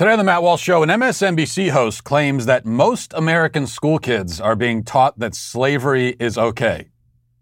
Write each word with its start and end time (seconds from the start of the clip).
Today 0.00 0.12
on 0.12 0.18
the 0.18 0.24
Matt 0.24 0.42
Walsh 0.42 0.62
Show, 0.62 0.82
an 0.82 0.88
MSNBC 0.88 1.72
host 1.72 2.04
claims 2.04 2.46
that 2.46 2.64
most 2.64 3.12
American 3.12 3.66
school 3.66 3.98
kids 3.98 4.40
are 4.40 4.56
being 4.56 4.82
taught 4.82 5.18
that 5.18 5.34
slavery 5.34 6.16
is 6.18 6.38
okay. 6.38 6.88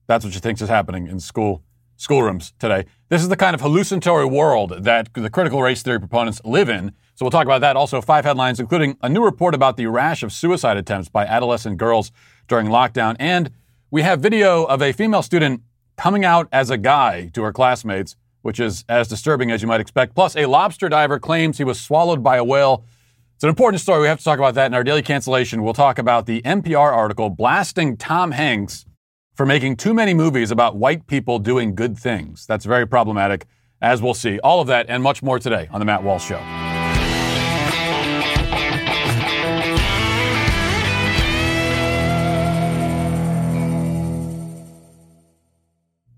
That's 0.09 0.25
what 0.25 0.35
she 0.35 0.41
thinks 0.41 0.61
is 0.61 0.69
happening 0.69 1.07
in 1.07 1.21
school 1.21 1.63
schoolrooms 1.95 2.55
today. 2.59 2.87
This 3.11 3.23
is 3.23 3.29
the 3.29 3.37
kind 3.37 3.55
of 3.55 3.61
hallucinatory 3.61 4.25
world 4.25 4.83
that 4.83 5.15
the 5.15 5.31
critical 5.31 5.63
race 5.63 5.85
theory 5.85 6.01
proponents 6.01 6.41
live 6.45 6.69
in. 6.69 6.89
So 7.15 7.25
we'll 7.25 7.31
talk 7.31 7.47
about 7.47 7.61
that. 7.61 7.77
Also, 7.77 8.01
five 8.01 8.25
headlines, 8.25 8.59
including 8.59 8.99
a 9.03 9.09
new 9.09 9.23
report 9.25 9.55
about 9.55 9.77
the 9.77 9.87
rash 9.87 10.25
of 10.25 10.33
suicide 10.33 10.77
attempts 10.77 11.09
by 11.09 11.27
adolescent 11.27 11.77
girls 11.77 12.11
during 12.49 12.67
lockdown. 12.67 13.15
And 13.21 13.53
we 13.93 14.03
have 14.03 14.19
video 14.19 14.65
of 14.65 14.83
a 14.83 14.91
female 14.91 15.23
student 15.23 15.63
coming 15.97 16.25
out 16.25 16.49
as 16.51 16.71
a 16.71 16.77
guy 16.77 17.31
to 17.35 17.43
her 17.45 17.53
classmates 17.53 18.17
which 18.43 18.61
is 18.61 18.85
as 18.89 19.09
disturbing 19.09 19.51
as 19.51 19.63
you 19.63 19.69
might 19.69 19.81
expect. 19.81 20.15
Plus, 20.15 20.37
a 20.37 20.47
lobster 20.47 20.89
diver 20.89 21.19
claims 21.19 21.59
he 21.59 21.65
was 21.65 21.81
swallowed 21.81 22.23
by 22.23 22.37
a 22.37 22.45
whale. 22.45 22.85
It's 23.35 23.45
an 23.45 23.49
important 23.51 23.81
story. 23.81 24.03
We 24.03 24.09
have 24.09 24.19
to 24.19 24.25
talk 24.25 24.39
about 24.39 24.55
that 24.55 24.67
in 24.67 24.75
our 24.75 24.85
daily 24.85 25.03
cancellation. 25.03 25.63
We'll 25.63 25.75
talk 25.75 25.99
about 25.99 26.27
the 26.27 26.43
NPR 26.43 26.93
article 26.93 27.31
blasting 27.31 27.97
Tom 27.97 28.33
Hanks 28.33 28.85
for 29.35 29.47
making 29.47 29.77
too 29.77 29.95
many 29.95 30.15
movies 30.15 30.51
about 30.51 30.77
white 30.77 31.07
people 31.07 31.39
doing 31.39 31.75
good 31.75 31.97
things. 31.97 32.47
That's 32.47 32.65
very 32.65 32.87
problematic, 32.87 33.47
as 33.81 34.03
we'll 34.03 34.15
see. 34.15 34.41
All 34.41 34.61
of 34.61 34.67
that 34.67 34.87
and 34.89 35.03
much 35.03 35.23
more 35.23 35.39
today 35.39 35.69
on 35.71 35.79
The 35.79 35.87
Matt 35.87 36.03
Walsh 36.03 36.27
Show. 36.27 36.68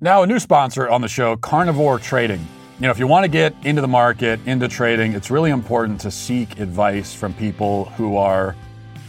Now, 0.03 0.23
a 0.23 0.27
new 0.27 0.39
sponsor 0.39 0.89
on 0.89 1.03
the 1.03 1.09
show, 1.09 1.37
Carnivore 1.37 1.99
Trading. 1.99 2.41
You 2.79 2.87
know, 2.87 2.91
if 2.91 2.99
you 2.99 3.07
want 3.07 3.25
to 3.25 3.29
get 3.29 3.55
into 3.65 3.83
the 3.83 3.89
market, 3.89 4.41
into 4.47 4.67
trading, 4.67 5.13
it's 5.13 5.31
really 5.31 5.51
important 5.51 6.01
to 6.01 6.11
seek 6.11 6.59
advice 6.59 7.13
from 7.13 7.35
people 7.35 7.85
who 7.85 8.17
are 8.17 8.57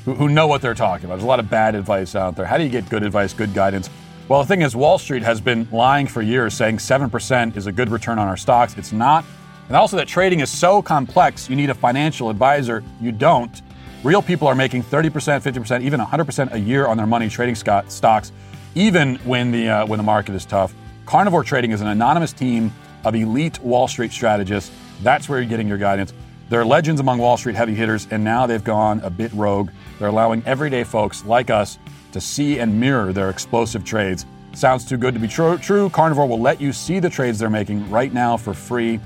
who, 0.04 0.13
who 0.13 0.27
know 0.27 0.48
what 0.48 0.62
they're 0.62 0.73
talking 0.73 1.05
about. 1.05 1.16
There's 1.16 1.24
a 1.24 1.27
lot 1.27 1.40
of 1.40 1.49
bad 1.49 1.76
advice 1.76 2.13
out 2.13 2.35
there. 2.35 2.46
How 2.46 2.57
do 2.57 2.66
you 2.66 2.70
get 2.70 2.90
good 2.90 3.04
advice, 3.04 3.32
good 3.32 3.54
guidance? 3.54 3.90
Well, 4.27 4.41
the 4.41 4.48
thing 4.48 4.63
is, 4.63 4.76
Wall 4.76 4.98
Street 4.98 5.24
has 5.24 5.40
been 5.40 5.66
lying 5.71 6.07
for 6.07 6.21
years, 6.21 6.55
saying 6.55 6.79
7% 6.79 7.55
is 7.55 7.68
a 7.68 7.71
good 7.71 7.88
return 7.88 8.20
on 8.20 8.27
our 8.27 8.35
stocks. 8.35 8.77
It's 8.77 8.91
not. 8.91 9.23
And 9.70 9.77
also, 9.77 9.96
that 9.96 10.10
trading 10.10 10.41
is 10.41 10.51
so 10.51 10.82
complex, 10.82 11.49
you 11.49 11.55
need 11.55 11.70
a 11.70 11.73
financial 11.73 12.29
advisor. 12.29 12.84
You 12.99 13.13
don't. 13.13 13.62
Real 14.04 14.21
people 14.21 14.46
are 14.49 14.55
making 14.55 14.84
30%, 14.84 15.10
50%, 15.41 15.84
even 15.84 16.01
100% 16.01 16.51
a 16.51 16.60
year 16.60 16.85
on 16.85 16.98
their 16.98 17.07
money 17.07 17.29
trading 17.29 17.55
stocks, 17.55 18.34
even 18.76 19.16
when 19.20 19.54
the, 19.54 19.70
uh, 19.70 19.85
when 19.85 19.96
the 19.96 20.04
market 20.04 20.35
is 20.35 20.44
tough. 20.44 20.76
Carnivore 21.12 21.43
Trading 21.43 21.71
is 21.71 21.81
an 21.81 21.87
anonymous 21.87 22.31
team 22.31 22.73
of 23.04 23.15
elite 23.15 23.59
Wall 23.59 23.85
Street 23.90 24.13
strategists. 24.13 24.71
That's 25.04 25.27
where 25.27 25.41
you're 25.41 25.49
getting 25.49 25.67
your 25.67 25.77
guidance. 25.77 26.13
They're 26.48 26.63
legends 26.63 27.01
among 27.01 27.17
Wall 27.17 27.35
Street 27.35 27.57
heavy 27.57 27.76
hitters, 27.76 28.07
and 28.12 28.23
now 28.23 28.48
they've 28.48 28.63
gone 28.63 29.01
a 29.01 29.09
bit 29.09 29.34
rogue. 29.34 29.71
They're 29.99 30.07
allowing 30.07 30.41
everyday 30.45 30.85
folks 30.85 31.26
like 31.26 31.49
us 31.49 31.79
to 32.13 32.21
see 32.21 32.59
and 32.59 32.79
mirror 32.79 33.12
their 33.12 33.29
explosive 33.29 33.84
trades. 33.84 34.26
Sounds 34.54 34.85
too 34.85 34.95
good 34.95 35.13
to 35.13 35.20
be 35.20 35.27
true. 35.27 35.57
True. 35.57 35.89
Carnivore 35.89 36.29
will 36.29 36.39
let 36.39 36.62
you 36.62 36.71
see 36.71 36.99
the 36.99 37.09
trades 37.09 37.39
they're 37.39 37.49
making 37.49 37.91
right 37.91 38.13
now 38.13 38.37
for 38.37 38.54
free. 38.54 38.98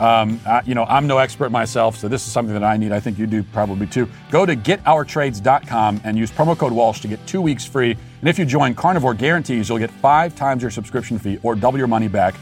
Um, 0.00 0.40
I, 0.44 0.62
you 0.66 0.74
know, 0.74 0.84
I'm 0.84 1.06
no 1.06 1.18
expert 1.18 1.50
myself, 1.50 1.96
so 1.96 2.08
this 2.08 2.26
is 2.26 2.32
something 2.32 2.52
that 2.52 2.64
I 2.64 2.76
need. 2.76 2.90
I 2.90 2.98
think 2.98 3.18
you 3.18 3.26
do 3.26 3.42
probably 3.42 3.86
too. 3.86 4.08
Go 4.30 4.44
to 4.44 4.56
getourtrades.com 4.56 6.00
and 6.04 6.18
use 6.18 6.30
promo 6.32 6.58
code 6.58 6.72
Walsh 6.72 7.00
to 7.00 7.08
get 7.08 7.24
two 7.26 7.40
weeks 7.40 7.64
free. 7.64 7.92
And 7.92 8.28
if 8.28 8.38
you 8.38 8.44
join 8.44 8.74
Carnivore 8.74 9.14
Guarantees, 9.14 9.68
you'll 9.68 9.78
get 9.78 9.90
five 9.90 10.34
times 10.34 10.62
your 10.62 10.70
subscription 10.70 11.18
fee 11.18 11.38
or 11.42 11.54
double 11.54 11.78
your 11.78 11.86
money 11.86 12.08
back. 12.08 12.34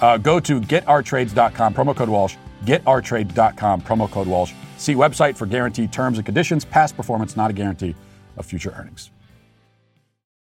Uh, 0.00 0.18
go 0.18 0.38
to 0.38 0.60
getourtrades.com, 0.60 1.74
promo 1.74 1.96
code 1.96 2.08
Walsh, 2.08 2.36
getourtrades.com, 2.64 3.80
promo 3.82 4.10
code 4.10 4.28
Walsh. 4.28 4.52
See 4.76 4.94
website 4.94 5.36
for 5.36 5.46
guaranteed 5.46 5.92
terms 5.92 6.18
and 6.18 6.24
conditions. 6.24 6.64
Past 6.64 6.96
performance 6.96 7.36
not 7.36 7.50
a 7.50 7.54
guarantee 7.54 7.94
of 8.36 8.46
future 8.46 8.74
earnings. 8.76 9.10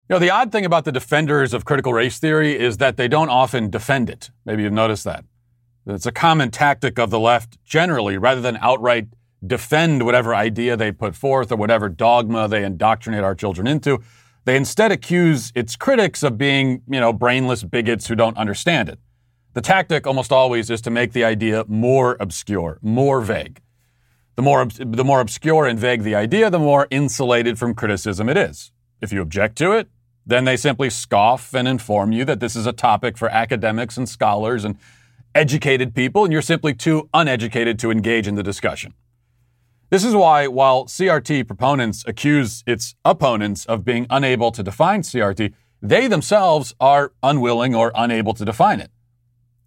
You 0.09 0.15
know, 0.15 0.19
the 0.19 0.29
odd 0.29 0.51
thing 0.51 0.65
about 0.65 0.85
the 0.85 0.91
defenders 0.91 1.53
of 1.53 1.65
critical 1.65 1.93
race 1.93 2.19
theory 2.19 2.57
is 2.57 2.77
that 2.77 2.97
they 2.97 3.07
don't 3.07 3.29
often 3.29 3.69
defend 3.69 4.09
it. 4.09 4.29
Maybe 4.45 4.63
you've 4.63 4.73
noticed 4.73 5.05
that. 5.05 5.23
It's 5.85 6.05
a 6.05 6.11
common 6.11 6.51
tactic 6.51 6.99
of 6.99 7.09
the 7.09 7.19
left 7.19 7.57
generally, 7.65 8.17
rather 8.17 8.41
than 8.41 8.57
outright 8.57 9.07
defend 9.45 10.05
whatever 10.05 10.35
idea 10.35 10.77
they 10.77 10.91
put 10.91 11.15
forth 11.15 11.51
or 11.51 11.55
whatever 11.55 11.89
dogma 11.89 12.47
they 12.47 12.63
indoctrinate 12.63 13.23
our 13.23 13.33
children 13.33 13.65
into. 13.65 13.99
They 14.45 14.55
instead 14.55 14.91
accuse 14.91 15.51
its 15.55 15.75
critics 15.75 16.23
of 16.23 16.37
being, 16.37 16.83
you 16.87 16.99
know, 16.99 17.11
brainless 17.11 17.63
bigots 17.63 18.07
who 18.07 18.15
don't 18.15 18.37
understand 18.37 18.89
it. 18.89 18.99
The 19.53 19.61
tactic 19.61 20.07
almost 20.07 20.31
always 20.31 20.69
is 20.69 20.81
to 20.81 20.89
make 20.89 21.13
the 21.13 21.23
idea 21.23 21.65
more 21.67 22.15
obscure, 22.19 22.79
more 22.81 23.21
vague. 23.21 23.59
The 24.35 24.41
more, 24.41 24.65
the 24.65 25.03
more 25.03 25.19
obscure 25.19 25.65
and 25.65 25.77
vague 25.77 26.03
the 26.03 26.15
idea, 26.15 26.49
the 26.49 26.59
more 26.59 26.87
insulated 26.89 27.59
from 27.59 27.73
criticism 27.73 28.29
it 28.29 28.37
is. 28.37 28.71
If 29.01 29.11
you 29.11 29.21
object 29.21 29.57
to 29.57 29.73
it, 29.73 29.89
then 30.25 30.45
they 30.45 30.55
simply 30.55 30.89
scoff 30.89 31.53
and 31.53 31.67
inform 31.67 32.11
you 32.11 32.23
that 32.25 32.39
this 32.39 32.55
is 32.55 32.65
a 32.65 32.71
topic 32.71 33.17
for 33.17 33.29
academics 33.29 33.97
and 33.97 34.07
scholars 34.07 34.63
and 34.63 34.77
educated 35.33 35.95
people, 35.95 36.23
and 36.23 36.33
you're 36.33 36.41
simply 36.41 36.73
too 36.73 37.09
uneducated 37.13 37.79
to 37.79 37.91
engage 37.91 38.27
in 38.27 38.35
the 38.35 38.43
discussion. 38.43 38.93
This 39.89 40.05
is 40.05 40.15
why, 40.15 40.47
while 40.47 40.85
CRT 40.85 41.47
proponents 41.47 42.03
accuse 42.07 42.63
its 42.65 42.95
opponents 43.03 43.65
of 43.65 43.83
being 43.83 44.07
unable 44.09 44.51
to 44.51 44.63
define 44.63 45.01
CRT, 45.01 45.53
they 45.81 46.07
themselves 46.07 46.73
are 46.79 47.11
unwilling 47.21 47.75
or 47.75 47.91
unable 47.95 48.33
to 48.35 48.45
define 48.45 48.79
it. 48.79 48.91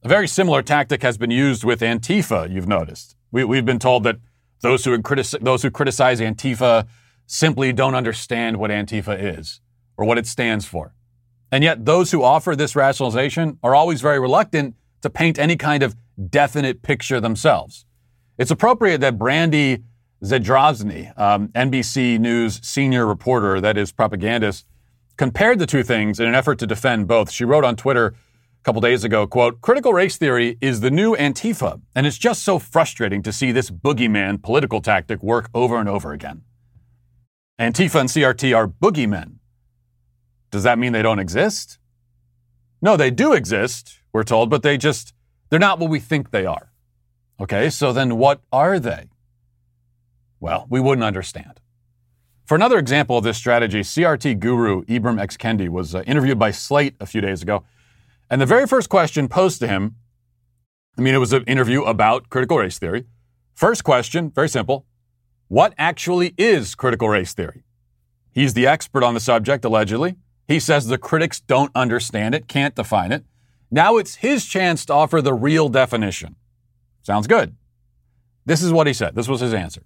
A 0.03 0.09
very 0.09 0.29
similar 0.29 0.63
tactic 0.63 1.03
has 1.03 1.19
been 1.19 1.31
used 1.31 1.65
with 1.65 1.81
Antifa, 1.81 2.51
you've 2.51 2.69
noticed. 2.69 3.17
We, 3.33 3.57
have 3.57 3.67
been 3.67 3.79
told 3.79 4.05
that 4.05 4.17
those 4.61 4.85
who, 4.85 4.97
critici- 4.99 5.41
those 5.41 5.63
who 5.63 5.71
criticize 5.71 6.21
Antifa 6.21 6.87
simply 7.27 7.73
don't 7.73 7.95
understand 7.95 8.59
what 8.59 8.71
Antifa 8.71 9.39
is 9.39 9.61
or 9.97 10.07
what 10.07 10.19
it 10.19 10.27
stands 10.27 10.65
for. 10.65 10.95
And 11.51 11.63
yet, 11.63 11.85
those 11.85 12.11
who 12.11 12.23
offer 12.23 12.57
this 12.57 12.75
rationalization 12.75 13.59
are 13.63 13.75
always 13.75 14.01
very 14.01 14.19
reluctant 14.19 14.75
to 15.05 15.11
paint 15.11 15.39
any 15.39 15.57
kind 15.57 15.83
of 15.83 15.95
definite 16.31 16.83
picture 16.83 17.21
themselves. 17.21 17.85
It's 18.39 18.51
appropriate 18.51 19.01
that 19.03 19.19
Brandy 19.19 19.85
Zadrozny, 20.23 21.17
um, 21.19 21.49
NBC 21.49 22.19
News 22.19 22.59
senior 22.63 23.07
reporter, 23.07 23.61
that 23.61 23.77
is 23.77 23.93
propagandist, 23.93 24.67
compared 25.19 25.59
the 25.59 25.67
two 25.67 25.83
things 25.83 26.19
in 26.19 26.27
an 26.27 26.35
effort 26.35 26.59
to 26.61 26.67
defend 26.67 27.07
both. 27.07 27.31
She 27.31 27.45
wrote 27.45 27.65
on 27.65 27.77
Twitter 27.77 28.07
a 28.07 28.65
couple 28.65 28.81
days 28.81 29.05
ago, 29.05 29.27
quote, 29.27 29.61
critical 29.61 29.93
race 29.93 30.17
theory 30.17 30.57
is 30.63 30.81
the 30.81 30.91
new 30.91 31.15
Antifa, 31.17 31.83
and 31.95 32.07
it's 32.07 32.19
just 32.19 32.43
so 32.43 32.59
frustrating 32.59 33.23
to 33.23 33.33
see 33.33 33.53
this 33.53 33.71
boogeyman 33.71 34.43
political 34.43 34.81
tactic 34.81 35.23
work 35.23 35.51
over 35.55 35.79
and 35.79 35.89
over 35.89 36.13
again. 36.13 36.43
Antifa 37.61 38.01
and 38.01 38.09
CRT 38.09 38.57
are 38.57 38.67
boogeymen. 38.67 39.35
Does 40.51 40.63
that 40.63 40.79
mean 40.79 40.93
they 40.93 41.03
don't 41.03 41.19
exist? 41.19 41.79
No, 42.85 42.99
they 42.99 43.11
do 43.11 43.33
exist 43.33 43.99
we're 44.13 44.25
told, 44.25 44.51
but 44.51 44.63
they 44.63 44.77
just, 44.77 45.15
they're 45.49 45.59
not 45.59 45.79
what 45.79 45.89
we 45.89 45.99
think 45.99 46.31
they 46.31 46.45
are. 46.45 46.71
Okay, 47.41 47.71
so 47.71 47.95
then 47.95 48.19
what 48.19 48.43
are 48.53 48.79
they? 48.79 49.09
Well, 50.39 50.67
we 50.69 50.81
wouldn't 50.81 51.03
understand. 51.03 51.63
For 52.45 52.55
another 52.55 52.79
example 52.79 53.17
of 53.17 53.25
this 53.25 53.39
strategy, 53.39 53.81
CRT 53.81 54.39
guru 54.39 54.85
Ibram 54.85 55.19
X. 55.19 55.39
Kendi 55.39 55.71
was 55.71 55.95
uh, 55.95 56.03
interviewed 56.03 56.39
by 56.39 56.51
Slate 56.51 56.95
a 57.01 57.07
few 57.07 57.23
days 57.23 57.41
ago. 57.41 57.65
And 58.29 58.39
the 58.39 58.47
very 58.47 58.67
first 58.67 58.91
question 58.91 59.29
posed 59.29 59.61
to 59.61 59.67
him 59.67 59.97
I 60.99 61.01
mean, 61.01 61.15
it 61.15 61.19
was 61.19 61.33
an 61.33 61.43
interview 61.45 61.83
about 61.85 62.29
critical 62.29 62.59
race 62.59 62.79
theory. 62.79 63.07
First 63.55 63.83
question, 63.83 64.31
very 64.31 64.51
simple 64.51 64.85
What 65.49 65.73
actually 65.79 66.35
is 66.37 66.75
critical 66.75 67.09
race 67.09 67.33
theory? 67.33 67.65
He's 68.31 68.53
the 68.53 68.67
expert 68.67 69.03
on 69.03 69.15
the 69.15 69.21
subject, 69.21 69.65
allegedly. 69.65 70.17
He 70.47 70.61
says 70.61 70.87
the 70.87 70.99
critics 70.99 71.41
don't 71.41 71.71
understand 71.75 72.35
it, 72.35 72.49
can't 72.49 72.75
define 72.75 73.13
it. 73.13 73.25
Now 73.71 73.97
it's 73.97 74.17
his 74.17 74.45
chance 74.45 74.85
to 74.87 74.93
offer 74.93 75.21
the 75.23 75.35
real 75.35 75.69
definition. 75.69 76.37
Sounds 77.03 77.27
good. 77.27 77.57
This 78.47 78.63
is 78.63 78.73
what 78.73 78.87
he 78.87 78.93
said. 78.93 79.15
This 79.15 79.29
was 79.29 79.41
his 79.41 79.55
answer. 79.55 79.83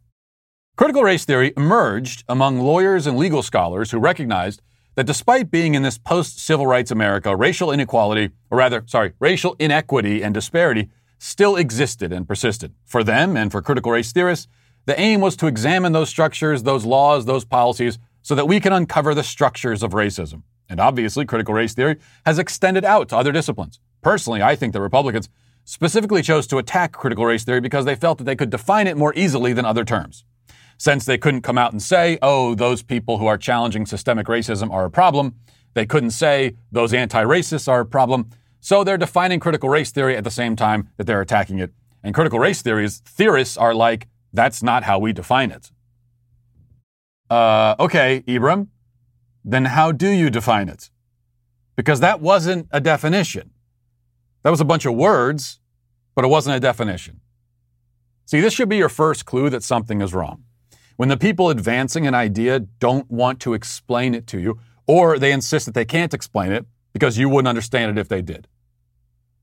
Critical 0.76 1.02
race 1.02 1.24
theory 1.24 1.52
emerged 1.56 2.24
among 2.28 2.60
lawyers 2.60 3.06
and 3.06 3.16
legal 3.16 3.42
scholars 3.42 3.90
who 3.90 3.98
recognized 3.98 4.62
that 4.94 5.06
despite 5.06 5.50
being 5.50 5.74
in 5.74 5.82
this 5.82 5.98
post 5.98 6.40
civil 6.40 6.66
rights 6.66 6.90
America, 6.90 7.34
racial 7.34 7.70
inequality, 7.70 8.30
or 8.50 8.58
rather, 8.58 8.82
sorry, 8.86 9.12
racial 9.20 9.54
inequity 9.58 10.22
and 10.22 10.34
disparity 10.34 10.88
still 11.18 11.56
existed 11.56 12.12
and 12.12 12.26
persisted. 12.26 12.74
For 12.84 13.04
them 13.04 13.36
and 13.36 13.50
for 13.50 13.62
critical 13.62 13.92
race 13.92 14.12
theorists, 14.12 14.48
the 14.86 14.98
aim 14.98 15.20
was 15.20 15.36
to 15.36 15.46
examine 15.46 15.92
those 15.92 16.08
structures, 16.08 16.62
those 16.62 16.84
laws, 16.84 17.26
those 17.26 17.44
policies, 17.44 17.98
so 18.28 18.34
that 18.34 18.44
we 18.44 18.60
can 18.60 18.74
uncover 18.74 19.14
the 19.14 19.22
structures 19.22 19.82
of 19.82 19.92
racism. 19.92 20.42
And 20.68 20.80
obviously, 20.80 21.24
critical 21.24 21.54
race 21.54 21.72
theory 21.72 21.96
has 22.26 22.38
extended 22.38 22.84
out 22.84 23.08
to 23.08 23.16
other 23.16 23.32
disciplines. 23.32 23.80
Personally, 24.02 24.42
I 24.42 24.54
think 24.54 24.74
the 24.74 24.82
Republicans 24.82 25.30
specifically 25.64 26.20
chose 26.20 26.46
to 26.48 26.58
attack 26.58 26.92
critical 26.92 27.24
race 27.24 27.44
theory 27.44 27.62
because 27.62 27.86
they 27.86 27.94
felt 27.94 28.18
that 28.18 28.24
they 28.24 28.36
could 28.36 28.50
define 28.50 28.86
it 28.86 28.98
more 28.98 29.14
easily 29.16 29.54
than 29.54 29.64
other 29.64 29.82
terms. 29.82 30.26
Since 30.76 31.06
they 31.06 31.16
couldn't 31.16 31.40
come 31.40 31.56
out 31.56 31.72
and 31.72 31.82
say, 31.82 32.18
oh, 32.20 32.54
those 32.54 32.82
people 32.82 33.16
who 33.16 33.26
are 33.26 33.38
challenging 33.38 33.86
systemic 33.86 34.26
racism 34.26 34.70
are 34.70 34.84
a 34.84 34.90
problem, 34.90 35.36
they 35.72 35.86
couldn't 35.86 36.10
say 36.10 36.54
those 36.70 36.92
anti 36.92 37.24
racists 37.24 37.66
are 37.66 37.80
a 37.80 37.86
problem. 37.86 38.28
So 38.60 38.84
they're 38.84 38.98
defining 38.98 39.40
critical 39.40 39.70
race 39.70 39.90
theory 39.90 40.18
at 40.18 40.24
the 40.24 40.30
same 40.30 40.54
time 40.54 40.90
that 40.98 41.04
they're 41.06 41.22
attacking 41.22 41.60
it. 41.60 41.72
And 42.02 42.14
critical 42.14 42.38
race 42.38 42.60
theories, 42.60 42.98
theorists 43.06 43.56
are 43.56 43.74
like 43.74 44.06
That's 44.34 44.62
not 44.62 44.82
how 44.82 44.98
we 44.98 45.14
define 45.14 45.50
it. 45.50 45.70
Uh, 47.30 47.74
okay, 47.78 48.22
Ibram, 48.26 48.68
then 49.44 49.66
how 49.66 49.92
do 49.92 50.08
you 50.08 50.30
define 50.30 50.68
it? 50.68 50.90
Because 51.76 52.00
that 52.00 52.20
wasn't 52.20 52.68
a 52.70 52.80
definition. 52.80 53.50
That 54.42 54.50
was 54.50 54.60
a 54.60 54.64
bunch 54.64 54.86
of 54.86 54.94
words, 54.94 55.60
but 56.14 56.24
it 56.24 56.28
wasn't 56.28 56.56
a 56.56 56.60
definition. 56.60 57.20
See, 58.24 58.40
this 58.40 58.52
should 58.52 58.68
be 58.68 58.76
your 58.76 58.88
first 58.88 59.24
clue 59.24 59.50
that 59.50 59.62
something 59.62 60.00
is 60.00 60.12
wrong. 60.12 60.44
When 60.96 61.08
the 61.08 61.16
people 61.16 61.50
advancing 61.50 62.06
an 62.06 62.14
idea 62.14 62.60
don't 62.60 63.10
want 63.10 63.40
to 63.40 63.54
explain 63.54 64.14
it 64.14 64.26
to 64.28 64.38
you, 64.38 64.58
or 64.86 65.18
they 65.18 65.32
insist 65.32 65.66
that 65.66 65.74
they 65.74 65.84
can't 65.84 66.14
explain 66.14 66.50
it 66.50 66.66
because 66.92 67.18
you 67.18 67.28
wouldn't 67.28 67.48
understand 67.48 67.96
it 67.96 68.00
if 68.00 68.08
they 68.08 68.22
did. 68.22 68.48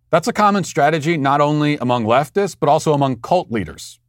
That's 0.10 0.28
a 0.28 0.34
common 0.34 0.64
strategy 0.64 1.18
not 1.18 1.42
only 1.42 1.78
among 1.78 2.06
leftists, 2.06 2.56
but 2.60 2.70
also 2.70 2.94
among 2.94 3.22
cult 3.22 3.52
leaders. 3.52 4.00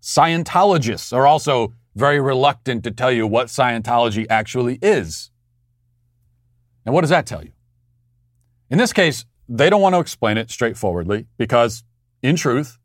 Scientologists 0.00 1.12
are 1.12 1.26
also 1.26 1.74
very 1.96 2.20
reluctant 2.20 2.84
to 2.84 2.90
tell 2.90 3.10
you 3.10 3.26
what 3.26 3.48
Scientology 3.48 4.26
actually 4.28 4.78
is. 4.82 5.30
And 6.84 6.94
what 6.94 7.00
does 7.00 7.10
that 7.10 7.26
tell 7.26 7.42
you? 7.42 7.52
In 8.70 8.78
this 8.78 8.92
case, 8.92 9.24
they 9.48 9.70
don't 9.70 9.80
want 9.80 9.94
to 9.94 10.00
explain 10.00 10.36
it 10.36 10.50
straightforwardly 10.50 11.26
because, 11.38 11.84
in 12.22 12.36
truth, 12.36 12.78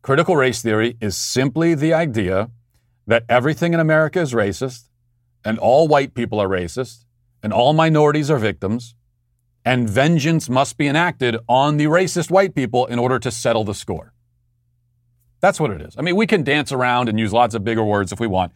critical 0.00 0.34
race 0.34 0.62
theory 0.62 0.96
is 1.00 1.16
simply 1.16 1.74
the 1.74 1.92
idea 1.92 2.50
that 3.06 3.24
everything 3.28 3.74
in 3.74 3.80
America 3.80 4.20
is 4.20 4.32
racist, 4.32 4.88
and 5.44 5.58
all 5.58 5.86
white 5.86 6.14
people 6.14 6.40
are 6.40 6.48
racist, 6.48 7.04
and 7.42 7.52
all 7.52 7.72
minorities 7.72 8.30
are 8.30 8.38
victims, 8.38 8.96
and 9.64 9.88
vengeance 9.88 10.48
must 10.48 10.76
be 10.76 10.88
enacted 10.88 11.36
on 11.48 11.76
the 11.76 11.84
racist 11.84 12.30
white 12.30 12.54
people 12.54 12.86
in 12.86 12.98
order 12.98 13.18
to 13.18 13.30
settle 13.30 13.62
the 13.62 13.74
score. 13.74 14.14
That's 15.46 15.60
what 15.60 15.70
it 15.70 15.80
is. 15.80 15.94
I 15.96 16.02
mean, 16.02 16.16
we 16.16 16.26
can 16.26 16.42
dance 16.42 16.72
around 16.72 17.08
and 17.08 17.20
use 17.20 17.32
lots 17.32 17.54
of 17.54 17.62
bigger 17.62 17.84
words 17.84 18.10
if 18.10 18.18
we 18.18 18.26
want. 18.26 18.50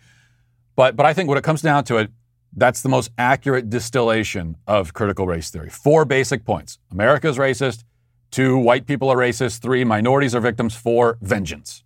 But, 0.75 0.97
but 0.97 1.07
I 1.07 1.15
think 1.15 1.29
when 1.29 1.39
it 1.39 1.45
comes 1.45 1.63
down 1.63 1.85
to 1.85 1.99
it, 1.99 2.11
that's 2.53 2.83
the 2.83 2.89
most 2.89 3.13
accurate 3.17 3.71
distillation 3.71 4.57
of 4.67 4.93
critical 4.93 5.25
race 5.25 5.51
theory. 5.51 5.71
Four 5.71 6.05
basic 6.05 6.45
points 6.45 6.81
America 6.91 7.29
is 7.29 7.39
racist. 7.39 7.85
Two, 8.33 8.59
white 8.59 8.87
people 8.87 9.09
are 9.09 9.17
racist. 9.17 9.61
Three, 9.61 9.85
minorities 9.85 10.35
are 10.35 10.41
victims. 10.41 10.75
Four, 10.75 11.17
vengeance. 11.23 11.85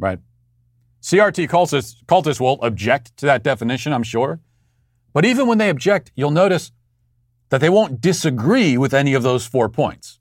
Right? 0.00 0.18
CRT 1.00 1.48
cultists, 1.48 1.94
cultists 2.06 2.40
will 2.40 2.58
object 2.60 3.16
to 3.18 3.26
that 3.26 3.44
definition, 3.44 3.92
I'm 3.92 4.02
sure. 4.02 4.40
But 5.12 5.24
even 5.24 5.46
when 5.46 5.58
they 5.58 5.70
object, 5.70 6.10
you'll 6.16 6.32
notice 6.32 6.72
that 7.50 7.60
they 7.60 7.70
won't 7.70 8.00
disagree 8.00 8.76
with 8.76 8.94
any 8.94 9.14
of 9.14 9.22
those 9.22 9.46
four 9.46 9.68
points. 9.68 10.18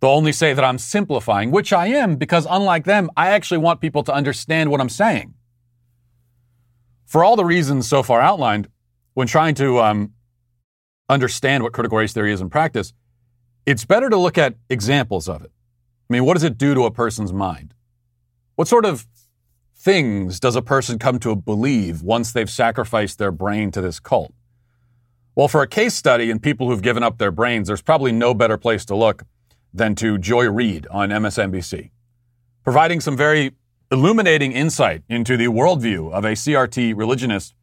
They'll 0.00 0.10
only 0.10 0.32
say 0.32 0.52
that 0.52 0.64
I'm 0.64 0.78
simplifying, 0.78 1.50
which 1.50 1.72
I 1.72 1.86
am, 1.86 2.16
because 2.16 2.46
unlike 2.48 2.84
them, 2.84 3.10
I 3.16 3.30
actually 3.30 3.58
want 3.58 3.80
people 3.80 4.02
to 4.04 4.12
understand 4.12 4.70
what 4.70 4.80
I'm 4.80 4.90
saying. 4.90 5.34
For 7.06 7.24
all 7.24 7.36
the 7.36 7.44
reasons 7.44 7.88
so 7.88 8.02
far 8.02 8.20
outlined, 8.20 8.68
when 9.14 9.26
trying 9.26 9.54
to 9.54 9.80
um, 9.80 10.12
understand 11.08 11.62
what 11.62 11.72
critical 11.72 11.98
race 11.98 12.12
theory 12.12 12.32
is 12.32 12.40
in 12.40 12.50
practice, 12.50 12.92
it's 13.64 13.84
better 13.84 14.10
to 14.10 14.16
look 14.16 14.36
at 14.36 14.54
examples 14.68 15.28
of 15.28 15.42
it. 15.42 15.50
I 16.08 16.12
mean, 16.12 16.24
what 16.24 16.34
does 16.34 16.44
it 16.44 16.58
do 16.58 16.74
to 16.74 16.84
a 16.84 16.90
person's 16.90 17.32
mind? 17.32 17.72
What 18.56 18.68
sort 18.68 18.84
of 18.84 19.06
things 19.74 20.38
does 20.38 20.56
a 20.56 20.62
person 20.62 20.98
come 20.98 21.18
to 21.20 21.34
believe 21.34 22.02
once 22.02 22.32
they've 22.32 22.50
sacrificed 22.50 23.18
their 23.18 23.32
brain 23.32 23.70
to 23.72 23.80
this 23.80 23.98
cult? 23.98 24.34
Well, 25.34 25.48
for 25.48 25.62
a 25.62 25.68
case 25.68 25.94
study 25.94 26.30
in 26.30 26.38
people 26.38 26.68
who've 26.68 26.82
given 26.82 27.02
up 27.02 27.18
their 27.18 27.30
brains, 27.30 27.68
there's 27.68 27.82
probably 27.82 28.12
no 28.12 28.34
better 28.34 28.56
place 28.56 28.84
to 28.86 28.96
look 28.96 29.24
than 29.76 29.94
to 29.96 30.18
Joy 30.18 30.48
Reid 30.48 30.86
on 30.90 31.10
MSNBC, 31.10 31.90
providing 32.64 33.00
some 33.00 33.16
very 33.16 33.52
illuminating 33.90 34.52
insight 34.52 35.02
into 35.08 35.36
the 35.36 35.46
worldview 35.46 36.12
of 36.12 36.24
a 36.24 36.32
CRT 36.32 36.96
religionist. 36.96 37.54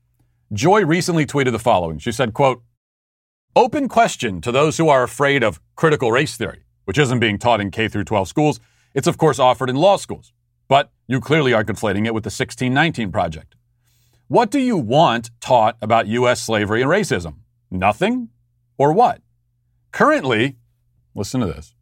Joy 0.51 0.85
recently 0.85 1.25
tweeted 1.25 1.51
the 1.51 1.59
following. 1.59 1.97
She 1.97 2.11
said, 2.11 2.33
quote, 2.33 2.63
Open 3.55 3.87
question 3.87 4.41
to 4.41 4.51
those 4.51 4.77
who 4.77 4.89
are 4.89 5.03
afraid 5.03 5.43
of 5.43 5.59
critical 5.75 6.11
race 6.11 6.37
theory, 6.37 6.63
which 6.85 6.97
isn't 6.97 7.19
being 7.19 7.37
taught 7.37 7.61
in 7.61 7.71
K 7.71 7.87
through 7.87 8.05
12 8.05 8.27
schools. 8.27 8.59
It's 8.93 9.07
of 9.07 9.17
course 9.17 9.39
offered 9.39 9.69
in 9.69 9.75
law 9.75 9.97
schools, 9.97 10.31
but 10.67 10.91
you 11.07 11.19
clearly 11.19 11.53
are 11.53 11.63
conflating 11.63 12.05
it 12.05 12.13
with 12.13 12.23
the 12.23 12.29
1619 12.29 13.11
project. 13.11 13.55
What 14.27 14.49
do 14.49 14.59
you 14.59 14.77
want 14.77 15.29
taught 15.41 15.77
about 15.81 16.07
U.S. 16.07 16.41
slavery 16.41 16.81
and 16.81 16.89
racism? 16.89 17.35
Nothing? 17.69 18.29
Or 18.77 18.93
what? 18.93 19.21
Currently, 19.91 20.55
listen 21.13 21.41
to 21.41 21.47
this. 21.47 21.75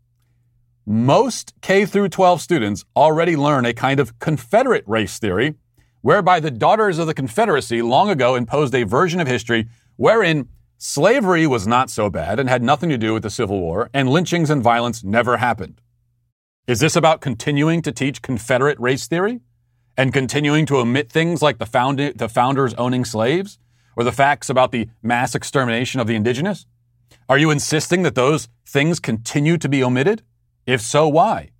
Most 0.86 1.54
K 1.62 1.86
through 1.86 2.10
12 2.10 2.42
students 2.42 2.86
already 2.96 3.36
learn 3.36 3.66
a 3.66 3.74
kind 3.74 4.00
of 4.00 4.18
Confederate 4.20 4.84
race 4.88 5.20
theory, 5.20 5.56
whereby 6.02 6.40
the 6.40 6.52
daughters 6.52 6.98
of 6.98 7.08
the 7.08 7.14
Confederacy 7.14 7.82
long 7.82 8.10
ago 8.10 8.36
imposed 8.36 8.74
a 8.74 8.84
version 8.84 9.20
of 9.20 9.28
history 9.28 9.68
wherein 9.96 10.50
slavery 10.80 11.46
was 11.46 11.68
not 11.68 11.92
so 11.92 12.10
bad 12.10 12.40
and 12.40 12.50
had 12.50 12.64
nothing 12.64 12.90
to 12.90 12.98
do 12.98 13.14
with 13.14 13.22
the 13.22 13.30
Civil 13.30 13.60
War, 13.60 13.92
and 13.94 14.10
lynchings 14.10 14.50
and 14.50 14.64
violence 14.64 15.04
never 15.04 15.38
happened. 15.38 15.80
Is 16.68 16.80
this 16.80 16.96
about 16.96 17.22
continuing 17.22 17.84
to 17.84 17.92
teach 17.92 18.24
Confederate 18.24 18.80
race 18.80 19.08
theory? 19.08 19.42
And 19.98 20.14
continuing 20.14 20.66
to 20.68 20.78
omit 20.78 21.12
things 21.12 21.42
like 21.42 21.60
the, 21.60 21.66
found- 21.66 22.00
the 22.00 22.30
founders 22.30 22.74
owning 22.76 23.06
slaves? 23.06 23.60
Or 23.96 24.04
the 24.04 24.12
facts 24.12 24.50
about 24.50 24.72
the 24.72 24.90
mass 25.04 25.36
extermination 25.36 26.00
of 26.00 26.08
the 26.08 26.16
indigenous? 26.16 26.66
Are 27.30 27.38
you 27.38 27.52
insisting 27.52 28.02
that 28.04 28.16
those 28.16 28.48
things 28.66 29.00
continue 29.00 29.58
to 29.58 29.70
be 29.70 29.84
omitted? 29.84 30.24
If 30.66 30.82
so, 30.82 31.08
why? 31.08 31.52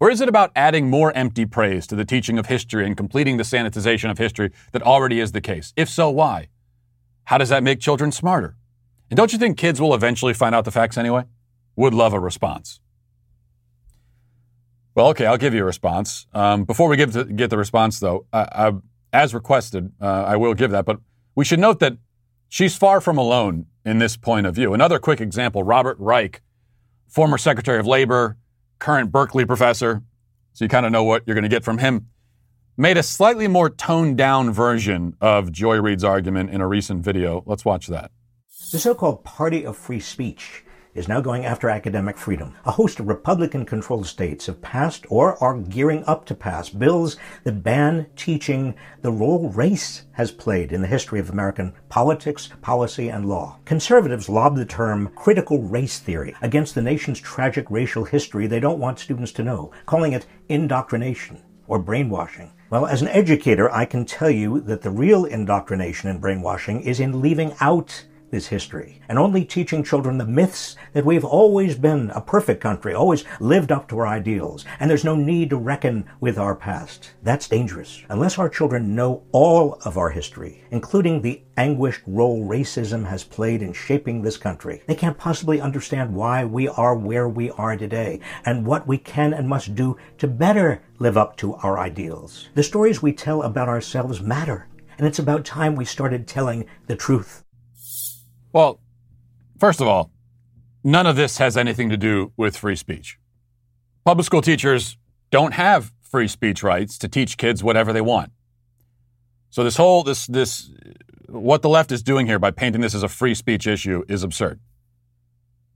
Or 0.00 0.10
is 0.10 0.20
it 0.20 0.28
about 0.28 0.50
adding 0.56 0.88
more 0.88 1.12
empty 1.12 1.44
praise 1.44 1.86
to 1.88 1.94
the 1.94 2.04
teaching 2.04 2.38
of 2.38 2.46
history 2.46 2.86
and 2.86 2.96
completing 2.96 3.36
the 3.36 3.42
sanitization 3.42 4.10
of 4.10 4.18
history 4.18 4.50
that 4.72 4.82
already 4.82 5.20
is 5.20 5.32
the 5.32 5.40
case? 5.40 5.72
If 5.76 5.88
so, 5.88 6.08
why? 6.08 6.48
How 7.24 7.38
does 7.38 7.50
that 7.50 7.62
make 7.62 7.80
children 7.80 8.10
smarter? 8.10 8.56
And 9.10 9.16
don't 9.16 9.32
you 9.32 9.38
think 9.38 9.58
kids 9.58 9.80
will 9.80 9.94
eventually 9.94 10.32
find 10.32 10.54
out 10.54 10.64
the 10.64 10.70
facts 10.70 10.96
anyway? 10.96 11.24
Would 11.76 11.94
love 11.94 12.12
a 12.12 12.18
response. 12.18 12.80
Well, 14.94 15.08
okay, 15.08 15.26
I'll 15.26 15.38
give 15.38 15.54
you 15.54 15.62
a 15.62 15.66
response. 15.66 16.26
Um, 16.32 16.64
before 16.64 16.88
we 16.88 16.96
give 16.96 17.12
to, 17.12 17.24
get 17.24 17.50
the 17.50 17.58
response, 17.58 18.00
though, 18.00 18.26
I, 18.32 18.48
I, 18.52 18.72
as 19.12 19.34
requested, 19.34 19.92
uh, 20.00 20.24
I 20.26 20.36
will 20.36 20.54
give 20.54 20.70
that. 20.72 20.84
But 20.84 20.98
we 21.34 21.44
should 21.44 21.60
note 21.60 21.78
that 21.80 21.96
she's 22.48 22.76
far 22.76 23.00
from 23.00 23.16
alone 23.16 23.66
in 23.84 23.98
this 23.98 24.16
point 24.16 24.46
of 24.46 24.54
view. 24.54 24.74
Another 24.74 24.98
quick 24.98 25.20
example 25.20 25.62
Robert 25.62 25.96
Reich, 25.98 26.42
former 27.10 27.36
Secretary 27.36 27.78
of 27.78 27.86
Labor, 27.86 28.36
current 28.78 29.12
Berkeley 29.12 29.44
professor, 29.44 30.02
so 30.52 30.64
you 30.64 30.68
kind 30.68 30.86
of 30.86 30.92
know 30.92 31.04
what 31.04 31.24
you're 31.26 31.34
going 31.34 31.42
to 31.42 31.48
get 31.48 31.64
from 31.64 31.78
him, 31.78 32.06
made 32.76 32.96
a 32.96 33.02
slightly 33.02 33.48
more 33.48 33.68
toned 33.68 34.16
down 34.16 34.52
version 34.52 35.16
of 35.20 35.52
Joy 35.52 35.80
Reid's 35.80 36.04
argument 36.04 36.50
in 36.50 36.60
a 36.60 36.66
recent 36.66 37.04
video. 37.04 37.42
Let's 37.46 37.64
watch 37.64 37.88
that. 37.88 38.10
The 38.72 38.78
so 38.78 38.94
called 38.94 39.24
Party 39.24 39.66
of 39.66 39.76
Free 39.76 40.00
Speech 40.00 40.64
is 40.94 41.08
now 41.08 41.20
going 41.20 41.44
after 41.44 41.68
academic 41.68 42.18
freedom. 42.18 42.54
A 42.64 42.72
host 42.72 43.00
of 43.00 43.08
Republican 43.08 43.64
controlled 43.64 44.06
states 44.06 44.46
have 44.46 44.60
passed 44.60 45.06
or 45.08 45.42
are 45.42 45.58
gearing 45.58 46.04
up 46.04 46.24
to 46.26 46.34
pass 46.34 46.68
bills 46.68 47.16
that 47.44 47.62
ban 47.62 48.06
teaching 48.16 48.74
the 49.02 49.12
role 49.12 49.48
race 49.50 50.04
has 50.12 50.30
played 50.30 50.72
in 50.72 50.80
the 50.80 50.86
history 50.86 51.20
of 51.20 51.30
American 51.30 51.72
politics, 51.88 52.50
policy, 52.60 53.08
and 53.08 53.28
law. 53.28 53.58
Conservatives 53.64 54.28
lob 54.28 54.56
the 54.56 54.64
term 54.64 55.10
critical 55.14 55.62
race 55.62 55.98
theory 55.98 56.34
against 56.42 56.74
the 56.74 56.82
nation's 56.82 57.20
tragic 57.20 57.70
racial 57.70 58.04
history 58.04 58.46
they 58.46 58.60
don't 58.60 58.80
want 58.80 58.98
students 58.98 59.32
to 59.32 59.44
know, 59.44 59.70
calling 59.86 60.12
it 60.12 60.26
indoctrination 60.48 61.42
or 61.66 61.78
brainwashing. 61.78 62.52
Well, 62.68 62.86
as 62.86 63.02
an 63.02 63.08
educator, 63.08 63.72
I 63.72 63.84
can 63.84 64.04
tell 64.04 64.30
you 64.30 64.60
that 64.60 64.82
the 64.82 64.90
real 64.90 65.24
indoctrination 65.24 66.10
and 66.10 66.20
brainwashing 66.20 66.82
is 66.82 67.00
in 67.00 67.20
leaving 67.20 67.54
out 67.60 68.04
this 68.30 68.46
history 68.46 69.00
and 69.08 69.18
only 69.18 69.44
teaching 69.44 69.82
children 69.82 70.18
the 70.18 70.24
myths 70.24 70.76
that 70.92 71.04
we've 71.04 71.24
always 71.24 71.74
been 71.74 72.10
a 72.10 72.20
perfect 72.20 72.60
country, 72.60 72.94
always 72.94 73.24
lived 73.40 73.72
up 73.72 73.88
to 73.88 73.98
our 73.98 74.06
ideals, 74.06 74.64
and 74.78 74.90
there's 74.90 75.04
no 75.04 75.16
need 75.16 75.50
to 75.50 75.56
reckon 75.56 76.04
with 76.20 76.38
our 76.38 76.54
past. 76.54 77.10
That's 77.22 77.48
dangerous. 77.48 78.02
Unless 78.08 78.38
our 78.38 78.48
children 78.48 78.94
know 78.94 79.22
all 79.32 79.74
of 79.84 79.98
our 79.98 80.10
history, 80.10 80.64
including 80.70 81.20
the 81.20 81.42
anguished 81.56 82.02
role 82.06 82.44
racism 82.44 83.06
has 83.06 83.24
played 83.24 83.62
in 83.62 83.72
shaping 83.72 84.22
this 84.22 84.36
country, 84.36 84.82
they 84.86 84.94
can't 84.94 85.18
possibly 85.18 85.60
understand 85.60 86.14
why 86.14 86.44
we 86.44 86.68
are 86.68 86.94
where 86.94 87.28
we 87.28 87.50
are 87.52 87.76
today 87.76 88.20
and 88.44 88.64
what 88.64 88.86
we 88.86 88.98
can 88.98 89.32
and 89.32 89.48
must 89.48 89.74
do 89.74 89.96
to 90.18 90.26
better 90.26 90.82
live 90.98 91.16
up 91.16 91.36
to 91.36 91.54
our 91.56 91.78
ideals. 91.78 92.48
The 92.54 92.62
stories 92.62 93.02
we 93.02 93.12
tell 93.12 93.42
about 93.42 93.68
ourselves 93.68 94.20
matter, 94.20 94.68
and 94.98 95.06
it's 95.06 95.18
about 95.18 95.44
time 95.44 95.74
we 95.74 95.84
started 95.84 96.26
telling 96.26 96.66
the 96.86 96.96
truth. 96.96 97.42
Well, 98.52 98.80
first 99.58 99.80
of 99.80 99.86
all, 99.86 100.10
none 100.82 101.06
of 101.06 101.16
this 101.16 101.38
has 101.38 101.56
anything 101.56 101.88
to 101.90 101.96
do 101.96 102.32
with 102.36 102.56
free 102.56 102.76
speech. 102.76 103.18
Public 104.04 104.26
school 104.26 104.42
teachers 104.42 104.96
don't 105.30 105.54
have 105.54 105.92
free 106.02 106.26
speech 106.28 106.62
rights 106.62 106.98
to 106.98 107.08
teach 107.08 107.36
kids 107.36 107.62
whatever 107.62 107.92
they 107.92 108.00
want. 108.00 108.32
So 109.50 109.64
this 109.64 109.76
whole 109.76 110.02
this 110.02 110.26
this 110.26 110.70
what 111.28 111.62
the 111.62 111.68
left 111.68 111.92
is 111.92 112.02
doing 112.02 112.26
here 112.26 112.38
by 112.38 112.50
painting 112.50 112.80
this 112.80 112.94
as 112.94 113.02
a 113.02 113.08
free 113.08 113.34
speech 113.34 113.66
issue 113.66 114.02
is 114.08 114.22
absurd. 114.22 114.58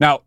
Now, 0.01 0.23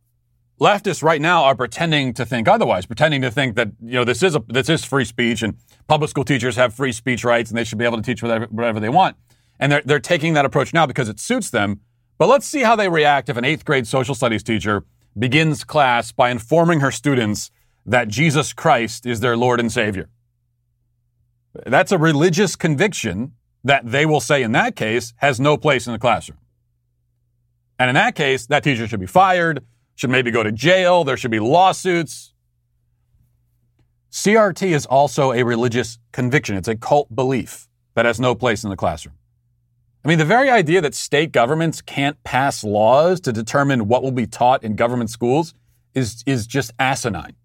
leftists 0.60 1.04
right 1.04 1.22
now 1.22 1.44
are 1.44 1.56
pretending 1.56 2.14
to 2.14 2.26
think 2.26 2.48
otherwise, 2.48 2.86
pretending 2.86 3.22
to 3.22 3.32
think 3.32 3.56
that 3.56 3.70
you 3.82 3.94
know 3.94 4.04
this 4.04 4.24
is 4.24 4.36
a 4.36 4.44
this 4.48 4.70
is 4.70 4.86
free 4.86 5.06
speech 5.06 5.42
and 5.44 5.56
public 5.88 6.10
school 6.10 6.24
teachers 6.24 6.56
have 6.56 6.74
free 6.74 6.92
speech 6.92 7.24
rights 7.24 7.50
and 7.50 7.58
they 7.58 7.64
should 7.64 7.78
be 7.78 7.86
able 7.86 7.98
to 7.98 8.04
teach 8.04 8.22
whatever, 8.22 8.46
whatever 8.46 8.80
they 8.80 8.90
want. 8.90 9.18
And 9.60 9.72
they're 9.72 9.82
they're 9.84 10.00
taking 10.00 10.34
that 10.34 10.46
approach 10.46 10.74
now 10.74 10.86
because 10.86 11.10
it 11.10 11.20
suits 11.20 11.50
them. 11.50 11.82
But 12.18 12.28
let's 12.28 12.46
see 12.46 12.62
how 12.62 12.76
they 12.76 12.90
react 12.90 13.30
if 13.30 13.38
an 13.38 13.46
eighth 13.46 13.66
grade 13.66 13.88
social 13.88 14.16
studies 14.16 14.44
teacher 14.44 14.84
begins 15.18 15.64
class 15.64 16.12
by 16.12 16.30
informing 16.30 16.80
her 16.80 16.92
students 16.92 17.52
that 17.86 18.08
Jesus 18.08 18.54
Christ 18.54 19.06
is 19.06 19.20
their 19.20 19.38
Lord 19.38 19.60
and 19.60 19.72
Savior. 19.72 20.10
That's 21.66 21.92
a 21.92 21.98
religious 21.98 22.56
conviction 22.56 23.34
that 23.64 23.90
they 23.90 24.06
will 24.06 24.20
say 24.20 24.44
in 24.44 24.52
that 24.54 24.76
case 24.76 25.14
has 25.18 25.40
no 25.40 25.58
place 25.58 25.88
in 25.88 25.94
the 25.94 26.00
classroom. 26.00 26.40
And 27.80 27.90
in 27.90 27.96
that 27.96 28.16
case, 28.16 28.46
that 28.48 28.64
teacher 28.64 28.88
should 28.88 29.00
be 29.00 29.08
fired, 29.08 29.64
should 29.96 30.10
maybe 30.10 30.32
go 30.32 30.44
to 30.44 30.52
jail, 30.52 31.04
there 31.04 31.18
should 31.18 31.32
be 31.32 31.40
lawsuits. 31.40 32.34
CRT 34.12 34.68
is 34.68 34.86
also 34.86 35.32
a 35.32 35.44
religious 35.44 36.00
conviction. 36.12 36.56
It's 36.56 36.68
a 36.68 36.76
cult 36.76 37.14
belief 37.14 37.68
that 37.94 38.06
has 38.06 38.20
no 38.20 38.34
place 38.34 38.64
in 38.64 38.70
the 38.70 38.76
classroom. 38.76 39.17
I 40.04 40.08
mean, 40.08 40.18
the 40.18 40.26
very 40.26 40.50
idea 40.50 40.82
that 40.82 40.96
state 40.96 41.32
governments 41.32 41.82
can't 41.82 42.22
pass 42.24 42.64
laws 42.64 43.20
to 43.22 43.34
determine 43.34 43.88
what 43.88 44.04
will 44.04 44.12
be 44.12 44.28
taught 44.28 44.64
in 44.64 44.76
government 44.76 45.10
schools 45.10 45.54
is, 45.94 46.24
is 46.26 46.48
just 46.48 46.72
asinine. 46.80 47.36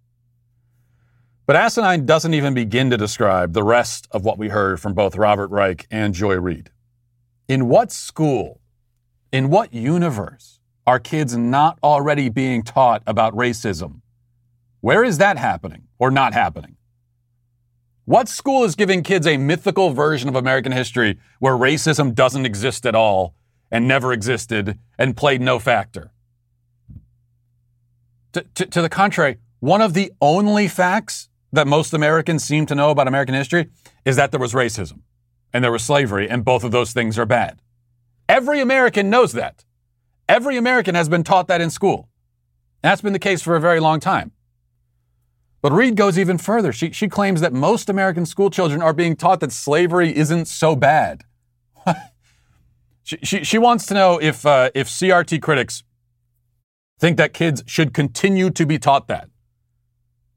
But 1.46 1.56
asinine 1.56 2.06
doesn't 2.06 2.34
even 2.34 2.54
begin 2.54 2.90
to 2.90 2.96
describe 2.96 3.52
the 3.52 3.64
rest 3.64 4.06
of 4.12 4.24
what 4.24 4.38
we 4.38 4.48
heard 4.48 4.80
from 4.80 4.94
both 4.94 5.16
Robert 5.16 5.50
Reich 5.50 5.86
and 5.90 6.14
Joy 6.14 6.36
Reid. 6.36 6.70
In 7.48 7.68
what 7.68 7.90
school, 7.90 8.60
in 9.32 9.50
what 9.50 9.74
universe 9.74 10.60
are 10.86 11.00
kids 11.00 11.36
not 11.36 11.78
already 11.82 12.28
being 12.28 12.62
taught 12.62 13.02
about 13.06 13.34
racism? 13.34 14.02
Where 14.80 15.04
is 15.04 15.18
that 15.18 15.36
happening 15.36 15.88
or 15.98 16.10
not 16.10 16.32
happening? 16.32 16.76
What 18.04 18.28
school 18.28 18.64
is 18.64 18.74
giving 18.74 19.04
kids 19.04 19.26
a 19.26 19.36
mythical 19.36 19.90
version 19.90 20.28
of 20.28 20.34
American 20.34 20.72
history 20.72 21.18
where 21.38 21.54
racism 21.54 22.14
doesn't 22.14 22.44
exist 22.44 22.84
at 22.84 22.96
all 22.96 23.34
and 23.70 23.86
never 23.86 24.12
existed 24.12 24.78
and 24.98 25.16
played 25.16 25.40
no 25.40 25.60
factor? 25.60 26.10
To, 28.32 28.42
to, 28.42 28.82
the 28.82 28.88
contrary, 28.88 29.38
one 29.60 29.80
of 29.80 29.94
the 29.94 30.10
only 30.20 30.66
facts 30.66 31.28
that 31.52 31.66
most 31.66 31.92
Americans 31.92 32.42
seem 32.42 32.66
to 32.66 32.74
know 32.74 32.90
about 32.90 33.06
American 33.06 33.34
history 33.34 33.68
is 34.04 34.16
that 34.16 34.30
there 34.32 34.40
was 34.40 34.52
racism 34.52 35.00
and 35.52 35.62
there 35.62 35.70
was 35.70 35.84
slavery, 35.84 36.28
and 36.28 36.44
both 36.44 36.64
of 36.64 36.72
those 36.72 36.92
things 36.94 37.18
are 37.18 37.26
bad. 37.26 37.60
Every 38.26 38.60
American 38.60 39.10
knows 39.10 39.32
that. 39.32 39.64
Every 40.26 40.56
American 40.56 40.94
has 40.94 41.10
been 41.10 41.22
taught 41.22 41.46
that 41.48 41.60
in 41.60 41.68
school. 41.68 42.08
That's 42.80 43.02
been 43.02 43.12
the 43.12 43.18
case 43.18 43.42
for 43.42 43.54
a 43.54 43.60
very 43.60 43.78
long 43.78 44.00
time. 44.00 44.32
But 45.62 45.72
Reid 45.72 45.94
goes 45.94 46.18
even 46.18 46.38
further. 46.38 46.72
She, 46.72 46.90
she 46.90 47.08
claims 47.08 47.40
that 47.40 47.52
most 47.52 47.88
American 47.88 48.26
school 48.26 48.50
children 48.50 48.82
are 48.82 48.92
being 48.92 49.14
taught 49.14 49.38
that 49.40 49.52
slavery 49.52 50.14
isn't 50.14 50.46
so 50.46 50.74
bad. 50.74 51.22
she, 53.04 53.18
she, 53.22 53.44
she, 53.44 53.58
wants 53.58 53.86
to 53.86 53.94
know 53.94 54.20
if, 54.20 54.44
uh, 54.44 54.70
if 54.74 54.88
CRT 54.88 55.40
critics 55.40 55.84
think 56.98 57.16
that 57.16 57.32
kids 57.32 57.62
should 57.66 57.94
continue 57.94 58.50
to 58.50 58.66
be 58.66 58.78
taught 58.78 59.06
that. 59.06 59.28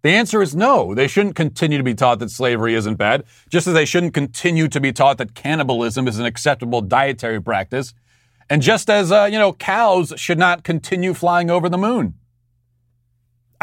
The 0.04 0.12
answer 0.12 0.44
is 0.44 0.56
no. 0.56 0.94
They 0.94 1.08
shouldn't 1.08 1.36
continue 1.36 1.80
to 1.80 1.84
be 1.84 1.96
taught 1.96 2.20
that 2.20 2.30
slavery 2.30 2.76
isn't 2.76 2.96
bad, 2.96 3.24
just 3.50 3.66
as 3.66 3.74
they 3.74 3.86
shouldn't 3.86 4.14
continue 4.14 4.68
to 4.68 4.80
be 4.80 4.94
taught 4.94 5.18
that 5.18 5.34
cannibalism 5.34 6.08
is 6.08 6.20
an 6.20 6.28
acceptable 6.28 6.82
dietary 6.82 7.42
practice, 7.42 7.96
and 8.48 8.62
just 8.62 8.92
as, 8.92 9.12
uh, 9.12 9.28
you 9.32 9.40
know, 9.40 9.54
cows 9.54 10.14
should 10.18 10.38
not 10.38 10.64
continue 10.64 11.16
flying 11.16 11.50
over 11.50 11.70
the 11.70 11.80
moon. 11.80 12.14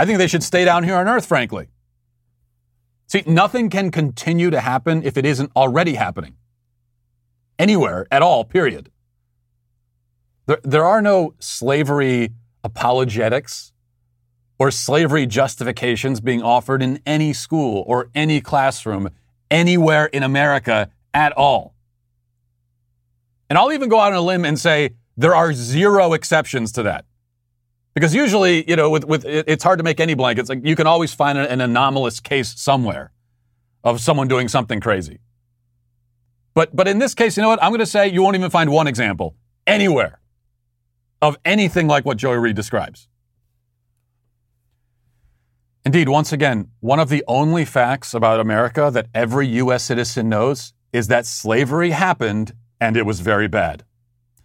I 0.02 0.04
think 0.04 0.18
they 0.18 0.26
should 0.26 0.42
stay 0.42 0.64
down 0.64 0.82
here 0.82 0.96
on 0.96 1.06
Earth, 1.06 1.26
frankly. 1.26 1.68
See, 3.06 3.22
nothing 3.24 3.70
can 3.70 3.92
continue 3.92 4.50
to 4.50 4.58
happen 4.58 5.04
if 5.04 5.16
it 5.16 5.24
isn't 5.24 5.52
already 5.54 5.94
happening. 5.94 6.34
Anywhere 7.56 8.08
at 8.10 8.20
all, 8.20 8.44
period. 8.44 8.90
There, 10.46 10.58
there 10.64 10.84
are 10.84 11.00
no 11.00 11.34
slavery 11.38 12.32
apologetics 12.64 13.72
or 14.58 14.72
slavery 14.72 15.24
justifications 15.24 16.20
being 16.20 16.42
offered 16.42 16.82
in 16.82 17.00
any 17.06 17.32
school 17.32 17.84
or 17.86 18.10
any 18.12 18.40
classroom 18.40 19.08
anywhere 19.52 20.06
in 20.06 20.24
America 20.24 20.90
at 21.14 21.30
all. 21.34 21.76
And 23.48 23.56
I'll 23.56 23.70
even 23.70 23.88
go 23.88 24.00
out 24.00 24.12
on 24.12 24.18
a 24.18 24.20
limb 24.20 24.44
and 24.44 24.58
say 24.58 24.94
there 25.16 25.36
are 25.36 25.52
zero 25.52 26.12
exceptions 26.12 26.72
to 26.72 26.82
that. 26.82 27.04
Because 27.94 28.14
usually, 28.14 28.68
you 28.68 28.76
know, 28.76 28.88
with, 28.88 29.04
with 29.04 29.24
it's 29.26 29.62
hard 29.62 29.78
to 29.78 29.84
make 29.84 30.00
any 30.00 30.14
blankets. 30.14 30.48
Like 30.48 30.64
you 30.64 30.76
can 30.76 30.86
always 30.86 31.12
find 31.12 31.36
an 31.38 31.60
anomalous 31.60 32.20
case 32.20 32.58
somewhere 32.58 33.12
of 33.84 34.00
someone 34.00 34.28
doing 34.28 34.48
something 34.48 34.80
crazy. 34.80 35.18
But 36.54 36.74
but 36.74 36.88
in 36.88 36.98
this 36.98 37.14
case, 37.14 37.36
you 37.36 37.42
know 37.42 37.48
what? 37.48 37.62
I'm 37.62 37.70
going 37.70 37.80
to 37.80 37.86
say 37.86 38.08
you 38.08 38.22
won't 38.22 38.36
even 38.36 38.50
find 38.50 38.70
one 38.70 38.86
example 38.86 39.36
anywhere 39.66 40.20
of 41.20 41.36
anything 41.44 41.86
like 41.86 42.04
what 42.04 42.16
Joy 42.16 42.34
Reid 42.34 42.56
describes. 42.56 43.08
Indeed, 45.84 46.08
once 46.08 46.32
again, 46.32 46.68
one 46.80 47.00
of 47.00 47.08
the 47.08 47.24
only 47.26 47.64
facts 47.64 48.14
about 48.14 48.40
America 48.40 48.90
that 48.92 49.08
every 49.14 49.48
U.S. 49.48 49.82
citizen 49.82 50.28
knows 50.28 50.72
is 50.92 51.08
that 51.08 51.26
slavery 51.26 51.90
happened 51.90 52.54
and 52.80 52.96
it 52.96 53.04
was 53.04 53.20
very 53.20 53.48
bad. 53.48 53.84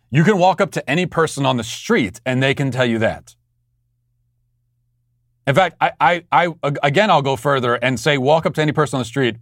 You 0.10 0.24
can 0.24 0.38
walk 0.38 0.62
up 0.62 0.72
to 0.72 0.89
any 0.89 1.06
person 1.06 1.46
on 1.46 1.58
the 1.58 1.63
street 1.63 2.22
and 2.25 2.42
they 2.42 2.54
can 2.54 2.72
tell 2.72 2.86
you 2.86 2.98
that. 3.00 3.36
In 5.48 5.56
fact, 5.56 5.77
I, 5.80 5.94
I, 6.00 6.24
I 6.32 6.54
again, 6.84 7.10
I'll 7.10 7.22
go 7.22 7.38
further 7.38 7.75
and 7.75 7.98
say 7.98 8.18
walk 8.18 8.46
up 8.46 8.54
to 8.56 8.62
any 8.62 8.74
person 8.74 8.98
on 8.98 9.01
the 9.01 9.06
street 9.06 9.38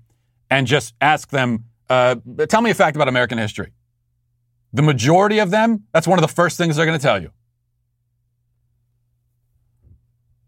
and 0.52 0.68
just 0.68 0.94
ask 1.02 1.30
them, 1.32 1.66
uh, 1.90 2.16
tell 2.48 2.62
me 2.62 2.70
a 2.70 2.76
fact 2.76 2.96
about 2.96 3.08
American 3.08 3.40
history. 3.40 3.72
The 4.72 4.84
majority 4.84 5.40
of 5.40 5.50
them, 5.50 5.86
that's 5.94 6.08
one 6.08 6.20
of 6.20 6.22
the 6.22 6.34
first 6.34 6.58
things 6.58 6.76
they're 6.76 6.86
going 6.86 6.98
to 6.98 7.02
tell 7.02 7.20
you. 7.20 7.32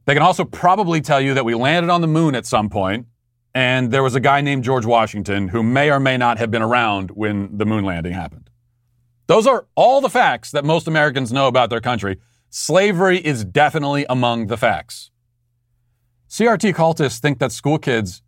They 0.05 0.13
can 0.13 0.21
also 0.21 0.45
probably 0.45 1.01
tell 1.01 1.19
you 1.19 1.33
that 1.33 1.43
we 1.43 1.55
landed 1.55 1.89
on 1.89 2.01
the 2.01 2.07
moon 2.07 2.35
at 2.35 2.45
some 2.45 2.69
point, 2.69 3.07
and 3.55 3.91
there 3.91 4.03
was 4.03 4.15
a 4.15 4.19
guy 4.19 4.41
named 4.41 4.63
George 4.63 4.85
Washington 4.85 5.47
who 5.47 5.63
may 5.63 5.89
or 5.89 5.99
may 5.99 6.17
not 6.17 6.37
have 6.37 6.51
been 6.51 6.61
around 6.61 7.11
when 7.11 7.57
the 7.57 7.65
moon 7.65 7.83
landing 7.83 8.13
happened. 8.13 8.49
Those 9.25 9.47
are 9.47 9.65
all 9.75 10.01
the 10.01 10.09
facts 10.09 10.51
that 10.51 10.63
most 10.63 10.87
Americans 10.87 11.33
know 11.33 11.47
about 11.47 11.69
their 11.69 11.81
country. 11.81 12.19
Slavery 12.49 13.17
is 13.17 13.43
definitely 13.43 14.05
among 14.07 14.47
the 14.47 14.55
facts. 14.55 15.11
CRT 16.29 16.73
cultists 16.73 17.19
think 17.19 17.39
that 17.39 17.51
school 17.51 17.77
kids 17.77 18.21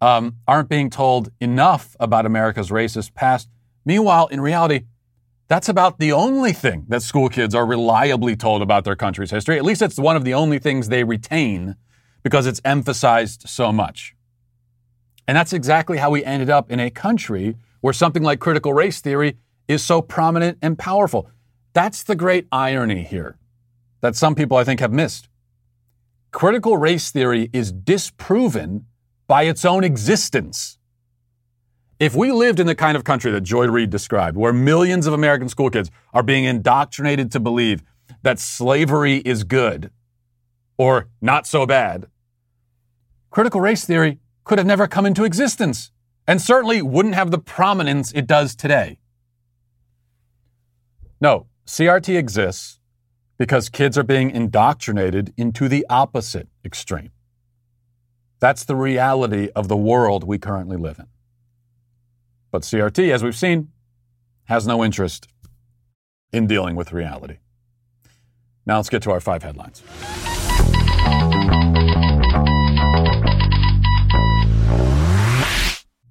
um, 0.00 0.36
aren't 0.48 0.68
being 0.68 0.90
told 0.90 1.30
enough 1.40 1.94
about 2.00 2.26
America's 2.26 2.70
racist 2.70 3.14
past. 3.14 3.48
Meanwhile, 3.84 4.28
in 4.28 4.40
reality, 4.40 4.84
that's 5.48 5.68
about 5.68 5.98
the 5.98 6.12
only 6.12 6.52
thing 6.52 6.86
that 6.88 7.02
school 7.02 7.28
kids 7.28 7.54
are 7.54 7.66
reliably 7.66 8.34
told 8.34 8.62
about 8.62 8.84
their 8.84 8.96
country's 8.96 9.30
history. 9.30 9.58
At 9.58 9.64
least 9.64 9.82
it's 9.82 9.98
one 9.98 10.16
of 10.16 10.24
the 10.24 10.34
only 10.34 10.58
things 10.58 10.88
they 10.88 11.04
retain 11.04 11.76
because 12.22 12.46
it's 12.46 12.60
emphasized 12.64 13.48
so 13.48 13.70
much. 13.70 14.14
And 15.28 15.36
that's 15.36 15.52
exactly 15.52 15.98
how 15.98 16.10
we 16.10 16.24
ended 16.24 16.50
up 16.50 16.70
in 16.70 16.80
a 16.80 16.90
country 16.90 17.56
where 17.80 17.92
something 17.92 18.22
like 18.22 18.40
critical 18.40 18.72
race 18.72 19.00
theory 19.00 19.36
is 19.68 19.84
so 19.84 20.00
prominent 20.00 20.58
and 20.62 20.78
powerful. 20.78 21.28
That's 21.74 22.02
the 22.02 22.16
great 22.16 22.46
irony 22.50 23.02
here 23.02 23.36
that 24.00 24.16
some 24.16 24.34
people 24.34 24.56
I 24.56 24.64
think 24.64 24.80
have 24.80 24.92
missed. 24.92 25.28
Critical 26.32 26.78
race 26.78 27.10
theory 27.10 27.50
is 27.52 27.72
disproven 27.72 28.86
by 29.28 29.42
its 29.42 29.66
own 29.66 29.84
existence. 29.84 30.78
If 32.00 32.16
we 32.16 32.32
lived 32.32 32.58
in 32.58 32.66
the 32.66 32.74
kind 32.74 32.96
of 32.96 33.04
country 33.04 33.30
that 33.30 33.42
Joy 33.42 33.66
Reid 33.66 33.90
described, 33.90 34.36
where 34.36 34.52
millions 34.52 35.06
of 35.06 35.12
American 35.12 35.50
school 35.50 35.70
kids 35.70 35.90
are 36.12 36.22
being 36.22 36.44
indoctrinated 36.44 37.30
to 37.32 37.40
believe 37.40 37.82
that 38.22 38.38
slavery 38.38 39.18
is 39.18 39.44
good 39.44 39.90
or 40.78 41.08
not 41.20 41.46
so 41.46 41.66
bad, 41.66 42.06
critical 43.30 43.60
race 43.60 43.84
theory 43.84 44.18
could 44.44 44.58
have 44.58 44.66
never 44.66 44.88
come 44.88 45.04
into 45.04 45.24
existence 45.24 45.92
and 46.26 46.40
certainly 46.40 46.80
wouldn't 46.80 47.14
have 47.14 47.30
the 47.30 47.38
prominence 47.38 48.10
it 48.12 48.26
does 48.26 48.56
today. 48.56 48.98
No, 51.20 51.46
CRT 51.66 52.16
exists 52.16 52.80
because 53.42 53.68
kids 53.68 53.98
are 53.98 54.04
being 54.04 54.30
indoctrinated 54.30 55.34
into 55.36 55.68
the 55.68 55.84
opposite 55.90 56.46
extreme. 56.64 57.10
That's 58.38 58.62
the 58.62 58.76
reality 58.76 59.48
of 59.56 59.66
the 59.66 59.76
world 59.76 60.22
we 60.22 60.38
currently 60.38 60.76
live 60.76 61.00
in. 61.00 61.08
But 62.52 62.62
CRT, 62.62 63.10
as 63.10 63.24
we've 63.24 63.34
seen, 63.34 63.72
has 64.44 64.64
no 64.64 64.84
interest 64.84 65.26
in 66.32 66.46
dealing 66.46 66.76
with 66.76 66.92
reality. 66.92 67.38
Now 68.64 68.76
let's 68.76 68.88
get 68.88 69.02
to 69.02 69.10
our 69.10 69.18
five 69.18 69.42
headlines. 69.42 69.82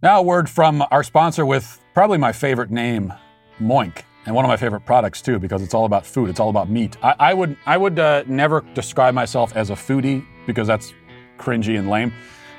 Now, 0.04 0.20
a 0.20 0.22
word 0.22 0.50
from 0.50 0.84
our 0.92 1.04
sponsor 1.06 1.46
with 1.46 1.80
probably 1.94 2.18
my 2.18 2.34
favorite 2.34 2.72
name, 2.72 3.14
Moink. 3.58 4.02
And 4.26 4.36
one 4.36 4.46
of 4.46 4.50
my 4.50 4.58
favorite 4.58 4.86
products 4.86 5.22
too 5.22 5.40
because 5.40 5.62
it's 5.62 5.74
all 5.74 5.86
about 5.86 6.06
food. 6.06 6.30
It's 6.30 6.40
all 6.40 6.50
about 6.50 6.70
meat. 6.70 6.98
I, 7.04 7.16
I 7.20 7.34
would 7.34 7.58
I 7.66 7.78
would 7.78 8.00
uh, 8.00 8.24
never 8.28 8.62
describe 8.74 9.14
myself 9.14 9.56
as 9.56 9.70
a 9.70 9.74
foodie 9.74 10.26
because 10.46 10.68
that's 10.68 10.94
cringy 11.38 11.78
and 11.78 11.90
lame, 11.90 12.14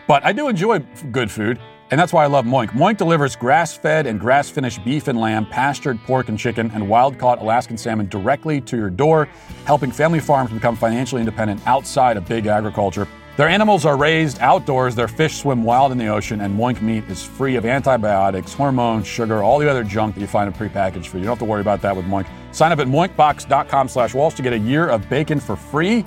but 0.07 0.25
I 0.25 0.33
do 0.33 0.49
enjoy 0.49 0.81
good 1.11 1.31
food. 1.31 1.61
And 1.91 2.01
that's 2.01 2.11
why 2.11 2.25
I 2.25 2.27
love 2.27 2.47
Moink. 2.47 2.71
Moink 2.71 2.97
delivers 2.97 3.37
grass 3.37 3.77
fed 3.77 4.07
and 4.07 4.19
grass 4.19 4.49
finished 4.49 4.83
beef 4.83 5.09
and 5.09 5.21
lamb, 5.21 5.45
pastured 5.45 6.01
pork 6.05 6.31
and 6.31 6.39
chicken, 6.39 6.71
and 6.73 6.89
wild 6.89 7.19
caught 7.19 7.39
Alaskan 7.39 7.77
salmon 7.77 8.09
directly 8.09 8.63
to 8.63 8.79
your 8.79 8.89
door, 8.89 9.29
helping 9.67 9.93
family 9.93 10.19
farms 10.19 10.51
become 10.51 10.75
financially 10.75 11.21
independent 11.21 11.61
outside 11.67 12.17
of 12.17 12.27
big 12.27 12.47
agriculture. 12.47 13.07
Their 13.39 13.49
animals 13.49 13.87
are 13.87 13.97
raised 13.97 14.41
outdoors, 14.41 14.95
their 14.95 15.09
fish 15.09 15.39
swim 15.39 15.65
wild 15.65 15.91
in 15.91 15.97
the 15.97 16.09
ocean, 16.09 16.43
and 16.43 16.55
Moink 16.55 16.83
meat 16.83 17.05
is 17.09 17.25
free 17.25 17.57
of 17.57 17.65
antibiotics, 17.65 18.53
hormones, 18.53 19.07
sugar, 19.07 19.43
all 19.43 19.59
the 19.59 19.71
other 19.71 19.83
junk 19.83 20.15
that 20.15 20.21
you 20.21 20.27
find 20.27 20.49
in 20.49 20.53
prepackaged 20.53 21.07
food. 21.07 21.19
You 21.19 21.25
don't 21.25 21.33
have 21.33 21.39
to 21.39 21.47
worry 21.47 21.63
about 21.63 21.81
that 21.81 21.97
with 21.97 22.05
Moink. 22.05 22.27
Sign 22.53 22.73
up 22.73 22.79
at 22.79 22.89
moinkbox.com 22.89 23.89
slash 23.89 24.13
Walsh 24.13 24.35
to 24.35 24.43
get 24.43 24.53
a 24.53 24.59
year 24.59 24.87
of 24.89 25.09
bacon 25.09 25.41
for 25.41 25.57
free. 25.57 26.03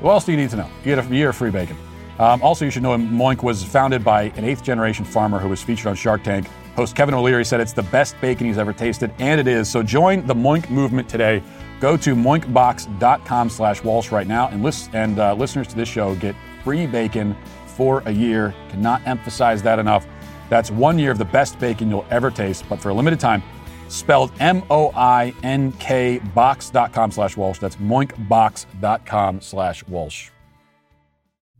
What 0.00 0.10
else 0.10 0.24
do 0.24 0.32
you 0.32 0.38
need 0.38 0.50
to 0.50 0.56
know? 0.56 0.68
You 0.78 0.96
get 0.96 0.98
a 0.98 1.14
year 1.14 1.28
of 1.28 1.36
free 1.36 1.52
bacon. 1.52 1.76
Um, 2.18 2.42
also, 2.42 2.64
you 2.64 2.72
should 2.72 2.82
know 2.82 2.96
Moink 2.98 3.44
was 3.44 3.62
founded 3.62 4.02
by 4.02 4.24
an 4.34 4.44
eighth 4.44 4.64
generation 4.64 5.04
farmer 5.04 5.38
who 5.38 5.48
was 5.48 5.62
featured 5.62 5.86
on 5.86 5.94
Shark 5.94 6.24
Tank. 6.24 6.48
Host 6.74 6.96
Kevin 6.96 7.14
O'Leary 7.14 7.44
said 7.44 7.60
it's 7.60 7.72
the 7.72 7.84
best 7.84 8.20
bacon 8.20 8.48
he's 8.48 8.58
ever 8.58 8.72
tasted, 8.72 9.12
and 9.20 9.40
it 9.40 9.46
is. 9.46 9.70
So 9.70 9.80
join 9.80 10.26
the 10.26 10.34
Moink 10.34 10.70
movement 10.70 11.08
today. 11.08 11.40
Go 11.80 11.96
to 11.96 12.14
moinkbox.com 12.14 13.50
slash 13.50 13.82
Walsh 13.82 14.12
right 14.12 14.26
now, 14.26 14.48
and, 14.48 14.62
list, 14.62 14.90
and 14.92 15.18
uh, 15.18 15.34
listeners 15.34 15.66
to 15.68 15.76
this 15.76 15.88
show 15.88 16.14
get 16.16 16.36
free 16.62 16.86
bacon 16.86 17.34
for 17.66 18.02
a 18.04 18.10
year. 18.10 18.54
Cannot 18.68 19.06
emphasize 19.06 19.62
that 19.62 19.78
enough. 19.78 20.06
That's 20.50 20.70
one 20.70 20.98
year 20.98 21.10
of 21.10 21.18
the 21.18 21.24
best 21.24 21.58
bacon 21.58 21.88
you'll 21.88 22.06
ever 22.10 22.30
taste, 22.30 22.64
but 22.68 22.80
for 22.80 22.90
a 22.90 22.94
limited 22.94 23.18
time, 23.18 23.42
spelled 23.88 24.30
M-O-I-N-K 24.40 26.18
box.com 26.34 27.10
slash 27.12 27.36
Walsh. 27.36 27.58
That's 27.58 27.76
moinkbox.com 27.76 29.40
slash 29.40 29.86
Walsh. 29.86 30.30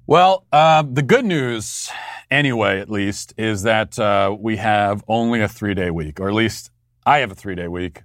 Well, 0.07 0.45
uh, 0.53 0.83
the 0.83 1.03
good 1.03 1.25
news, 1.25 1.89
anyway, 2.31 2.81
at 2.81 2.91
least, 2.91 3.33
is 3.39 3.63
that 3.63 3.97
uh, 3.99 4.37
we 4.39 4.57
have 4.57 5.05
only 5.07 5.41
a 5.41 5.49
three 5.49 5.75
day 5.75 5.91
week, 5.91 6.19
or 6.21 6.29
at 6.29 6.35
least 6.35 6.71
I 7.07 7.19
have 7.19 7.31
a 7.31 7.35
three 7.37 7.55
day 7.55 7.69
week 7.69 8.03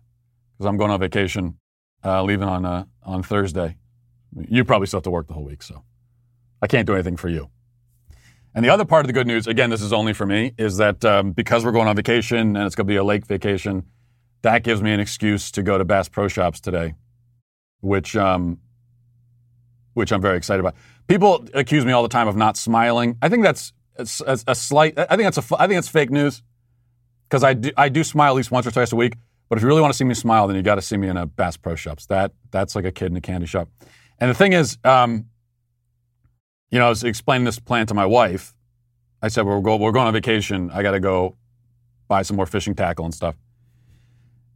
because 0.54 0.68
I'm 0.68 0.78
going 0.78 0.92
on 0.92 1.00
vacation, 1.00 1.58
uh, 2.06 2.24
leaving 2.24 2.48
on, 2.48 2.66
uh, 2.66 2.86
on 3.04 3.24
Thursday. 3.24 3.76
You 4.50 4.64
probably 4.64 4.88
still 4.88 5.00
have 5.00 5.04
to 5.06 5.12
work 5.12 5.28
the 5.28 5.34
whole 5.34 5.46
week, 5.46 5.64
so 5.64 5.84
I 6.62 6.68
can't 6.68 6.86
do 6.86 6.94
anything 6.94 7.18
for 7.18 7.30
you. 7.30 7.50
And 8.54 8.64
the 8.64 8.70
other 8.70 8.86
part 8.86 9.04
of 9.04 9.08
the 9.08 9.14
good 9.14 9.28
news, 9.28 9.48
again, 9.48 9.70
this 9.70 9.82
is 9.82 9.92
only 9.92 10.14
for 10.14 10.26
me, 10.26 10.54
is 10.58 10.78
that 10.78 11.04
um, 11.04 11.32
because 11.32 11.66
we're 11.66 11.74
going 11.74 11.88
on 11.88 11.96
vacation 11.96 12.56
and 12.56 12.66
it's 12.66 12.76
going 12.76 12.88
to 12.88 12.92
be 12.92 12.96
a 12.96 13.04
lake 13.04 13.26
vacation, 13.26 13.84
that 14.44 14.64
gives 14.64 14.82
me 14.82 14.94
an 14.94 15.00
excuse 15.00 15.52
to 15.52 15.64
go 15.64 15.78
to 15.78 15.84
Bass 15.84 16.08
Pro 16.08 16.28
Shops 16.28 16.62
today, 16.62 16.94
which 17.82 18.16
um, 18.16 18.60
which 19.94 20.12
I'm 20.12 20.22
very 20.22 20.38
excited 20.38 20.60
about. 20.60 20.76
People 21.08 21.48
accuse 21.54 21.86
me 21.86 21.92
all 21.92 22.04
the 22.04 22.10
time 22.10 22.28
of 22.28 22.36
not 22.36 22.56
smiling. 22.56 23.18
I 23.22 23.30
think 23.30 23.44
that's 23.44 23.74
a, 23.98 24.40
a 24.48 24.56
slight. 24.56 24.98
I 24.98 25.16
think 25.16 25.24
that's 25.24 25.38
a. 25.38 25.62
I 25.62 25.68
think 25.68 25.80
it's 25.80 25.88
fake 25.88 26.12
news 26.12 26.44
because 27.28 27.44
I 27.44 27.56
do. 27.56 27.72
I 27.76 27.90
do 27.90 28.04
smile 28.04 28.32
at 28.32 28.36
least 28.36 28.52
once 28.52 28.68
or 28.68 28.72
twice 28.72 28.92
a 28.92 28.96
week. 28.96 29.16
But 29.50 29.58
if 29.58 29.62
you 29.62 29.68
really 29.68 29.82
want 29.82 29.94
to 29.94 29.98
see 29.98 30.04
me 30.04 30.14
smile, 30.14 30.48
then 30.48 30.56
you 30.56 30.64
got 30.64 30.76
to 30.76 30.82
see 30.82 30.98
me 30.98 31.08
in 31.08 31.18
a 31.18 31.26
Bass 31.26 31.58
Pro 31.58 31.76
Shops. 31.76 32.08
That 32.08 32.32
that's 32.52 32.76
like 32.76 32.86
a 32.86 32.92
kid 32.92 33.12
in 33.12 33.18
a 33.18 33.22
candy 33.22 33.46
shop. 33.46 33.70
And 34.20 34.30
the 34.30 34.34
thing 34.34 34.54
is, 34.54 34.78
um, 34.84 35.26
you 36.72 36.80
know, 36.80 36.88
I 36.88 36.90
was 36.90 37.04
explaining 37.04 37.46
this 37.46 37.60
plan 37.60 37.86
to 37.88 37.94
my 37.94 38.06
wife. 38.06 38.54
I 39.22 39.28
said 39.28 39.46
we're 39.46 39.62
go, 39.62 39.76
we're 39.76 39.92
going 39.92 40.08
on 40.08 40.14
vacation. 40.14 40.72
I 40.72 40.82
got 40.84 40.92
to 40.92 41.00
go 41.00 41.36
buy 42.08 42.22
some 42.22 42.38
more 42.38 42.46
fishing 42.46 42.76
tackle 42.76 43.06
and 43.06 43.14
stuff. 43.14 43.36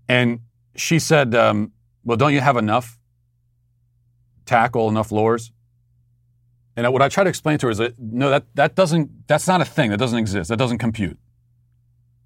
And 0.07 0.41
she 0.75 0.99
said, 0.99 1.35
um, 1.35 1.71
"Well, 2.03 2.17
don't 2.17 2.33
you 2.33 2.41
have 2.41 2.57
enough 2.57 2.99
tackle, 4.45 4.89
enough 4.89 5.11
lures?" 5.11 5.51
And 6.75 6.91
what 6.93 7.01
I 7.01 7.09
try 7.09 7.25
to 7.25 7.29
explain 7.29 7.57
to 7.59 7.67
her 7.67 7.71
is 7.71 7.77
that 7.79 7.99
no, 7.99 8.29
that, 8.29 8.45
that 8.55 8.75
doesn't, 8.75 9.27
that's 9.27 9.47
not 9.47 9.59
a 9.59 9.65
thing. 9.65 9.89
That 9.89 9.99
doesn't 9.99 10.17
exist. 10.17 10.49
That 10.49 10.57
doesn't 10.57 10.77
compute. 10.77 11.19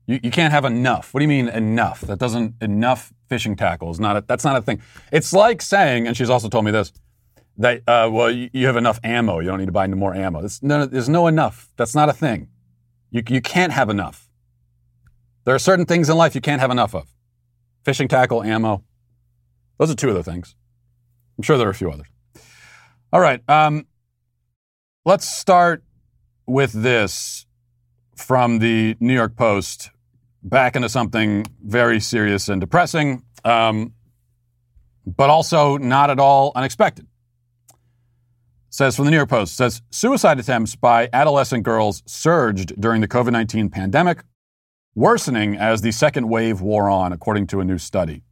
You, 0.05 0.19
you 0.23 0.31
can't 0.31 0.51
have 0.51 0.65
enough. 0.65 1.13
What 1.13 1.19
do 1.19 1.23
you 1.23 1.29
mean 1.29 1.47
enough? 1.47 2.01
That 2.01 2.19
doesn't, 2.19 2.55
enough 2.61 3.13
fishing 3.29 3.55
tackles. 3.55 3.99
Not 3.99 4.17
a, 4.17 4.21
that's 4.21 4.43
not 4.43 4.57
a 4.57 4.61
thing. 4.61 4.81
It's 5.11 5.33
like 5.33 5.61
saying, 5.61 6.07
and 6.07 6.15
she's 6.17 6.29
also 6.29 6.49
told 6.49 6.65
me 6.65 6.71
this, 6.71 6.91
that, 7.57 7.81
uh, 7.87 8.09
well, 8.11 8.31
you, 8.31 8.49
you, 8.51 8.65
have 8.65 8.77
enough 8.77 8.99
ammo. 9.03 9.39
You 9.39 9.47
don't 9.47 9.59
need 9.59 9.67
to 9.67 9.71
buy 9.71 9.83
any 9.83 9.95
more 9.95 10.13
ammo. 10.13 10.47
no, 10.61 10.85
there's 10.85 11.09
no 11.09 11.27
enough. 11.27 11.69
That's 11.77 11.95
not 11.95 12.09
a 12.09 12.13
thing. 12.13 12.49
You, 13.11 13.23
you 13.27 13.41
can't 13.41 13.71
have 13.71 13.89
enough. 13.89 14.29
There 15.45 15.53
are 15.53 15.59
certain 15.59 15.85
things 15.85 16.09
in 16.09 16.17
life 16.17 16.35
you 16.35 16.41
can't 16.41 16.61
have 16.61 16.71
enough 16.71 16.95
of. 16.95 17.07
Fishing 17.83 18.07
tackle, 18.07 18.43
ammo. 18.43 18.83
Those 19.77 19.91
are 19.91 19.95
two 19.95 20.09
of 20.09 20.15
the 20.15 20.23
things. 20.23 20.55
I'm 21.37 21.43
sure 21.43 21.57
there 21.57 21.67
are 21.67 21.71
a 21.71 21.75
few 21.75 21.91
others. 21.91 22.07
All 23.11 23.19
right. 23.19 23.41
Um, 23.49 23.85
Let's 25.05 25.27
start 25.27 25.83
with 26.45 26.71
this 26.71 27.45
from 28.15 28.59
the 28.59 28.95
New 29.01 29.13
York 29.13 29.35
Post 29.35 29.89
back 30.43 30.75
into 30.75 30.89
something 30.89 31.45
very 31.63 31.99
serious 31.99 32.49
and 32.49 32.59
depressing, 32.59 33.23
um, 33.43 33.93
but 35.05 35.29
also 35.29 35.77
not 35.77 36.09
at 36.09 36.19
all 36.19 36.51
unexpected. 36.55 37.07
Says 38.69 38.95
from 38.95 39.05
the 39.05 39.11
New 39.11 39.17
York 39.17 39.29
Post 39.29 39.55
says 39.55 39.81
suicide 39.91 40.39
attempts 40.39 40.75
by 40.75 41.07
adolescent 41.13 41.63
girls 41.63 42.01
surged 42.07 42.79
during 42.81 43.01
the 43.01 43.07
COVID 43.07 43.31
19 43.31 43.69
pandemic, 43.69 44.23
worsening 44.95 45.55
as 45.55 45.81
the 45.81 45.91
second 45.91 46.27
wave 46.27 46.59
wore 46.59 46.89
on, 46.89 47.13
according 47.13 47.47
to 47.47 47.59
a 47.59 47.63
new 47.63 47.77
study. 47.77 48.23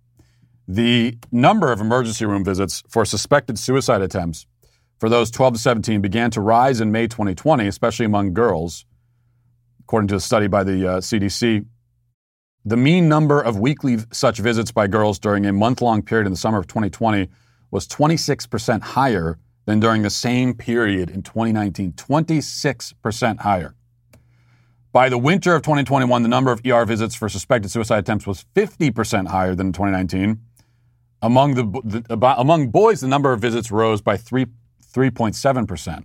The 0.67 1.17
number 1.31 1.71
of 1.71 1.79
emergency 1.79 2.25
room 2.25 2.43
visits 2.43 2.83
for 2.89 3.05
suspected 3.05 3.59
suicide 3.59 4.01
attempts 4.01 4.47
for 4.99 5.09
those 5.09 5.31
12 5.31 5.55
to 5.55 5.59
17 5.59 6.01
began 6.01 6.31
to 6.31 6.41
rise 6.41 6.79
in 6.79 6.91
May 6.91 7.07
2020, 7.07 7.67
especially 7.67 8.05
among 8.05 8.33
girls, 8.33 8.85
according 9.81 10.07
to 10.09 10.15
a 10.15 10.19
study 10.19 10.47
by 10.47 10.63
the 10.63 10.87
uh, 10.87 10.97
CDC. 10.99 11.65
The 12.63 12.77
mean 12.77 13.09
number 13.09 13.41
of 13.41 13.57
weekly 13.57 13.97
such 14.11 14.37
visits 14.37 14.71
by 14.71 14.87
girls 14.87 15.17
during 15.17 15.45
a 15.45 15.53
month 15.53 15.81
long 15.81 16.01
period 16.03 16.27
in 16.27 16.33
the 16.33 16.37
summer 16.37 16.59
of 16.59 16.67
2020 16.67 17.27
was 17.71 17.87
26% 17.87 18.81
higher 18.81 19.39
than 19.65 19.79
during 19.79 20.01
the 20.03 20.09
same 20.09 20.53
period 20.53 21.09
in 21.09 21.23
2019. 21.23 21.93
26% 21.93 23.39
higher. 23.39 23.75
By 24.91 25.09
the 25.09 25.17
winter 25.17 25.55
of 25.55 25.61
2021, 25.61 26.21
the 26.21 26.27
number 26.27 26.51
of 26.51 26.61
ER 26.65 26.85
visits 26.85 27.15
for 27.15 27.29
suspected 27.29 27.71
suicide 27.71 27.99
attempts 27.99 28.27
was 28.27 28.45
50% 28.55 29.27
higher 29.27 29.55
than 29.55 29.67
in 29.67 29.73
2019. 29.73 30.39
Among, 31.23 31.53
the, 31.53 31.63
the, 31.83 32.35
among 32.37 32.69
boys, 32.69 33.01
the 33.01 33.07
number 33.07 33.31
of 33.31 33.39
visits 33.39 33.71
rose 33.71 34.01
by 34.01 34.17
3 34.17 34.47
3.7%. 34.91 36.03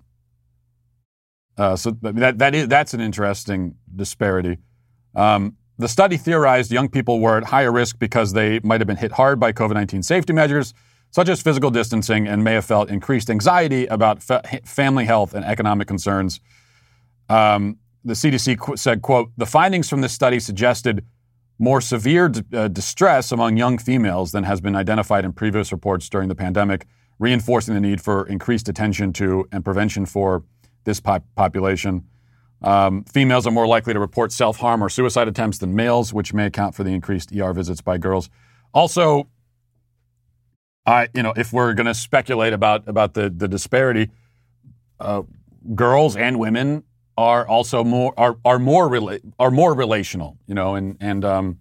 Uh, 1.59 1.75
so 1.75 1.91
that, 2.03 2.39
that 2.39 2.55
is, 2.55 2.69
that's 2.69 2.95
an 2.95 3.01
interesting 3.01 3.75
disparity. 3.95 4.59
Um, 5.15 5.57
the 5.79 5.89
study 5.89 6.17
theorized 6.17 6.73
young 6.73 6.89
people 6.89 7.21
were 7.21 7.37
at 7.37 7.45
higher 7.45 7.73
risk 7.73 7.99
because 7.99 8.33
they 8.33 8.61
might 8.61 8.81
have 8.81 8.87
been 8.87 8.97
hit 8.97 9.13
hard 9.13 9.39
by 9.39 9.53
COVID 9.53 9.75
19 9.75 10.03
safety 10.03 10.33
measures, 10.33 10.75
such 11.11 11.29
as 11.29 11.43
physical 11.43 11.71
distancing, 11.71 12.27
and 12.27 12.43
may 12.43 12.55
have 12.55 12.65
felt 12.65 12.91
increased 12.91 13.31
anxiety 13.31 13.87
about 13.87 14.23
fa- 14.23 14.43
family 14.65 15.05
health 15.05 15.35
and 15.35 15.45
economic 15.45 15.87
concerns. 15.87 16.41
Um, 17.29 17.79
the 18.05 18.15
CDC 18.15 18.59
qu- 18.59 18.77
said, 18.77 19.03
quote, 19.03 19.31
the 19.37 19.47
findings 19.47 19.89
from 19.89 20.01
this 20.01 20.13
study 20.13 20.39
suggested 20.41 21.05
more 21.59 21.81
severe 21.81 22.29
d- 22.29 22.43
uh, 22.57 22.69
distress 22.69 23.33
among 23.33 23.57
young 23.57 23.79
females 23.79 24.33
than 24.33 24.45
has 24.45 24.61
been 24.61 24.77
identified 24.77 25.25
in 25.25 25.33
previous 25.33 25.73
reports 25.73 26.09
during 26.09 26.29
the 26.29 26.35
pandemic 26.35 26.87
reinforcing 27.19 27.75
the 27.75 27.81
need 27.81 28.01
for 28.01 28.27
increased 28.29 28.69
attention 28.69 29.13
to 29.15 29.49
and 29.53 29.65
prevention 29.65 30.07
for 30.07 30.45
this 30.85 31.01
pop- 31.01 31.25
population. 31.35 32.05
Um, 32.63 33.05
females 33.05 33.47
are 33.47 33.51
more 33.51 33.67
likely 33.67 33.93
to 33.93 34.01
report 34.01 34.33
self 34.33 34.59
harm 34.59 34.83
or 34.83 34.89
suicide 34.89 35.29
attempts 35.29 35.59
than 35.59 35.75
males, 35.75 36.13
which 36.13 36.33
may 36.33 36.47
account 36.47 36.75
for 36.75 36.85
the 36.85 36.91
increased 36.91 37.35
ER 37.37 37.53
visits 37.53 37.81
by 37.81 37.99
girls. 37.99 38.31
Also, 38.73 39.29
I, 40.87 41.09
you 41.15 41.23
know, 41.23 41.33
if 41.37 41.53
we're 41.53 41.75
going 41.75 41.87
to 41.87 41.95
speculate 41.95 42.53
about 42.53 42.89
about 42.89 43.15
the 43.15 43.29
the 43.31 43.49
disparity, 43.49 44.11
uh, 45.01 45.23
girls 45.75 46.17
and 46.17 46.39
women 46.39 46.85
are 47.19 47.47
also 47.47 47.85
more 47.85 48.15
are 48.17 48.37
are 48.45 48.59
more 48.59 48.89
rela- 48.89 49.21
are 49.39 49.51
more 49.51 49.75
relational, 49.75 50.39
you 50.47 50.55
know, 50.55 50.75
and 50.75 50.97
and 51.01 51.25
um, 51.25 51.59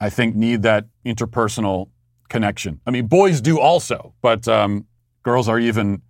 I 0.00 0.10
think 0.10 0.36
need 0.36 0.62
that 0.62 0.86
interpersonal 1.04 1.90
connection. 2.28 2.80
I 2.86 2.90
mean, 2.90 3.06
boys 3.06 3.40
do 3.40 3.58
also, 3.58 4.14
but 4.20 4.46
um, 4.46 4.86
girls 5.22 5.48
are 5.48 5.58
even 5.58 6.02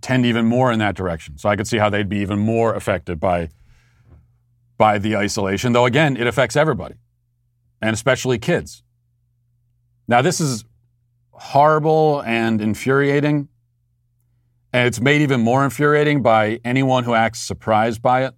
tend 0.00 0.26
even 0.26 0.46
more 0.46 0.72
in 0.72 0.78
that 0.78 0.94
direction. 0.94 1.38
So 1.38 1.48
I 1.48 1.56
could 1.56 1.66
see 1.66 1.78
how 1.78 1.90
they'd 1.90 2.08
be 2.08 2.18
even 2.18 2.38
more 2.38 2.74
affected 2.74 3.20
by 3.20 3.48
by 4.78 4.98
the 4.98 5.16
isolation. 5.16 5.72
Though 5.72 5.86
again, 5.86 6.16
it 6.16 6.26
affects 6.26 6.56
everybody, 6.56 6.96
and 7.80 7.94
especially 7.94 8.38
kids. 8.38 8.82
Now, 10.08 10.22
this 10.22 10.40
is 10.40 10.64
horrible 11.30 12.22
and 12.26 12.60
infuriating, 12.60 13.48
and 14.72 14.86
it's 14.86 15.00
made 15.00 15.22
even 15.22 15.40
more 15.40 15.64
infuriating 15.64 16.22
by 16.22 16.60
anyone 16.64 17.04
who 17.04 17.14
acts 17.14 17.40
surprised 17.40 18.02
by 18.02 18.24
it, 18.24 18.34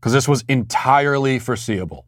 because 0.00 0.12
this 0.12 0.26
was 0.26 0.44
entirely 0.48 1.38
foreseeable. 1.38 2.06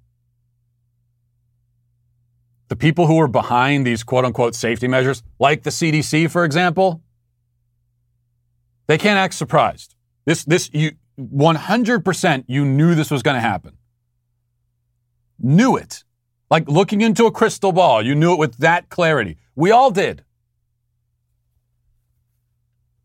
The 2.69 2.77
people 2.77 3.07
who 3.07 3.21
are 3.21 3.29
behind 3.29 3.87
these 3.87 4.03
quote 4.03 4.25
unquote 4.25 4.55
safety 4.55 4.89
measures, 4.89 5.23
like 5.39 5.63
the 5.63 5.71
CDC, 5.71 6.31
for 6.31 6.45
example, 6.45 7.03
they 8.87 8.99
can't 8.99 9.19
act 9.19 9.35
surprised. 9.35 9.95
This, 10.25 10.45
this, 10.45 10.71
you, 10.73 10.93
100% 11.19 12.45
you 12.49 12.65
knew 12.65 12.95
this 12.95 13.11
was 13.11 13.23
going 13.23 13.35
to 13.35 13.41
happen. 13.41 13.77
Knew 15.39 15.77
it. 15.77 16.05
Like 16.51 16.69
looking 16.69 17.01
into 17.01 17.27
a 17.27 17.33
crystal 17.33 17.73
ball, 17.73 18.03
you 18.03 18.15
knew 18.15 18.33
it 18.33 18.39
with 18.39 18.59
that 18.59 18.89
clarity. 18.89 19.37
We 19.55 19.71
all 19.71 19.91
did. 19.91 20.25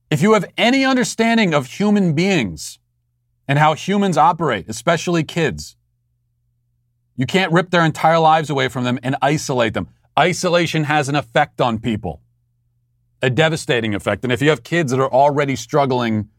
If 0.09 0.21
you 0.21 0.33
have 0.33 0.45
any 0.57 0.83
understanding 0.83 1.53
of 1.53 1.67
human 1.67 2.13
beings 2.13 2.79
and 3.47 3.59
how 3.59 3.73
humans 3.73 4.17
operate, 4.17 4.65
especially 4.67 5.23
kids, 5.23 5.75
you 7.19 7.25
can't 7.25 7.51
rip 7.51 7.69
their 7.69 7.83
entire 7.83 8.17
lives 8.17 8.49
away 8.49 8.69
from 8.69 8.85
them 8.85 8.97
and 9.03 9.17
isolate 9.21 9.73
them. 9.73 9.89
Isolation 10.17 10.85
has 10.85 11.09
an 11.09 11.15
effect 11.15 11.59
on 11.59 11.77
people, 11.77 12.21
a 13.21 13.29
devastating 13.29 13.93
effect. 13.93 14.23
And 14.23 14.31
if 14.31 14.41
you 14.41 14.49
have 14.49 14.63
kids 14.63 14.91
that 14.91 15.01
are 15.01 15.11
already 15.11 15.57
struggling 15.57 16.29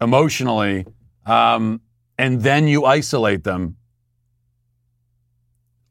emotionally, 0.00 0.84
um, 1.26 1.80
and 2.18 2.42
then 2.42 2.66
you 2.66 2.84
isolate 2.86 3.44
them, 3.44 3.76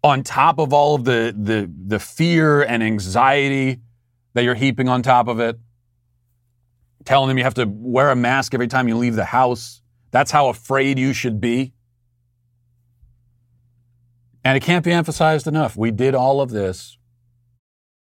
on 0.04 0.24
top 0.24 0.60
of 0.60 0.74
all 0.74 0.96
of 0.96 1.06
the, 1.06 1.34
the, 1.38 1.72
the 1.88 2.00
fear 2.00 2.62
and 2.62 2.84
anxiety 2.84 3.80
that 4.34 4.44
you're 4.44 4.54
heaping 4.54 4.90
on 4.90 5.02
top 5.02 5.30
of 5.30 5.40
it, 5.40 5.58
telling 7.06 7.30
them 7.30 7.38
you 7.38 7.46
have 7.46 7.54
to 7.54 7.66
wear 7.66 8.12
a 8.12 8.18
mask 8.18 8.54
every 8.54 8.68
time 8.68 8.90
you 8.90 8.98
leave 8.98 9.16
the 9.16 9.24
house. 9.24 9.82
That's 10.12 10.32
how 10.32 10.50
afraid 10.50 11.00
you 11.00 11.14
should 11.14 11.40
be. 11.40 11.72
And 14.44 14.56
it 14.56 14.62
can't 14.64 14.86
be 14.86 14.92
emphasized 14.92 15.48
enough. 15.48 15.76
We 15.76 15.92
did 15.92 16.16
all 16.16 16.42
of 16.42 16.50
this 16.50 16.98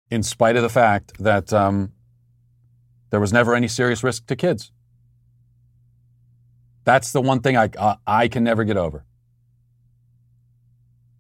in 0.10 0.24
spite 0.24 0.56
of 0.56 0.64
the 0.64 0.70
fact 0.70 1.18
that 1.20 1.54
um, 1.54 1.92
there 3.10 3.20
was 3.20 3.32
never 3.32 3.56
any 3.56 3.68
serious 3.68 4.04
risk 4.04 4.26
to 4.28 4.36
kids. 4.36 4.72
That's 6.84 7.12
the 7.12 7.22
one 7.22 7.42
thing 7.42 7.58
I, 7.58 7.70
uh, 7.78 7.96
I 8.06 8.28
can 8.28 8.44
never 8.44 8.64
get 8.64 8.78
over. 8.78 9.06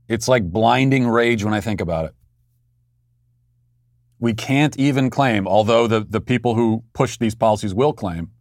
It's 0.07 0.27
like 0.27 0.43
blinding 0.51 1.07
rage 1.07 1.43
when 1.43 1.53
I 1.53 1.61
think 1.61 1.81
about 1.81 2.05
it. 2.05 2.15
We 4.19 4.33
can't 4.33 4.77
even 4.77 5.09
claim, 5.09 5.47
although 5.47 5.87
the, 5.87 6.05
the 6.07 6.21
people 6.21 6.55
who 6.55 6.83
push 6.93 7.17
these 7.17 7.35
policies 7.35 7.73
will 7.73 7.93
claim, 7.93 8.31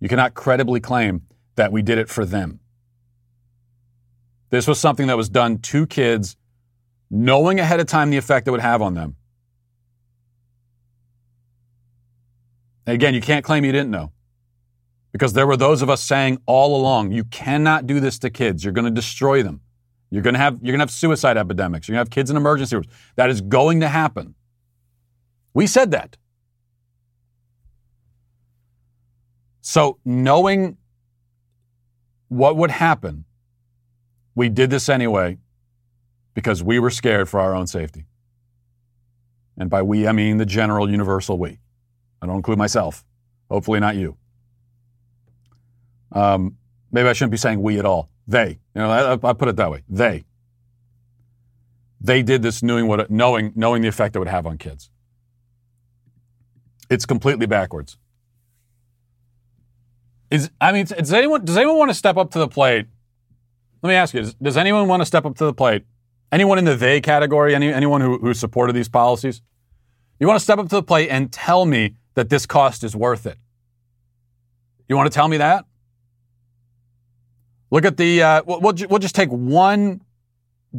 you 0.00 0.08
cannot 0.08 0.34
credibly 0.34 0.80
claim 0.80 1.22
that 1.56 1.72
we 1.72 1.82
did 1.82 1.98
it 1.98 2.08
for 2.08 2.24
them. 2.24 2.60
This 4.50 4.66
was 4.66 4.80
something 4.80 5.06
that 5.08 5.16
was 5.16 5.28
done 5.28 5.58
to 5.58 5.86
kids, 5.86 6.36
knowing 7.10 7.60
ahead 7.60 7.80
of 7.80 7.86
time 7.86 8.10
the 8.10 8.16
effect 8.16 8.48
it 8.48 8.50
would 8.50 8.60
have 8.60 8.80
on 8.82 8.94
them. 8.94 9.16
And 12.86 12.94
again, 12.94 13.14
you 13.14 13.20
can't 13.20 13.44
claim 13.44 13.64
you 13.64 13.72
didn't 13.72 13.90
know. 13.90 14.12
Because 15.12 15.32
there 15.32 15.46
were 15.46 15.56
those 15.56 15.82
of 15.82 15.90
us 15.90 16.02
saying 16.02 16.38
all 16.46 16.76
along, 16.80 17.12
you 17.12 17.24
cannot 17.24 17.86
do 17.86 18.00
this 18.00 18.18
to 18.20 18.30
kids. 18.30 18.64
You're 18.64 18.72
going 18.72 18.84
to 18.84 18.90
destroy 18.90 19.42
them. 19.42 19.60
You're 20.10 20.22
going 20.22 20.34
to 20.34 20.40
have 20.40 20.54
you're 20.62 20.72
going 20.72 20.78
to 20.78 20.84
have 20.84 20.90
suicide 20.90 21.36
epidemics. 21.36 21.86
You're 21.86 21.96
going 21.96 22.06
to 22.06 22.08
have 22.08 22.14
kids 22.14 22.30
in 22.30 22.36
emergency 22.36 22.76
rooms. 22.76 22.88
That 23.16 23.28
is 23.28 23.40
going 23.40 23.80
to 23.80 23.88
happen. 23.88 24.34
We 25.52 25.66
said 25.66 25.90
that. 25.90 26.16
So 29.60 29.98
knowing 30.04 30.78
what 32.28 32.56
would 32.56 32.70
happen 32.70 33.24
we 34.38 34.48
did 34.48 34.70
this 34.70 34.88
anyway 34.88 35.36
because 36.32 36.62
we 36.62 36.78
were 36.78 36.90
scared 36.90 37.28
for 37.28 37.40
our 37.40 37.56
own 37.56 37.66
safety. 37.66 38.04
And 39.56 39.68
by 39.68 39.82
we, 39.82 40.06
I 40.06 40.12
mean 40.12 40.38
the 40.38 40.46
general 40.46 40.88
universal 40.88 41.36
we. 41.36 41.58
I 42.22 42.26
don't 42.26 42.36
include 42.36 42.56
myself. 42.56 43.04
Hopefully, 43.50 43.80
not 43.80 43.96
you. 43.96 44.16
Um, 46.12 46.56
maybe 46.92 47.08
I 47.08 47.14
shouldn't 47.14 47.32
be 47.32 47.36
saying 47.36 47.60
we 47.60 47.80
at 47.80 47.84
all. 47.84 48.10
They. 48.28 48.60
You 48.76 48.82
know, 48.82 48.90
I, 48.90 49.28
I 49.28 49.32
put 49.32 49.48
it 49.48 49.56
that 49.56 49.72
way. 49.72 49.82
They. 49.88 50.24
They 52.00 52.22
did 52.22 52.40
this 52.42 52.62
knowing 52.62 52.86
what, 52.86 53.10
knowing, 53.10 53.52
knowing 53.56 53.82
the 53.82 53.88
effect 53.88 54.14
it 54.14 54.20
would 54.20 54.28
have 54.28 54.46
on 54.46 54.56
kids. 54.56 54.88
It's 56.88 57.06
completely 57.06 57.46
backwards. 57.46 57.98
Is 60.30 60.48
I 60.60 60.70
mean, 60.70 60.86
anyone 60.96 61.44
does 61.44 61.56
anyone 61.56 61.78
want 61.78 61.90
to 61.90 61.94
step 61.94 62.16
up 62.16 62.30
to 62.32 62.38
the 62.38 62.48
plate 62.48 62.86
let 63.82 63.88
me 63.88 63.94
ask 63.94 64.14
you: 64.14 64.24
Does 64.42 64.56
anyone 64.56 64.88
want 64.88 65.00
to 65.02 65.06
step 65.06 65.24
up 65.24 65.36
to 65.36 65.44
the 65.44 65.54
plate? 65.54 65.84
Anyone 66.30 66.58
in 66.58 66.64
the 66.64 66.76
they 66.76 67.00
category? 67.00 67.54
Any, 67.54 67.72
anyone 67.72 68.00
who, 68.00 68.18
who 68.18 68.34
supported 68.34 68.74
these 68.74 68.88
policies? 68.88 69.40
You 70.20 70.26
want 70.26 70.38
to 70.38 70.44
step 70.44 70.58
up 70.58 70.68
to 70.68 70.76
the 70.76 70.82
plate 70.82 71.08
and 71.10 71.32
tell 71.32 71.64
me 71.64 71.94
that 72.14 72.28
this 72.28 72.44
cost 72.44 72.82
is 72.84 72.94
worth 72.94 73.24
it? 73.24 73.38
You 74.88 74.96
want 74.96 75.10
to 75.10 75.14
tell 75.14 75.28
me 75.28 75.36
that? 75.36 75.64
Look 77.70 77.84
at 77.84 77.96
the. 77.96 78.22
Uh, 78.22 78.42
we'll, 78.46 78.60
we'll 78.60 78.98
just 78.98 79.14
take 79.14 79.30
one 79.30 80.02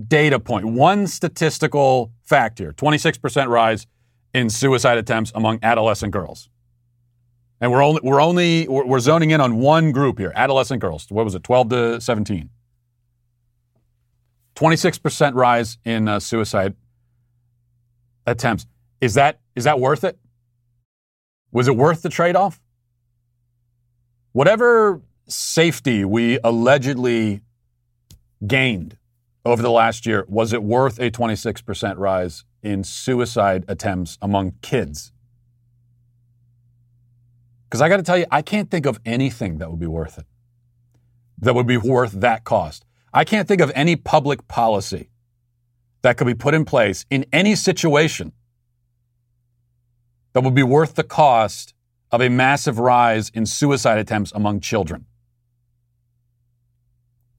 data 0.07 0.39
point, 0.39 0.65
one 0.65 1.07
statistical 1.07 2.11
fact 2.23 2.59
here: 2.59 2.73
26% 2.73 3.47
rise 3.47 3.87
in 4.33 4.49
suicide 4.49 4.97
attempts 4.97 5.31
among 5.35 5.59
adolescent 5.63 6.11
girls. 6.11 6.49
And 7.61 7.71
we're 7.71 7.83
only 7.83 8.01
we're 8.03 8.21
only 8.21 8.67
we're 8.67 8.99
zoning 8.99 9.31
in 9.31 9.41
on 9.41 9.57
one 9.57 9.91
group 9.91 10.17
here: 10.17 10.31
adolescent 10.35 10.81
girls. 10.81 11.07
What 11.09 11.25
was 11.25 11.35
it? 11.35 11.43
12 11.43 11.69
to 11.69 12.01
17. 12.01 12.49
26% 14.59 15.35
rise 15.35 15.77
in 15.85 16.09
uh, 16.09 16.19
suicide 16.19 16.75
attempts. 18.25 18.65
Is 18.99 19.13
that 19.13 19.39
is 19.55 19.63
that 19.63 19.79
worth 19.79 20.03
it? 20.03 20.19
Was 21.53 21.69
it 21.69 21.77
worth 21.77 22.01
the 22.01 22.09
trade-off? 22.09 22.59
Whatever 24.33 25.01
safety 25.27 26.03
we 26.03 26.39
allegedly 26.43 27.41
gained 28.45 28.97
over 29.45 29.61
the 29.61 29.71
last 29.71 30.05
year, 30.05 30.25
was 30.27 30.51
it 30.51 30.61
worth 30.61 30.99
a 30.99 31.09
26% 31.09 31.97
rise 31.97 32.43
in 32.61 32.83
suicide 32.83 33.63
attempts 33.69 34.17
among 34.21 34.53
kids? 34.61 35.13
Because 37.63 37.81
I 37.81 37.87
got 37.87 37.97
to 37.97 38.03
tell 38.03 38.17
you, 38.17 38.25
I 38.29 38.41
can't 38.41 38.69
think 38.69 38.85
of 38.85 38.99
anything 39.05 39.59
that 39.59 39.71
would 39.71 39.79
be 39.79 39.87
worth 39.87 40.17
it, 40.17 40.25
that 41.37 41.55
would 41.55 41.67
be 41.67 41.77
worth 41.77 42.11
that 42.11 42.43
cost. 42.43 42.85
I 43.13 43.23
can't 43.23 43.47
think 43.47 43.61
of 43.61 43.71
any 43.75 43.95
public 43.95 44.47
policy 44.47 45.09
that 46.01 46.17
could 46.17 46.27
be 46.27 46.33
put 46.33 46.53
in 46.53 46.65
place 46.65 47.05
in 47.09 47.25
any 47.33 47.55
situation 47.55 48.31
that 50.33 50.43
would 50.43 50.55
be 50.55 50.63
worth 50.63 50.95
the 50.95 51.03
cost 51.03 51.73
of 52.11 52.21
a 52.21 52.29
massive 52.29 52.79
rise 52.79 53.29
in 53.29 53.45
suicide 53.45 53.97
attempts 53.97 54.31
among 54.33 54.59
children. 54.59 55.05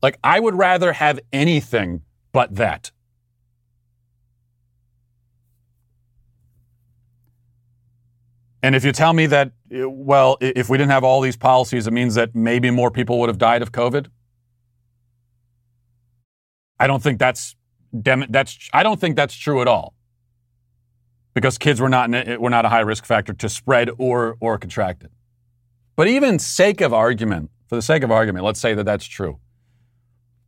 Like, 0.02 0.18
I 0.24 0.40
would 0.40 0.54
rather 0.54 0.92
have 0.92 1.20
anything 1.32 2.02
but 2.32 2.54
that. 2.56 2.90
And 8.62 8.74
if 8.74 8.84
you 8.84 8.92
tell 8.92 9.12
me 9.12 9.26
that, 9.26 9.52
well, 9.70 10.36
if 10.40 10.68
we 10.68 10.76
didn't 10.76 10.90
have 10.90 11.04
all 11.04 11.20
these 11.20 11.36
policies, 11.36 11.86
it 11.86 11.92
means 11.92 12.14
that 12.14 12.34
maybe 12.34 12.70
more 12.70 12.90
people 12.90 13.18
would 13.20 13.28
have 13.28 13.38
died 13.38 13.62
of 13.62 13.72
COVID, 13.72 14.08
I 16.80 16.86
don't 16.86 17.02
think 17.02 17.18
that's 17.18 17.54
that's 17.92 18.70
I 18.72 18.82
don't 18.82 18.98
think 18.98 19.14
that's 19.14 19.34
true 19.34 19.60
at 19.60 19.68
all. 19.68 19.94
Because 21.34 21.58
kids 21.58 21.80
were 21.80 21.88
not 21.88 22.12
a, 22.12 22.38
were 22.38 22.50
not 22.50 22.64
a 22.64 22.68
high 22.70 22.80
risk 22.80 23.04
factor 23.04 23.34
to 23.34 23.48
spread 23.48 23.90
or 23.98 24.36
or 24.40 24.58
contract 24.58 25.04
it. 25.04 25.12
But 25.94 26.08
even 26.08 26.38
sake 26.38 26.80
of 26.80 26.92
argument, 26.94 27.50
for 27.68 27.76
the 27.76 27.82
sake 27.82 28.02
of 28.02 28.10
argument, 28.10 28.44
let's 28.46 28.58
say 28.58 28.74
that 28.74 28.84
that's 28.84 29.04
true. 29.04 29.38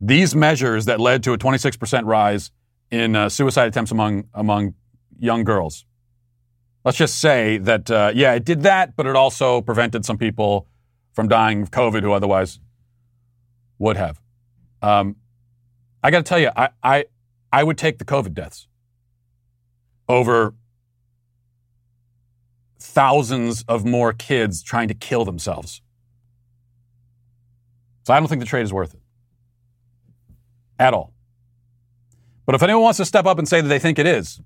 These 0.01 0.35
measures 0.35 0.85
that 0.85 0.99
led 0.99 1.23
to 1.23 1.33
a 1.33 1.37
26% 1.37 2.05
rise 2.05 2.51
in 2.91 3.15
uh, 3.15 3.29
suicide 3.29 3.67
attempts 3.67 3.91
among 3.91 4.25
among 4.33 4.73
young 5.19 5.43
girls. 5.43 5.85
Let's 6.83 6.97
just 6.97 7.21
say 7.21 7.59
that 7.59 7.91
uh, 7.91 8.11
yeah, 8.13 8.33
it 8.33 8.43
did 8.43 8.63
that, 8.63 8.95
but 8.95 9.05
it 9.05 9.15
also 9.15 9.61
prevented 9.61 10.03
some 10.03 10.17
people 10.17 10.67
from 11.13 11.27
dying 11.27 11.61
of 11.61 11.71
COVID 11.71 12.01
who 12.01 12.11
otherwise 12.11 12.59
would 13.77 13.95
have. 13.95 14.19
Um, 14.81 15.15
I 16.03 16.11
got 16.11 16.17
to 16.17 16.23
tell 16.23 16.39
you, 16.39 16.51
I, 16.55 16.69
I, 16.83 17.05
I 17.51 17.63
would 17.63 17.77
take 17.77 17.97
the 17.97 18.05
COVID 18.05 18.33
deaths 18.33 18.67
over 20.09 20.53
thousands 22.77 23.63
of 23.67 23.85
more 23.85 24.11
kids 24.11 24.61
trying 24.61 24.89
to 24.89 24.93
kill 24.93 25.23
themselves. 25.23 25.81
So 28.03 28.13
I 28.13 28.19
don't 28.19 28.27
think 28.27 28.41
the 28.41 28.45
trade 28.45 28.63
is 28.63 28.73
worth 28.73 28.93
it 28.93 28.99
at 30.77 30.93
all. 30.93 31.13
But 32.45 32.55
if 32.55 32.63
anyone 32.63 32.83
wants 32.83 32.97
to 32.97 33.05
step 33.05 33.25
up 33.25 33.39
and 33.39 33.47
say 33.47 33.61
that 33.61 33.69
they 33.69 33.79
think 33.79 33.97
it 33.97 34.05
is, 34.05 34.41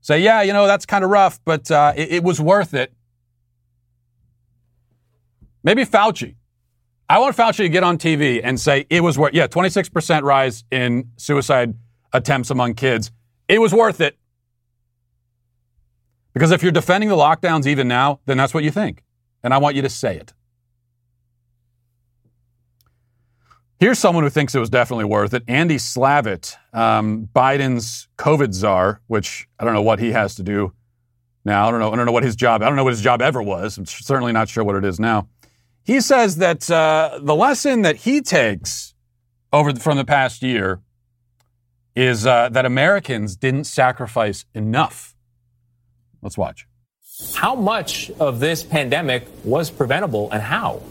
say, 0.00 0.20
yeah, 0.20 0.40
you 0.40 0.54
know, 0.54 0.66
that's 0.66 0.86
kind 0.86 1.04
of 1.04 1.10
rough, 1.10 1.38
but 1.44 1.70
uh, 1.70 1.92
it, 1.94 2.12
it 2.12 2.24
was 2.24 2.40
worth 2.40 2.72
it. 2.72 2.94
Maybe 5.62 5.84
Fauci. 5.84 6.36
I 7.12 7.18
want 7.18 7.36
Fauci 7.36 7.58
to 7.58 7.68
get 7.68 7.84
on 7.84 7.98
TV 7.98 8.40
and 8.42 8.58
say 8.58 8.86
it 8.88 9.02
was 9.02 9.18
worth, 9.18 9.34
yeah, 9.34 9.46
26% 9.46 10.22
rise 10.22 10.64
in 10.70 11.10
suicide 11.18 11.74
attempts 12.14 12.48
among 12.48 12.72
kids. 12.72 13.12
It 13.48 13.60
was 13.60 13.74
worth 13.74 14.00
it. 14.00 14.16
Because 16.32 16.52
if 16.52 16.62
you're 16.62 16.72
defending 16.72 17.10
the 17.10 17.16
lockdowns 17.16 17.66
even 17.66 17.86
now, 17.86 18.20
then 18.24 18.38
that's 18.38 18.54
what 18.54 18.64
you 18.64 18.70
think. 18.70 19.02
And 19.42 19.52
I 19.52 19.58
want 19.58 19.76
you 19.76 19.82
to 19.82 19.90
say 19.90 20.16
it. 20.16 20.32
Here's 23.78 23.98
someone 23.98 24.24
who 24.24 24.30
thinks 24.30 24.54
it 24.54 24.60
was 24.60 24.70
definitely 24.70 25.04
worth 25.04 25.34
it 25.34 25.42
Andy 25.46 25.76
Slavitt, 25.76 26.56
um, 26.72 27.28
Biden's 27.36 28.08
COVID 28.16 28.54
czar, 28.54 29.02
which 29.08 29.46
I 29.58 29.66
don't 29.66 29.74
know 29.74 29.82
what 29.82 29.98
he 29.98 30.12
has 30.12 30.34
to 30.36 30.42
do 30.42 30.72
now. 31.44 31.68
I 31.68 31.70
don't 31.72 31.80
know. 31.80 31.92
I 31.92 31.96
don't 31.96 32.06
know 32.06 32.12
what 32.12 32.22
his 32.22 32.36
job. 32.36 32.62
I 32.62 32.68
don't 32.68 32.76
know 32.76 32.84
what 32.84 32.94
his 32.94 33.02
job 33.02 33.20
ever 33.20 33.42
was. 33.42 33.76
I'm 33.76 33.84
certainly 33.84 34.32
not 34.32 34.48
sure 34.48 34.64
what 34.64 34.76
it 34.76 34.84
is 34.86 34.98
now. 34.98 35.28
He 35.84 36.00
says 36.00 36.36
that 36.36 36.70
uh, 36.70 37.18
the 37.20 37.34
lesson 37.34 37.82
that 37.82 37.96
he 37.96 38.20
takes 38.20 38.94
over 39.52 39.72
the, 39.72 39.80
from 39.80 39.96
the 39.96 40.04
past 40.04 40.42
year 40.42 40.80
is 41.94 42.26
uh, 42.26 42.48
that 42.50 42.64
Americans 42.64 43.36
didn't 43.36 43.64
sacrifice 43.64 44.44
enough. 44.54 45.14
Let's 46.22 46.38
watch. 46.38 46.66
How 47.34 47.54
much 47.54 48.10
of 48.18 48.40
this 48.40 48.62
pandemic 48.62 49.26
was 49.44 49.70
preventable 49.70 50.30
and 50.30 50.42
how? 50.42 50.82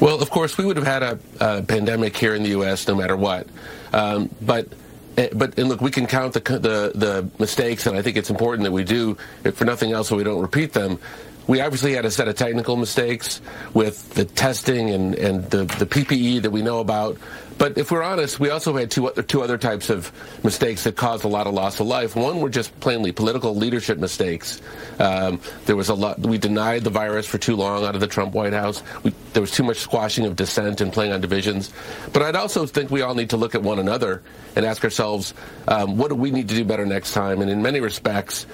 Well, 0.00 0.20
of 0.20 0.30
course, 0.30 0.58
we 0.58 0.64
would 0.64 0.76
have 0.76 0.86
had 0.86 1.02
a, 1.02 1.18
a 1.40 1.62
pandemic 1.62 2.16
here 2.16 2.34
in 2.34 2.42
the 2.42 2.50
U.S. 2.50 2.86
no 2.88 2.94
matter 2.94 3.16
what. 3.16 3.46
Um, 3.92 4.28
but 4.40 4.68
eh, 5.16 5.28
but 5.32 5.58
and 5.58 5.68
look, 5.68 5.80
we 5.80 5.90
can 5.90 6.06
count 6.06 6.32
the, 6.32 6.40
the 6.40 6.92
the 6.94 7.28
mistakes, 7.38 7.86
and 7.86 7.96
I 7.96 8.02
think 8.02 8.16
it's 8.16 8.30
important 8.30 8.64
that 8.64 8.72
we 8.72 8.84
do, 8.84 9.16
if 9.44 9.56
for 9.56 9.64
nothing 9.64 9.92
else, 9.92 10.08
so 10.08 10.16
we 10.16 10.24
don't 10.24 10.40
repeat 10.40 10.72
them 10.72 10.98
we 11.46 11.60
obviously 11.60 11.94
had 11.94 12.04
a 12.04 12.10
set 12.10 12.28
of 12.28 12.36
technical 12.36 12.76
mistakes 12.76 13.40
with 13.74 14.14
the 14.14 14.24
testing 14.24 14.90
and, 14.90 15.14
and 15.14 15.44
the, 15.50 15.64
the 15.64 15.86
PPE 15.86 16.42
that 16.42 16.50
we 16.50 16.62
know 16.62 16.80
about. 16.80 17.16
But 17.62 17.78
if 17.78 17.92
we're 17.92 18.02
honest, 18.02 18.40
we 18.40 18.50
also 18.50 18.76
had 18.76 18.90
two, 18.90 19.08
two 19.28 19.40
other 19.40 19.56
types 19.56 19.88
of 19.88 20.10
mistakes 20.42 20.82
that 20.82 20.96
caused 20.96 21.22
a 21.22 21.28
lot 21.28 21.46
of 21.46 21.54
loss 21.54 21.78
of 21.78 21.86
life. 21.86 22.16
One 22.16 22.40
were 22.40 22.50
just 22.50 22.80
plainly 22.80 23.12
political 23.12 23.54
leadership 23.54 23.98
mistakes. 23.98 24.60
Um, 24.98 25.40
there 25.66 25.76
was 25.76 25.88
a 25.88 25.94
lot. 25.94 26.18
We 26.18 26.38
denied 26.38 26.82
the 26.82 26.90
virus 26.90 27.24
for 27.24 27.38
too 27.38 27.54
long 27.54 27.84
out 27.84 27.94
of 27.94 28.00
the 28.00 28.08
Trump 28.08 28.34
White 28.34 28.52
House. 28.52 28.82
We, 29.04 29.14
there 29.32 29.40
was 29.40 29.52
too 29.52 29.62
much 29.62 29.76
squashing 29.76 30.26
of 30.26 30.34
dissent 30.34 30.80
and 30.80 30.92
playing 30.92 31.12
on 31.12 31.20
divisions. 31.20 31.72
But 32.12 32.22
I'd 32.22 32.34
also 32.34 32.66
think 32.66 32.90
we 32.90 33.02
all 33.02 33.14
need 33.14 33.30
to 33.30 33.36
look 33.36 33.54
at 33.54 33.62
one 33.62 33.78
another 33.78 34.24
and 34.56 34.66
ask 34.66 34.82
ourselves, 34.82 35.32
um, 35.68 35.98
what 35.98 36.08
do 36.08 36.16
we 36.16 36.32
need 36.32 36.48
to 36.48 36.56
do 36.56 36.64
better 36.64 36.84
next 36.84 37.12
time? 37.12 37.42
And 37.42 37.48
in 37.48 37.62
many 37.62 37.78
respects, 37.78 38.44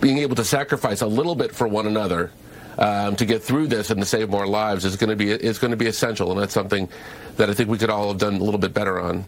being 0.00 0.18
able 0.18 0.34
to 0.34 0.44
sacrifice 0.44 1.02
a 1.02 1.06
little 1.06 1.36
bit 1.36 1.54
for 1.54 1.68
one 1.68 1.86
another 1.86 2.32
um, 2.78 3.16
to 3.16 3.24
get 3.24 3.42
through 3.42 3.68
this 3.68 3.90
and 3.90 4.00
to 4.00 4.06
save 4.06 4.30
more 4.30 4.46
lives 4.46 4.84
is 4.84 4.96
going 4.96 5.10
to 5.10 5.16
be 5.16 5.30
is 5.30 5.58
going 5.58 5.70
to 5.70 5.76
be 5.76 5.86
essential, 5.86 6.30
and 6.30 6.40
that's 6.40 6.54
something 6.54 6.88
that 7.36 7.50
I 7.50 7.54
think 7.54 7.68
we 7.68 7.78
could 7.78 7.90
all 7.90 8.08
have 8.08 8.18
done 8.18 8.34
a 8.36 8.44
little 8.44 8.60
bit 8.60 8.74
better 8.74 9.00
on. 9.00 9.26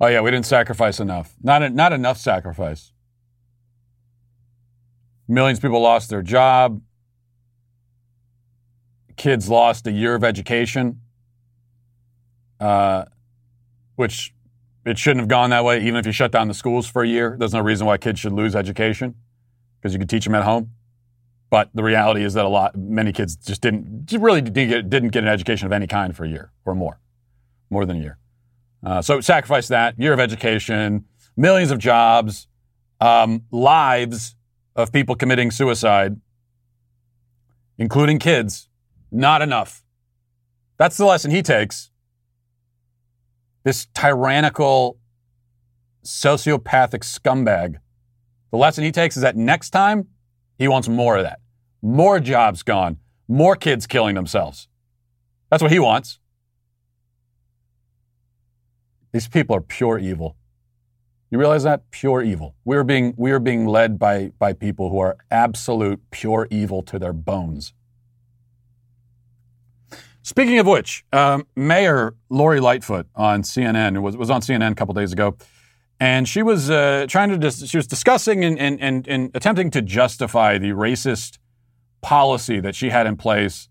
Oh 0.00 0.06
yeah, 0.06 0.20
we 0.20 0.30
didn't 0.30 0.46
sacrifice 0.46 1.00
enough. 1.00 1.34
Not 1.42 1.72
not 1.72 1.92
enough 1.92 2.18
sacrifice. 2.18 2.92
Millions 5.26 5.58
of 5.58 5.62
people 5.62 5.80
lost 5.80 6.10
their 6.10 6.22
job. 6.22 6.82
Kids 9.16 9.48
lost 9.48 9.86
a 9.86 9.92
year 9.92 10.14
of 10.14 10.24
education, 10.24 11.00
uh, 12.60 13.04
which 13.94 14.34
it 14.84 14.98
shouldn't 14.98 15.20
have 15.20 15.28
gone 15.28 15.50
that 15.50 15.64
way. 15.64 15.80
Even 15.80 15.96
if 15.96 16.04
you 16.04 16.12
shut 16.12 16.32
down 16.32 16.48
the 16.48 16.54
schools 16.54 16.86
for 16.86 17.02
a 17.02 17.08
year, 17.08 17.36
there's 17.38 17.54
no 17.54 17.60
reason 17.60 17.86
why 17.86 17.96
kids 17.96 18.20
should 18.20 18.32
lose 18.32 18.54
education 18.54 19.14
because 19.80 19.92
you 19.92 19.98
can 19.98 20.08
teach 20.08 20.24
them 20.24 20.34
at 20.34 20.42
home. 20.42 20.70
But 21.50 21.70
the 21.74 21.82
reality 21.82 22.24
is 22.24 22.34
that 22.34 22.44
a 22.44 22.48
lot, 22.48 22.76
many 22.76 23.12
kids 23.12 23.36
just 23.36 23.60
didn't, 23.60 24.10
really 24.12 24.40
didn't 24.40 24.68
get, 24.68 24.90
didn't 24.90 25.10
get 25.10 25.22
an 25.22 25.28
education 25.28 25.66
of 25.66 25.72
any 25.72 25.86
kind 25.86 26.16
for 26.16 26.24
a 26.24 26.28
year 26.28 26.50
or 26.64 26.74
more, 26.74 27.00
more 27.70 27.84
than 27.86 27.96
a 27.98 28.00
year. 28.00 28.18
Uh, 28.84 29.00
so 29.00 29.20
sacrifice 29.20 29.68
that 29.68 29.98
year 29.98 30.12
of 30.12 30.20
education, 30.20 31.04
millions 31.36 31.70
of 31.70 31.78
jobs, 31.78 32.48
um, 33.00 33.42
lives 33.50 34.36
of 34.76 34.92
people 34.92 35.14
committing 35.14 35.50
suicide, 35.50 36.20
including 37.78 38.18
kids. 38.18 38.68
Not 39.10 39.42
enough. 39.42 39.84
That's 40.76 40.96
the 40.96 41.04
lesson 41.04 41.30
he 41.30 41.42
takes. 41.42 41.90
This 43.62 43.86
tyrannical, 43.94 44.98
sociopathic 46.04 47.00
scumbag. 47.00 47.76
The 48.50 48.56
lesson 48.58 48.84
he 48.84 48.92
takes 48.92 49.16
is 49.16 49.22
that 49.22 49.36
next 49.36 49.70
time 49.70 50.08
he 50.58 50.68
wants 50.68 50.88
more 50.88 51.16
of 51.16 51.24
that 51.24 51.40
more 51.84 52.18
jobs 52.18 52.62
gone, 52.62 52.98
more 53.28 53.54
kids 53.54 53.86
killing 53.86 54.14
themselves. 54.14 54.68
That's 55.50 55.62
what 55.62 55.70
he 55.70 55.78
wants. 55.78 56.18
These 59.12 59.28
people 59.28 59.54
are 59.54 59.60
pure 59.60 59.98
evil. 59.98 60.34
You 61.30 61.38
realize 61.38 61.62
that? 61.64 61.90
Pure 61.90 62.22
evil. 62.22 62.54
We 62.64 62.76
are 62.76 62.84
being, 62.84 63.12
we 63.18 63.32
are 63.32 63.38
being 63.38 63.66
led 63.66 63.98
by, 63.98 64.32
by 64.38 64.54
people 64.54 64.88
who 64.90 64.98
are 64.98 65.18
absolute 65.30 66.00
pure 66.10 66.48
evil 66.50 66.82
to 66.84 66.98
their 66.98 67.12
bones. 67.12 67.74
Speaking 70.22 70.58
of 70.58 70.66
which, 70.66 71.04
um, 71.12 71.46
Mayor 71.54 72.14
Lori 72.30 72.60
Lightfoot 72.60 73.06
on 73.14 73.42
CNN 73.42 74.00
was, 74.00 74.16
was 74.16 74.30
on 74.30 74.40
CNN 74.40 74.72
a 74.72 74.74
couple 74.74 74.94
days 74.94 75.12
ago, 75.12 75.36
and 76.00 76.28
she 76.28 76.42
was 76.42 76.70
uh, 76.70 77.06
trying 77.08 77.30
to 77.30 77.38
dis- 77.38 77.68
she 77.68 77.76
was 77.76 77.86
discussing 77.86 78.44
and, 78.44 78.58
and, 78.58 78.80
and, 78.80 79.08
and 79.08 79.30
attempting 79.34 79.70
to 79.70 79.82
justify 79.82 80.58
the 80.58 80.70
racist 80.70 81.38
policy 82.02 82.60
that 82.60 82.74
she 82.74 82.90
had 82.90 83.06
in 83.06 83.16
place 83.16 83.68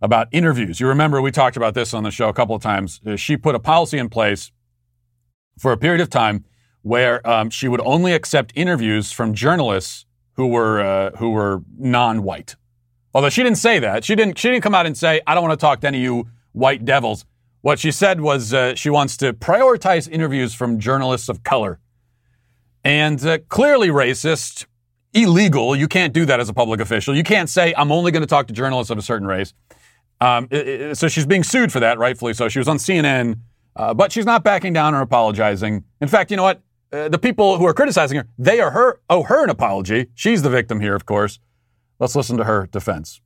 about 0.00 0.28
interviews. 0.32 0.80
You 0.80 0.88
remember 0.88 1.22
we 1.22 1.30
talked 1.30 1.56
about 1.56 1.74
this 1.74 1.94
on 1.94 2.02
the 2.02 2.10
show 2.10 2.28
a 2.28 2.32
couple 2.32 2.56
of 2.56 2.62
times. 2.62 3.00
Uh, 3.06 3.16
she 3.16 3.36
put 3.36 3.54
a 3.54 3.60
policy 3.60 3.98
in 3.98 4.08
place 4.08 4.50
for 5.58 5.72
a 5.72 5.76
period 5.76 6.00
of 6.00 6.10
time 6.10 6.44
where 6.82 7.26
um, 7.28 7.50
she 7.50 7.68
would 7.68 7.80
only 7.82 8.12
accept 8.12 8.52
interviews 8.56 9.12
from 9.12 9.32
journalists 9.32 10.06
who 10.34 10.48
were 10.48 10.80
uh, 10.80 11.10
who 11.18 11.30
were 11.30 11.62
non-white. 11.78 12.56
Although 13.14 13.28
she 13.28 13.42
didn't 13.42 13.58
say 13.58 13.78
that, 13.78 14.04
she 14.04 14.14
didn't 14.14 14.38
she 14.38 14.48
didn't 14.48 14.62
come 14.62 14.74
out 14.74 14.86
and 14.86 14.96
say, 14.96 15.20
"I 15.26 15.34
don't 15.34 15.44
want 15.46 15.58
to 15.58 15.64
talk 15.64 15.80
to 15.82 15.86
any 15.86 15.98
of 15.98 16.02
you 16.02 16.28
white 16.52 16.84
devils." 16.84 17.24
What 17.62 17.78
she 17.78 17.92
said 17.92 18.20
was 18.20 18.52
uh, 18.52 18.74
she 18.74 18.90
wants 18.90 19.16
to 19.18 19.32
prioritize 19.32 20.08
interviews 20.08 20.52
from 20.52 20.78
journalists 20.78 21.28
of 21.28 21.42
color, 21.44 21.78
and 22.84 23.24
uh, 23.24 23.38
clearly 23.48 23.88
racist 23.88 24.66
illegal. 25.14 25.76
You 25.76 25.88
can't 25.88 26.12
do 26.12 26.24
that 26.26 26.40
as 26.40 26.48
a 26.48 26.52
public 26.52 26.80
official. 26.80 27.14
You 27.14 27.22
can't 27.22 27.48
say, 27.48 27.72
I'm 27.76 27.92
only 27.92 28.10
going 28.10 28.22
to 28.22 28.26
talk 28.26 28.48
to 28.48 28.52
journalists 28.52 28.90
of 28.90 28.98
a 28.98 29.02
certain 29.02 29.28
race. 29.28 29.54
Um, 30.20 30.48
it, 30.50 30.68
it, 30.68 30.98
so 30.98 31.08
she's 31.08 31.26
being 31.26 31.44
sued 31.44 31.72
for 31.72 31.80
that, 31.80 31.98
rightfully 31.98 32.34
so. 32.34 32.48
She 32.48 32.58
was 32.58 32.68
on 32.68 32.78
CNN, 32.78 33.38
uh, 33.76 33.94
but 33.94 34.12
she's 34.12 34.26
not 34.26 34.42
backing 34.42 34.72
down 34.72 34.94
or 34.94 35.00
apologizing. 35.00 35.84
In 36.00 36.08
fact, 36.08 36.30
you 36.30 36.36
know 36.36 36.42
what? 36.42 36.62
Uh, 36.92 37.08
the 37.08 37.18
people 37.18 37.58
who 37.58 37.66
are 37.66 37.72
criticizing 37.72 38.18
her, 38.18 38.26
they 38.38 38.60
are 38.60 38.72
her, 38.72 39.00
owe 39.08 39.22
her 39.22 39.44
an 39.44 39.50
apology. 39.50 40.08
She's 40.14 40.42
the 40.42 40.50
victim 40.50 40.80
here, 40.80 40.94
of 40.94 41.06
course. 41.06 41.38
Let's 41.98 42.14
listen 42.14 42.36
to 42.38 42.44
her 42.44 42.66
defense. 42.66 43.20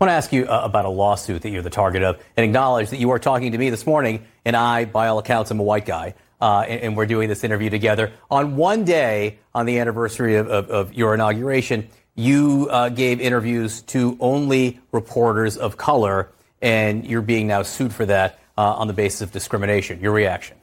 I 0.00 0.06
want 0.06 0.12
to 0.12 0.16
ask 0.16 0.32
you 0.32 0.46
uh, 0.46 0.62
about 0.64 0.86
a 0.86 0.88
lawsuit 0.88 1.42
that 1.42 1.50
you're 1.50 1.60
the 1.60 1.68
target 1.68 2.02
of 2.02 2.18
and 2.34 2.42
acknowledge 2.42 2.88
that 2.88 3.00
you 3.00 3.10
are 3.10 3.18
talking 3.18 3.52
to 3.52 3.58
me 3.58 3.68
this 3.68 3.84
morning, 3.84 4.24
and 4.46 4.56
I, 4.56 4.86
by 4.86 5.08
all 5.08 5.18
accounts, 5.18 5.50
am 5.50 5.60
a 5.60 5.62
white 5.62 5.84
guy 5.84 6.14
uh, 6.40 6.60
and, 6.60 6.80
and, 6.80 6.96
we're 6.96 7.04
doing 7.04 7.28
this 7.28 7.44
interview 7.44 7.68
together. 7.68 8.10
On 8.30 8.56
one 8.56 8.84
day, 8.84 9.40
on 9.54 9.66
the 9.66 9.78
anniversary 9.78 10.36
of, 10.36 10.48
of, 10.48 10.70
of 10.70 10.94
your 10.94 11.12
inauguration, 11.12 11.86
you 12.14 12.66
uh, 12.70 12.88
gave 12.88 13.20
interviews 13.20 13.82
to 13.82 14.16
only 14.20 14.80
reporters 14.90 15.58
of 15.58 15.76
color, 15.76 16.30
and 16.62 17.06
you're 17.06 17.20
being 17.20 17.46
now 17.46 17.60
sued 17.60 17.92
for 17.92 18.06
that 18.06 18.38
uh, 18.56 18.72
on 18.72 18.86
the 18.86 18.94
basis 18.94 19.20
of 19.20 19.32
discrimination. 19.32 20.00
Your 20.00 20.12
reaction? 20.12 20.56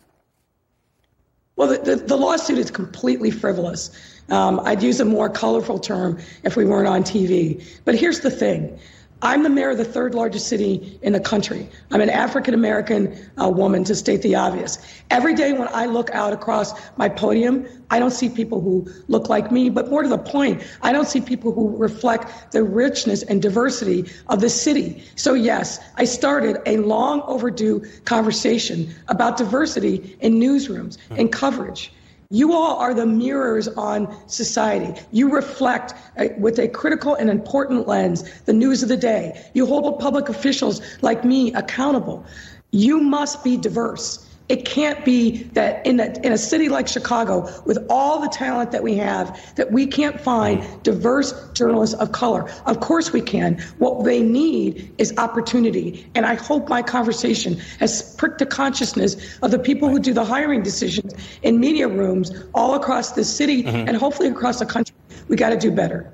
Well, 1.58 1.68
the, 1.68 1.78
the, 1.78 1.96
the 1.96 2.18
lawsuit 2.18 2.58
is 2.58 2.72
completely 2.72 3.30
frivolous. 3.30 3.92
Um, 4.30 4.60
I'd 4.62 4.82
use 4.82 5.00
a 5.00 5.06
more 5.06 5.30
colorful 5.30 5.78
term 5.78 6.20
if 6.42 6.56
we 6.56 6.66
weren't 6.66 6.88
on 6.88 7.04
TV. 7.04 7.64
But 7.86 7.94
here's 7.94 8.22
the 8.22 8.32
thing 8.32 8.80
I'm 9.22 9.42
the 9.42 9.50
mayor 9.50 9.72
of 9.72 9.78
the 9.78 9.86
third 9.86 10.14
largest 10.14 10.48
city 10.48 11.00
in 11.02 11.14
the 11.14 11.20
country. 11.20 11.68
I'm 11.90 12.02
an 12.02 12.10
African 12.10 12.54
American 12.54 13.18
uh, 13.42 13.50
woman, 13.50 13.84
to 13.86 13.96
state 13.96 14.22
the 14.22 14.36
obvious. 14.36 14.78
Every 15.10 15.34
day 15.34 15.54
when 15.54 15.68
I 15.70 15.88
look 15.88 16.12
out 16.12 16.34
across 16.34 16.74
my 16.98 17.10
podium, 17.10 17.66
I 17.90 17.98
don't 17.98 18.12
see 18.12 18.30
people 18.30 18.62
who 18.62 18.88
look 19.08 19.28
like 19.28 19.52
me, 19.52 19.70
but 19.70 19.90
more 19.90 20.04
to 20.04 20.10
the 20.10 20.20
point, 20.20 20.62
I 20.84 20.92
don't 20.92 21.08
see 21.08 21.20
people 21.20 21.52
who 21.52 21.76
reflect 21.78 22.52
the 22.52 22.64
richness 22.64 23.24
and 23.24 23.42
diversity 23.42 24.06
of 24.28 24.42
the 24.42 24.50
city. 24.50 25.04
So, 25.16 25.34
yes, 25.34 25.80
I 25.96 26.04
started 26.04 26.58
a 26.68 26.78
long 26.78 27.22
overdue 27.22 27.86
conversation 28.06 28.94
about 29.08 29.38
diversity 29.38 30.16
in 30.20 30.36
newsrooms 30.36 30.98
and 31.10 31.32
coverage. 31.32 31.92
You 32.30 32.54
all 32.54 32.78
are 32.78 32.94
the 32.94 33.06
mirrors 33.06 33.68
on 33.70 34.14
society. 34.28 35.00
You 35.12 35.30
reflect 35.30 35.94
uh, 36.18 36.28
with 36.38 36.60
a 36.60 36.68
critical 36.68 37.16
and 37.16 37.30
important 37.30 37.88
lens 37.88 38.42
the 38.42 38.54
news 38.54 38.84
of 38.84 38.90
the 38.90 38.98
day. 38.98 39.42
You 39.54 39.66
hold 39.66 40.00
public 40.00 40.28
officials 40.28 40.82
like 41.02 41.24
me 41.24 41.54
accountable. 41.54 42.26
You 42.72 43.00
must 43.00 43.44
be 43.44 43.56
diverse. 43.56 44.27
It 44.50 44.64
can't 44.64 45.04
be 45.04 45.44
that 45.54 45.86
in 45.86 46.00
a, 46.00 46.06
in 46.24 46.32
a 46.32 46.38
city 46.38 46.70
like 46.70 46.88
Chicago, 46.88 47.52
with 47.66 47.86
all 47.90 48.22
the 48.22 48.30
talent 48.30 48.72
that 48.72 48.82
we 48.82 48.96
have, 48.96 49.56
that 49.56 49.74
we 49.74 49.86
can't 49.86 50.20
find 50.22 50.66
diverse 50.84 51.34
journalists 51.52 51.96
of 51.96 52.14
color. 52.14 52.50
Of 52.66 52.80
course 52.80 53.12
we 53.12 53.22
can. 53.22 53.60
What 53.78 54.06
they 54.06 54.22
need 54.22 54.90
is 54.98 55.14
opportunity. 55.18 56.10
And 56.16 56.26
I 56.26 56.36
hope 56.36 56.70
my 56.70 56.82
conversation 56.82 57.58
has 57.80 58.16
pricked 58.16 58.40
the 58.40 58.46
consciousness 58.46 59.38
of 59.42 59.52
the 59.52 59.60
people 59.60 59.90
who 59.90 60.00
do 60.00 60.14
the 60.14 60.24
hiring 60.24 60.64
decisions 60.64 61.14
in 61.44 61.60
media 61.60 61.90
rooms 61.90 62.32
all 62.54 62.76
across 62.76 63.12
the 63.12 63.26
city 63.26 63.64
mm-hmm. 63.64 63.88
and 63.88 63.98
hopefully 63.98 64.30
across 64.30 64.60
the 64.60 64.66
country. 64.66 64.96
We 65.28 65.36
got 65.36 65.50
to 65.50 65.58
do 65.58 65.72
better. 65.72 66.14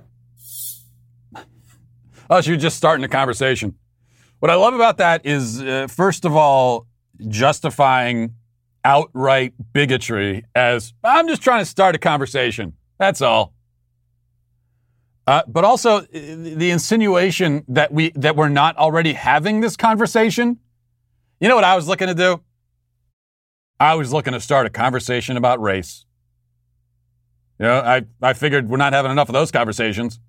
Oh, 2.30 2.42
so 2.42 2.50
you're 2.50 2.60
just 2.60 2.78
starting 2.78 3.04
the 3.04 3.08
conversation. 3.10 3.76
What 4.40 4.50
I 4.50 4.56
love 4.56 4.74
about 4.74 4.98
that 4.98 5.26
is, 5.26 5.62
uh, 5.62 5.88
first 5.88 6.26
of 6.26 6.36
all, 6.36 6.88
justifying 7.28 8.36
outright 8.84 9.54
bigotry 9.72 10.44
as 10.56 10.94
I'm 11.04 11.28
just 11.28 11.42
trying 11.42 11.62
to 11.62 11.66
start 11.66 11.96
a 11.96 12.00
conversation. 12.00 12.74
That's 13.00 13.22
all. 13.22 13.54
Uh, 15.26 15.42
but 15.48 15.64
also 15.64 16.00
uh, 16.00 16.06
the 16.12 16.70
insinuation 16.70 17.64
that 17.70 17.94
we 17.94 18.12
that 18.12 18.36
we're 18.36 18.50
not 18.50 18.76
already 18.78 19.14
having 19.14 19.62
this 19.62 19.78
conversation. 19.78 20.60
You 21.40 21.48
know 21.48 21.56
what 21.56 21.64
I 21.64 21.76
was 21.76 21.88
looking 21.88 22.08
to 22.08 22.14
do? 22.14 22.42
I 23.80 23.96
was 23.96 24.12
looking 24.14 24.34
to 24.34 24.40
start 24.40 24.66
a 24.66 24.70
conversation 24.70 25.38
about 25.38 25.62
race. 25.62 26.06
You 27.60 27.66
know, 27.66 27.80
I, 27.80 28.04
I 28.22 28.34
figured 28.34 28.70
we're 28.70 28.78
not 28.78 28.94
having 28.94 29.12
enough 29.12 29.30
of 29.30 29.34
those 29.34 29.52
conversations. 29.52 30.20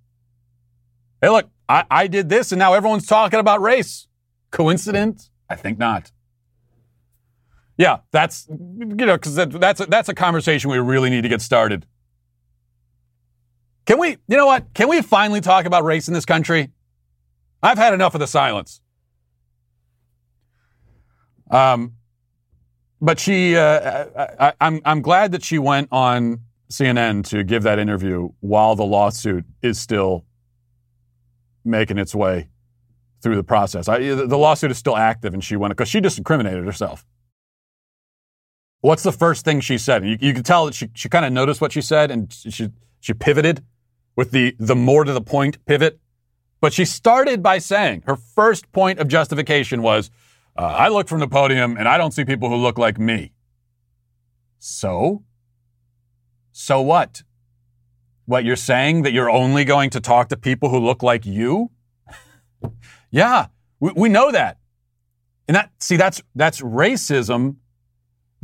Hey, 1.21 1.29
look, 1.31 1.49
I, 1.69 1.85
I 1.91 2.07
did 2.07 2.29
this 2.29 2.53
and 2.53 2.59
now 2.59 2.75
everyone's 2.75 3.07
talking 3.07 3.41
about 3.41 3.61
race. 3.61 4.07
Coincidence? 4.51 5.31
I 5.49 5.57
think 5.57 5.79
not. 5.79 6.13
Yeah, 7.77 7.99
that's 8.13 8.47
you 8.49 8.57
know 8.85 9.17
because 9.17 9.35
that, 9.35 9.51
that's 9.51 9.81
a, 9.81 9.87
that's 9.87 10.09
a 10.09 10.15
conversation 10.15 10.71
we 10.71 10.79
really 10.79 11.11
need 11.11 11.23
to 11.23 11.29
get 11.29 11.43
started. 11.43 11.87
Can 13.87 13.99
we? 13.99 14.11
You 14.29 14.37
know 14.37 14.47
what? 14.47 14.73
Can 14.75 14.89
we 14.89 15.03
finally 15.03 15.41
talk 15.41 15.67
about 15.67 15.85
race 15.85 16.09
in 16.09 16.15
this 16.15 16.25
country? 16.25 16.71
I've 17.63 17.79
had 17.79 17.93
enough 17.93 18.15
of 18.15 18.21
the 18.21 18.27
silence. 18.27 18.81
Um, 21.51 21.95
but 23.01 23.19
she, 23.19 23.57
uh, 23.57 24.07
I, 24.39 24.53
I'm 24.61 24.81
I'm 24.85 25.03
glad 25.03 25.33
that 25.33 25.43
she 25.43 25.59
went 25.59 25.89
on 25.91 26.41
CNN 26.71 27.27
to 27.29 27.45
give 27.45 27.65
that 27.65 27.79
interview 27.79 28.31
while 28.41 28.77
the 28.77 28.85
lawsuit 28.85 29.45
is 29.63 29.81
still 29.81 30.25
making 31.65 31.99
its 31.99 32.15
way 32.15 32.49
through 33.21 33.37
the 33.37 33.45
process. 33.45 33.89
I, 33.89 33.99
the 33.99 34.39
lawsuit 34.39 34.71
is 34.71 34.79
still 34.79 34.97
active, 34.97 35.35
and 35.35 35.43
she 35.43 35.57
went 35.57 35.73
because 35.73 35.89
she 35.89 36.01
just 36.01 36.19
incriminated 36.19 36.65
herself. 36.65 37.05
What's 38.85 39.03
the 39.03 39.13
first 39.13 39.47
thing 39.47 39.61
she 39.61 39.79
said? 39.79 40.05
You, 40.05 40.19
you 40.21 40.35
can 40.35 40.43
tell 40.43 40.67
that 40.67 40.75
she, 40.75 40.91
she 40.93 41.09
kind 41.09 41.25
of 41.25 41.33
noticed 41.33 41.59
what 41.59 41.73
she 41.73 41.81
said 41.81 42.11
and 42.11 42.31
she, 42.31 42.69
she 43.01 43.15
pivoted 43.15 43.65
with 44.15 44.31
the, 44.31 44.55
the 44.59 44.77
more 44.77 45.05
to 45.05 45.13
the 45.15 45.23
point 45.23 45.65
pivot. 45.65 45.99
But 46.61 46.75
she 46.75 46.85
started 46.85 47.43
by 47.43 47.57
saying 47.57 48.03
her 48.05 48.15
first 48.15 48.71
point 48.73 48.99
of 48.99 49.09
justification 49.09 49.81
was, 49.81 50.11
uh, 50.59 50.67
I 50.67 50.89
look 50.89 51.09
from 51.09 51.21
the 51.21 51.27
podium 51.27 51.79
and 51.79 51.89
I 51.89 51.97
don't 51.97 52.11
see 52.11 52.27
people 52.27 52.51
who 52.51 52.57
look 52.57 52.77
like 52.77 52.99
me. 52.99 53.33
So? 54.59 55.23
So 56.53 56.83
what? 56.83 57.23
What 58.27 58.45
you're 58.45 58.55
saying 58.55 59.01
that 59.05 59.15
you're 59.15 59.31
only 59.31 59.65
going 59.65 59.89
to 59.91 60.01
talk 60.03 60.29
to 60.29 60.37
people 60.37 60.69
who 60.69 60.79
look 60.79 61.03
like 61.03 61.25
you? 61.25 61.71
yeah, 63.11 63.47
we, 63.81 63.93
we 63.97 64.09
know 64.11 64.31
that. 64.31 64.59
And 65.49 65.55
that, 65.55 65.71
see, 65.79 65.97
that's, 65.97 66.21
that's 66.35 66.61
racism 66.61 67.57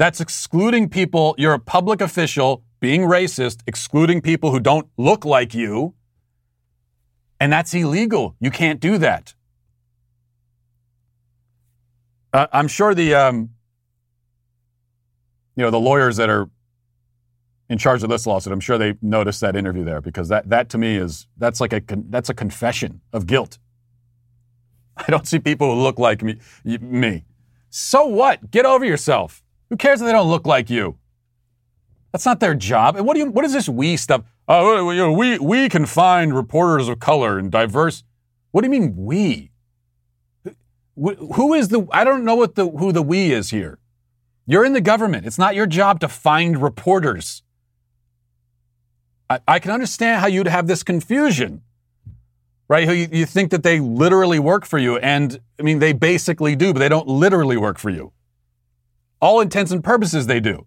that's 0.00 0.18
excluding 0.18 0.88
people. 0.88 1.34
You're 1.36 1.52
a 1.52 1.58
public 1.58 2.00
official 2.00 2.64
being 2.80 3.02
racist, 3.02 3.58
excluding 3.66 4.22
people 4.22 4.50
who 4.50 4.58
don't 4.58 4.88
look 4.96 5.26
like 5.26 5.52
you. 5.52 5.92
And 7.38 7.52
that's 7.52 7.74
illegal. 7.74 8.34
You 8.40 8.50
can't 8.50 8.80
do 8.80 8.96
that. 8.96 9.34
Uh, 12.32 12.46
I'm 12.50 12.66
sure 12.66 12.94
the, 12.94 13.14
um, 13.14 13.50
you 15.54 15.64
know, 15.64 15.70
the 15.70 15.78
lawyers 15.78 16.16
that 16.16 16.30
are 16.30 16.48
in 17.68 17.76
charge 17.76 18.02
of 18.02 18.08
this 18.08 18.26
lawsuit, 18.26 18.54
I'm 18.54 18.60
sure 18.60 18.78
they 18.78 18.94
noticed 19.02 19.42
that 19.42 19.54
interview 19.54 19.84
there 19.84 20.00
because 20.00 20.30
that, 20.30 20.48
that 20.48 20.70
to 20.70 20.78
me 20.78 20.96
is, 20.96 21.26
that's 21.36 21.60
like 21.60 21.74
a, 21.74 21.82
that's 22.08 22.30
a 22.30 22.34
confession 22.34 23.02
of 23.12 23.26
guilt. 23.26 23.58
I 24.96 25.10
don't 25.10 25.28
see 25.28 25.40
people 25.40 25.74
who 25.74 25.82
look 25.82 25.98
like 25.98 26.22
me. 26.22 26.38
me. 26.64 27.26
So 27.68 28.06
what? 28.06 28.50
Get 28.50 28.64
over 28.64 28.86
yourself. 28.86 29.42
Who 29.70 29.76
cares 29.76 30.00
if 30.00 30.06
they 30.06 30.12
don't 30.12 30.28
look 30.28 30.46
like 30.46 30.68
you? 30.68 30.98
That's 32.12 32.26
not 32.26 32.40
their 32.40 32.54
job. 32.54 32.96
And 32.96 33.06
what 33.06 33.14
do 33.14 33.20
you? 33.20 33.30
What 33.30 33.44
is 33.44 33.52
this 33.52 33.68
we 33.68 33.96
stuff? 33.96 34.22
Oh, 34.48 35.12
we 35.14 35.38
we 35.38 35.68
can 35.68 35.86
find 35.86 36.34
reporters 36.34 36.88
of 36.88 36.98
color 36.98 37.38
and 37.38 37.52
diverse. 37.52 38.02
What 38.50 38.62
do 38.62 38.66
you 38.66 38.70
mean 38.70 38.96
we? 38.96 39.52
Who 40.96 41.54
is 41.54 41.68
the? 41.68 41.86
I 41.92 42.02
don't 42.02 42.24
know 42.24 42.34
what 42.34 42.56
the 42.56 42.68
who 42.68 42.90
the 42.90 43.02
we 43.02 43.30
is 43.30 43.50
here. 43.50 43.78
You're 44.44 44.64
in 44.64 44.72
the 44.72 44.80
government. 44.80 45.24
It's 45.24 45.38
not 45.38 45.54
your 45.54 45.66
job 45.66 46.00
to 46.00 46.08
find 46.08 46.60
reporters. 46.60 47.44
I, 49.30 49.38
I 49.46 49.58
can 49.60 49.70
understand 49.70 50.20
how 50.20 50.26
you'd 50.26 50.48
have 50.48 50.66
this 50.66 50.82
confusion, 50.82 51.62
right? 52.66 52.88
You, 52.88 53.08
you 53.12 53.24
think 53.24 53.52
that 53.52 53.62
they 53.62 53.78
literally 53.78 54.40
work 54.40 54.66
for 54.66 54.78
you, 54.78 54.96
and 54.98 55.40
I 55.60 55.62
mean 55.62 55.78
they 55.78 55.92
basically 55.92 56.56
do, 56.56 56.72
but 56.72 56.80
they 56.80 56.88
don't 56.88 57.06
literally 57.06 57.56
work 57.56 57.78
for 57.78 57.90
you 57.90 58.12
all 59.20 59.40
intents 59.40 59.70
and 59.70 59.82
purposes, 59.84 60.26
they 60.26 60.40
do. 60.40 60.66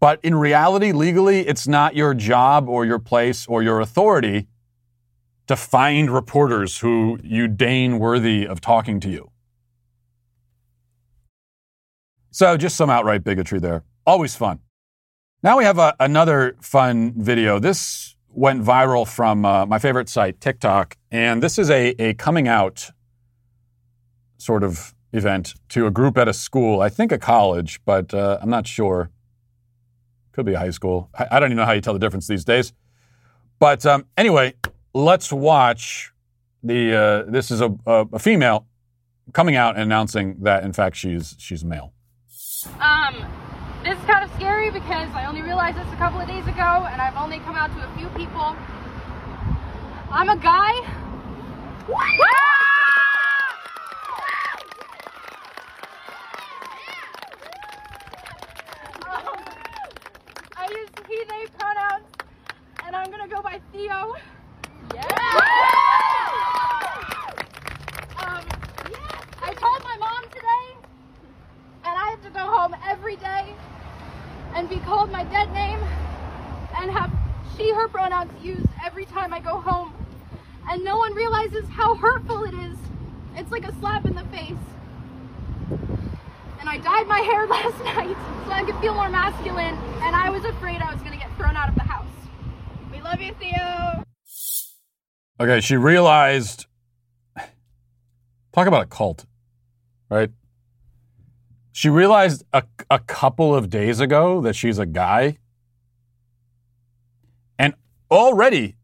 But 0.00 0.20
in 0.22 0.34
reality, 0.34 0.92
legally, 0.92 1.46
it's 1.46 1.66
not 1.66 1.96
your 1.96 2.14
job 2.14 2.68
or 2.68 2.84
your 2.84 2.98
place 2.98 3.46
or 3.46 3.62
your 3.62 3.80
authority 3.80 4.48
to 5.46 5.56
find 5.56 6.10
reporters 6.10 6.78
who 6.78 7.18
you 7.22 7.48
deign 7.48 7.98
worthy 7.98 8.46
of 8.46 8.60
talking 8.60 9.00
to 9.00 9.08
you. 9.08 9.30
So, 12.30 12.56
just 12.56 12.76
some 12.76 12.90
outright 12.90 13.24
bigotry 13.24 13.60
there. 13.60 13.84
Always 14.06 14.34
fun. 14.34 14.58
Now 15.42 15.58
we 15.58 15.64
have 15.64 15.78
a, 15.78 15.94
another 16.00 16.56
fun 16.60 17.12
video. 17.16 17.58
This 17.58 18.16
went 18.28 18.62
viral 18.64 19.06
from 19.06 19.44
uh, 19.44 19.66
my 19.66 19.78
favorite 19.78 20.08
site, 20.08 20.40
TikTok, 20.40 20.96
and 21.10 21.42
this 21.42 21.58
is 21.58 21.70
a, 21.70 21.94
a 21.98 22.14
coming 22.14 22.48
out 22.48 22.90
sort 24.36 24.64
of 24.64 24.94
event 25.14 25.54
to 25.70 25.86
a 25.86 25.90
group 25.90 26.18
at 26.18 26.28
a 26.28 26.32
school, 26.32 26.80
I 26.80 26.88
think 26.88 27.12
a 27.12 27.18
college, 27.18 27.80
but 27.84 28.12
uh, 28.12 28.38
I'm 28.42 28.50
not 28.50 28.66
sure. 28.66 29.10
Could 30.32 30.44
be 30.44 30.54
a 30.54 30.58
high 30.58 30.70
school. 30.70 31.08
I, 31.16 31.28
I, 31.30 31.40
don't 31.40 31.48
even 31.48 31.56
know 31.56 31.64
how 31.64 31.72
you 31.72 31.80
tell 31.80 31.92
the 31.92 32.00
difference 32.00 32.26
these 32.26 32.44
days. 32.44 32.72
But 33.60 33.86
um, 33.86 34.04
anyway, 34.16 34.54
let's 34.92 35.32
watch 35.32 36.12
the. 36.62 36.94
Uh, 36.94 37.30
this 37.30 37.52
is 37.52 37.60
a, 37.60 37.72
a, 37.86 38.06
a, 38.14 38.18
female 38.18 38.66
coming 39.32 39.54
out 39.54 39.76
and 39.76 39.84
announcing 39.84 40.36
that 40.40 40.64
in 40.64 40.72
fact 40.72 40.96
she's 40.96 41.36
she's 41.38 41.64
male. 41.64 41.92
Um, 42.80 43.14
this 43.84 43.96
is 43.96 44.04
kind 44.06 44.24
of 44.24 44.34
scary 44.34 44.70
because 44.70 45.08
I 45.14 45.26
only 45.26 45.42
realized 45.42 45.78
this 45.78 45.86
a 45.92 45.96
couple 45.96 46.20
of 46.20 46.26
days 46.26 46.46
ago, 46.48 46.88
and 46.90 47.00
I've 47.00 47.16
only 47.16 47.38
come 47.38 47.54
out 47.54 47.70
to 47.76 47.88
a 47.88 47.96
few 47.96 48.08
people. 48.08 48.56
I'm 50.10 50.28
a 50.28 50.36
guy. 50.36 50.72
he, 61.08 61.24
they 61.28 61.46
pronouns, 61.58 62.04
and 62.84 62.96
I'm 62.96 63.10
gonna 63.10 63.28
go 63.28 63.42
by 63.42 63.60
Theo. 63.72 64.14
Yeah! 64.94 65.02
Um, 68.18 68.44
I 69.42 69.54
told 69.54 69.82
my 69.84 69.96
mom 69.98 70.24
today, 70.30 70.88
and 71.84 71.96
I 71.96 72.10
have 72.10 72.22
to 72.22 72.30
go 72.30 72.40
home 72.40 72.74
every 72.86 73.16
day 73.16 73.54
and 74.54 74.68
be 74.68 74.76
called 74.78 75.10
my 75.10 75.24
dead 75.24 75.52
name 75.52 75.80
and 76.76 76.90
have 76.90 77.10
she, 77.56 77.72
her 77.72 77.88
pronouns 77.88 78.32
used 78.42 78.66
every 78.84 79.04
time 79.04 79.32
I 79.32 79.40
go 79.40 79.60
home. 79.60 79.92
And 80.68 80.82
no 80.82 80.96
one 80.96 81.14
realizes 81.14 81.68
how 81.68 81.94
hurtful 81.94 82.44
it 82.44 82.54
is. 82.54 82.76
It's 83.36 83.50
like 83.50 83.68
a 83.68 83.72
slap 83.78 84.06
in 84.06 84.14
the 84.14 84.24
face. 84.24 84.73
And 86.66 86.70
I 86.70 86.78
dyed 86.78 87.06
my 87.06 87.20
hair 87.20 87.46
last 87.46 87.78
night 87.84 88.16
so 88.46 88.50
I 88.50 88.64
could 88.64 88.76
feel 88.80 88.94
more 88.94 89.10
masculine, 89.10 89.76
and 90.00 90.16
I 90.16 90.30
was 90.30 90.46
afraid 90.46 90.80
I 90.80 90.90
was 90.94 91.02
going 91.02 91.12
to 91.12 91.18
get 91.18 91.28
thrown 91.36 91.54
out 91.58 91.68
of 91.68 91.74
the 91.74 91.82
house. 91.82 92.06
We 92.90 93.02
love 93.02 93.20
you, 93.20 93.34
Theo. 93.34 94.02
Okay, 95.38 95.60
she 95.60 95.76
realized. 95.76 96.64
Talk 98.54 98.66
about 98.66 98.84
a 98.84 98.86
cult, 98.86 99.26
right? 100.08 100.30
She 101.72 101.90
realized 101.90 102.44
a, 102.54 102.62
a 102.90 102.98
couple 102.98 103.54
of 103.54 103.68
days 103.68 104.00
ago 104.00 104.40
that 104.40 104.56
she's 104.56 104.78
a 104.78 104.86
guy. 104.86 105.36
And 107.58 107.74
already, 108.10 108.76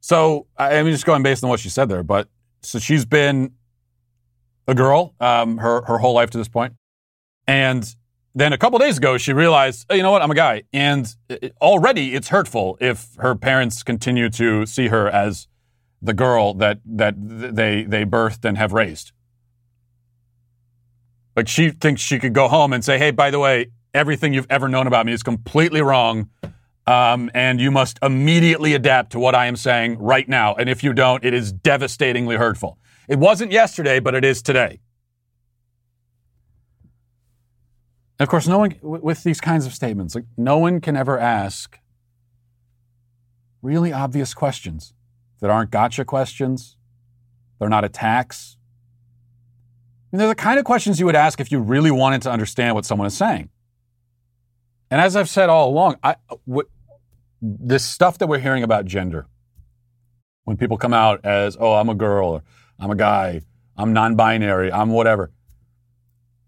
so 0.00 0.48
I'm 0.56 0.86
just 0.86 1.06
going 1.06 1.22
based 1.22 1.44
on 1.44 1.50
what 1.50 1.60
she 1.60 1.68
said 1.68 1.88
there, 1.88 2.02
but 2.02 2.28
so 2.62 2.80
she's 2.80 3.04
been 3.04 3.52
a 4.68 4.74
girl 4.74 5.14
um, 5.18 5.58
her 5.58 5.82
her 5.82 5.98
whole 5.98 6.14
life 6.14 6.30
to 6.30 6.38
this 6.38 6.48
point, 6.48 6.74
and 7.46 7.96
then 8.34 8.52
a 8.52 8.58
couple 8.58 8.78
days 8.78 8.98
ago 8.98 9.18
she 9.18 9.32
realized, 9.32 9.86
oh, 9.90 9.94
you 9.94 10.02
know 10.02 10.12
what, 10.12 10.22
I'm 10.22 10.30
a 10.30 10.34
guy, 10.34 10.62
and 10.72 11.12
already 11.60 12.14
it's 12.14 12.28
hurtful 12.28 12.78
if 12.80 13.08
her 13.18 13.34
parents 13.34 13.82
continue 13.82 14.30
to 14.30 14.66
see 14.66 14.88
her 14.88 15.08
as 15.08 15.48
the 16.00 16.14
girl 16.14 16.54
that 16.54 16.78
that 16.84 17.14
they 17.18 17.82
they 17.82 18.04
birthed 18.04 18.44
and 18.44 18.56
have 18.56 18.72
raised. 18.72 19.10
Like 21.34 21.48
she 21.48 21.70
thinks 21.70 22.00
she 22.00 22.18
could 22.18 22.34
go 22.34 22.48
home 22.48 22.72
and 22.72 22.84
say, 22.84 22.98
"Hey, 22.98 23.10
by 23.10 23.30
the 23.30 23.38
way, 23.38 23.70
everything 23.94 24.34
you've 24.34 24.46
ever 24.50 24.68
known 24.68 24.86
about 24.86 25.06
me 25.06 25.12
is 25.12 25.22
completely 25.22 25.80
wrong." 25.80 26.28
Um, 26.86 27.30
and 27.34 27.60
you 27.60 27.70
must 27.70 27.98
immediately 28.02 28.72
adapt 28.72 29.12
to 29.12 29.18
what 29.18 29.34
I 29.34 29.44
am 29.44 29.56
saying 29.56 29.98
right 29.98 30.26
now. 30.26 30.54
And 30.54 30.70
if 30.70 30.82
you 30.82 30.94
don't, 30.94 31.22
it 31.22 31.34
is 31.34 31.52
devastatingly 31.52 32.36
hurtful. 32.36 32.78
It 33.08 33.18
wasn't 33.18 33.52
yesterday, 33.52 34.00
but 34.00 34.14
it 34.14 34.24
is 34.24 34.42
today. 34.42 34.80
And 38.18 38.26
of 38.26 38.28
course, 38.28 38.46
no 38.46 38.58
one, 38.58 38.74
with 38.82 39.22
these 39.22 39.40
kinds 39.40 39.64
of 39.64 39.72
statements, 39.72 40.14
like 40.14 40.26
no 40.36 40.58
one 40.58 40.80
can 40.80 40.96
ever 40.96 41.18
ask 41.18 41.78
really 43.62 43.92
obvious 43.92 44.34
questions 44.34 44.92
that 45.40 45.50
aren't 45.50 45.70
gotcha 45.70 46.04
questions. 46.04 46.76
They're 47.58 47.68
not 47.68 47.84
attacks. 47.84 48.56
I 50.12 50.16
mean, 50.16 50.18
they're 50.18 50.28
the 50.28 50.34
kind 50.34 50.58
of 50.58 50.64
questions 50.64 50.98
you 50.98 51.06
would 51.06 51.16
ask 51.16 51.40
if 51.40 51.52
you 51.52 51.60
really 51.60 51.90
wanted 51.90 52.22
to 52.22 52.30
understand 52.30 52.74
what 52.74 52.84
someone 52.84 53.06
is 53.06 53.16
saying. 53.16 53.50
And 54.90 55.00
as 55.00 55.16
I've 55.16 55.28
said 55.28 55.48
all 55.48 55.68
along, 55.68 55.96
I, 56.02 56.16
what, 56.44 56.66
this 57.40 57.84
stuff 57.84 58.18
that 58.18 58.26
we're 58.26 58.38
hearing 58.38 58.62
about 58.62 58.84
gender, 58.84 59.26
when 60.44 60.56
people 60.56 60.76
come 60.76 60.94
out 60.94 61.24
as, 61.24 61.56
oh, 61.60 61.74
I'm 61.74 61.88
a 61.88 61.94
girl, 61.94 62.28
or 62.28 62.42
I'm 62.78 62.90
a 62.90 62.96
guy, 62.96 63.42
I'm 63.76 63.92
non 63.92 64.16
binary, 64.16 64.72
I'm 64.72 64.90
whatever, 64.90 65.30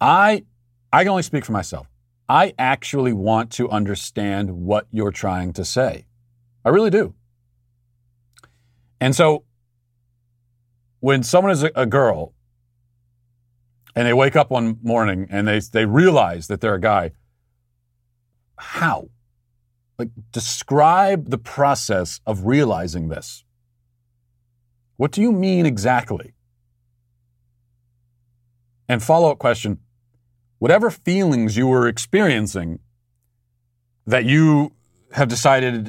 I, 0.01 0.45
I 0.93 1.03
can 1.03 1.11
only 1.11 1.23
speak 1.23 1.45
for 1.45 1.53
myself. 1.53 1.89
I 2.29 2.55
actually 2.59 3.13
want 3.13 3.51
to 3.53 3.69
understand 3.71 4.51
what 4.51 4.87
you're 4.93 5.11
trying 5.11 5.53
to 5.55 5.65
say. 5.65 6.07
I 6.65 6.69
really 6.69 6.91
do. 6.91 7.15
And 9.01 9.17
so 9.17 9.45
when 11.01 11.23
someone 11.23 11.51
is 11.51 11.65
a 11.75 11.87
girl 11.87 12.35
and 13.97 14.07
they 14.07 14.13
wake 14.13 14.37
up 14.37 14.51
one 14.51 14.79
morning 14.83 15.27
and 15.31 15.49
they, 15.49 15.59
they 15.59 15.87
realize 15.87 16.47
that 16.47 16.61
they're 16.61 16.75
a 16.75 16.81
guy, 16.81 17.13
how? 18.57 19.09
Like, 19.99 20.11
describe 20.33 21.31
the 21.31 21.39
process 21.39 22.21
of 22.27 22.47
realizing 22.47 23.09
this. 23.09 23.45
What 25.01 25.13
do 25.13 25.23
you 25.23 25.33
mean 25.33 25.65
exactly? 25.65 26.35
And 28.87 29.03
follow 29.03 29.31
up 29.31 29.39
question 29.39 29.79
whatever 30.59 30.91
feelings 30.91 31.57
you 31.57 31.67
were 31.67 31.89
experiencing 31.89 32.81
that 34.07 34.27
you 34.27 34.73
have 35.13 35.29
decided 35.29 35.89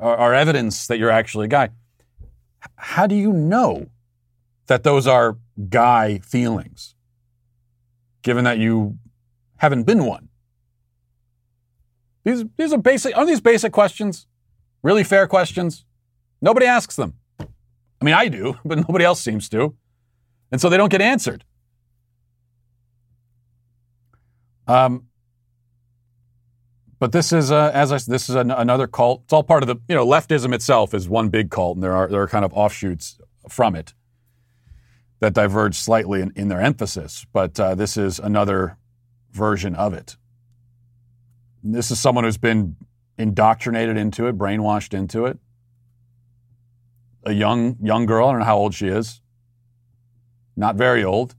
are, 0.00 0.16
are, 0.16 0.32
evidence 0.32 0.86
that 0.86 0.98
you're 0.98 1.10
actually 1.10 1.44
a 1.44 1.48
guy, 1.48 1.68
how 2.76 3.06
do 3.06 3.14
you 3.14 3.30
know 3.30 3.88
that 4.68 4.84
those 4.84 5.06
are 5.06 5.36
guy 5.68 6.18
feelings, 6.20 6.94
given 8.22 8.44
that 8.44 8.56
you 8.56 8.96
haven't 9.56 9.84
been 9.84 10.06
one? 10.06 10.30
These, 12.24 12.46
these 12.56 12.72
are 12.72 12.78
basic, 12.78 13.14
aren't 13.14 13.28
these 13.28 13.42
basic 13.42 13.70
questions? 13.70 14.26
Really 14.82 15.04
fair 15.04 15.26
questions? 15.26 15.84
Nobody 16.40 16.64
asks 16.64 16.96
them. 16.96 17.18
I 18.00 18.04
mean, 18.04 18.14
I 18.14 18.28
do, 18.28 18.58
but 18.64 18.78
nobody 18.78 19.04
else 19.04 19.20
seems 19.20 19.48
to. 19.50 19.74
And 20.52 20.60
so 20.60 20.68
they 20.68 20.76
don't 20.76 20.90
get 20.90 21.02
answered. 21.02 21.44
Um, 24.68 25.06
but 26.98 27.12
this 27.12 27.32
is, 27.32 27.52
uh, 27.52 27.70
as 27.74 27.92
I 27.92 27.98
this 27.98 28.28
is 28.28 28.34
an, 28.34 28.50
another 28.50 28.86
cult. 28.86 29.22
It's 29.24 29.32
all 29.32 29.42
part 29.42 29.62
of 29.62 29.66
the, 29.68 29.76
you 29.88 29.94
know, 29.94 30.06
leftism 30.06 30.54
itself 30.54 30.94
is 30.94 31.08
one 31.08 31.28
big 31.28 31.50
cult, 31.50 31.76
and 31.76 31.84
there 31.84 31.92
are 31.92 32.08
there 32.08 32.22
are 32.22 32.28
kind 32.28 32.44
of 32.44 32.52
offshoots 32.54 33.18
from 33.48 33.76
it 33.76 33.94
that 35.20 35.34
diverge 35.34 35.76
slightly 35.76 36.20
in, 36.20 36.32
in 36.36 36.48
their 36.48 36.60
emphasis. 36.60 37.26
But 37.32 37.58
uh, 37.60 37.74
this 37.74 37.96
is 37.96 38.18
another 38.18 38.78
version 39.32 39.74
of 39.74 39.92
it. 39.92 40.16
This 41.62 41.90
is 41.90 42.00
someone 42.00 42.24
who's 42.24 42.38
been 42.38 42.76
indoctrinated 43.18 43.96
into 43.96 44.26
it, 44.26 44.38
brainwashed 44.38 44.94
into 44.94 45.26
it. 45.26 45.38
A 47.26 47.32
young 47.32 47.76
young 47.82 48.06
girl, 48.06 48.28
I 48.28 48.30
don't 48.30 48.38
know 48.38 48.46
how 48.46 48.56
old 48.56 48.72
she 48.72 48.86
is. 48.86 49.20
Not 50.56 50.76
very 50.76 51.02
old. 51.04 51.34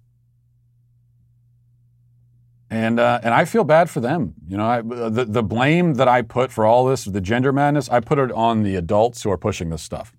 And 2.69 2.99
uh, 2.99 3.21
and 3.23 3.33
I 3.33 3.45
feel 3.45 3.63
bad 3.63 3.89
for 3.89 4.01
them. 4.01 4.33
You 4.49 4.57
know, 4.57 4.65
I, 4.65 4.81
the 4.81 5.25
the 5.25 5.41
blame 5.41 5.93
that 5.93 6.09
I 6.09 6.21
put 6.23 6.51
for 6.51 6.65
all 6.65 6.85
this, 6.85 7.05
the 7.05 7.21
gender 7.21 7.53
madness, 7.53 7.87
I 7.87 8.01
put 8.01 8.19
it 8.19 8.33
on 8.33 8.63
the 8.63 8.75
adults 8.75 9.23
who 9.23 9.31
are 9.31 9.37
pushing 9.37 9.69
this 9.69 9.81
stuff. 9.81 10.13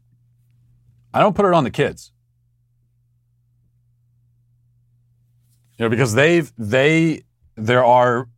I 1.13 1.21
don't 1.21 1.37
put 1.37 1.45
it 1.45 1.53
on 1.53 1.65
the 1.65 1.71
kids. 1.71 2.13
You 5.77 5.85
know, 5.85 5.91
because 5.91 6.15
they've 6.15 6.51
they 6.57 7.25
there 7.57 7.85
are 7.85 8.29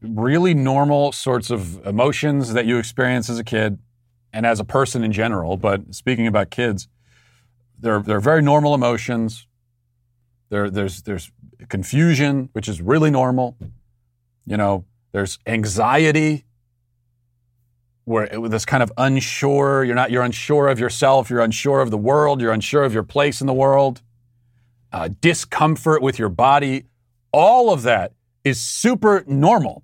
really 0.00 0.54
normal 0.54 1.12
sorts 1.12 1.50
of 1.50 1.86
emotions 1.86 2.54
that 2.54 2.64
you 2.64 2.78
experience 2.78 3.28
as 3.28 3.38
a 3.38 3.44
kid 3.44 3.78
and 4.32 4.46
as 4.46 4.60
a 4.60 4.64
person 4.64 5.04
in 5.04 5.12
general. 5.12 5.56
But 5.56 5.94
speaking 5.94 6.26
about 6.26 6.50
kids, 6.50 6.88
they're, 7.78 8.00
they're 8.00 8.20
very 8.20 8.42
normal 8.42 8.74
emotions. 8.74 9.46
There, 10.50 10.70
there's, 10.70 11.02
there's 11.02 11.30
confusion, 11.68 12.48
which 12.52 12.68
is 12.68 12.80
really 12.80 13.10
normal. 13.10 13.56
You 14.46 14.56
know, 14.56 14.84
there's 15.12 15.38
anxiety, 15.46 16.44
where 18.04 18.24
it, 18.24 18.50
this 18.50 18.64
kind 18.64 18.82
of 18.82 18.90
unsure, 18.96 19.84
you're 19.84 19.94
not, 19.94 20.10
you're 20.10 20.22
unsure 20.22 20.68
of 20.68 20.80
yourself, 20.80 21.28
you're 21.28 21.40
unsure 21.40 21.80
of 21.82 21.90
the 21.90 21.98
world, 21.98 22.40
you're 22.40 22.52
unsure 22.52 22.82
of 22.84 22.94
your 22.94 23.02
place 23.02 23.42
in 23.42 23.46
the 23.46 23.52
world, 23.52 24.00
uh, 24.92 25.10
discomfort 25.20 26.00
with 26.00 26.18
your 26.18 26.30
body. 26.30 26.84
All 27.32 27.70
of 27.70 27.82
that 27.82 28.14
is 28.44 28.58
super 28.58 29.24
normal, 29.26 29.82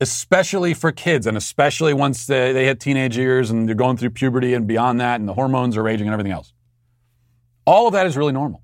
especially 0.00 0.74
for 0.74 0.92
kids, 0.92 1.26
and 1.26 1.36
especially 1.36 1.92
once 1.92 2.26
they, 2.26 2.52
they 2.52 2.64
hit 2.66 2.80
teenage 2.80 3.16
years 3.16 3.50
and 3.50 3.68
they're 3.68 3.74
going 3.74 3.96
through 3.96 4.10
puberty 4.10 4.54
and 4.54 4.66
beyond 4.66 5.00
that, 5.00 5.18
and 5.20 5.28
the 5.28 5.34
hormones 5.34 5.76
are 5.76 5.82
raging 5.82 6.06
and 6.06 6.12
everything 6.12 6.32
else. 6.32 6.52
All 7.66 7.86
of 7.86 7.92
that 7.92 8.06
is 8.06 8.16
really 8.16 8.32
normal. 8.32 8.62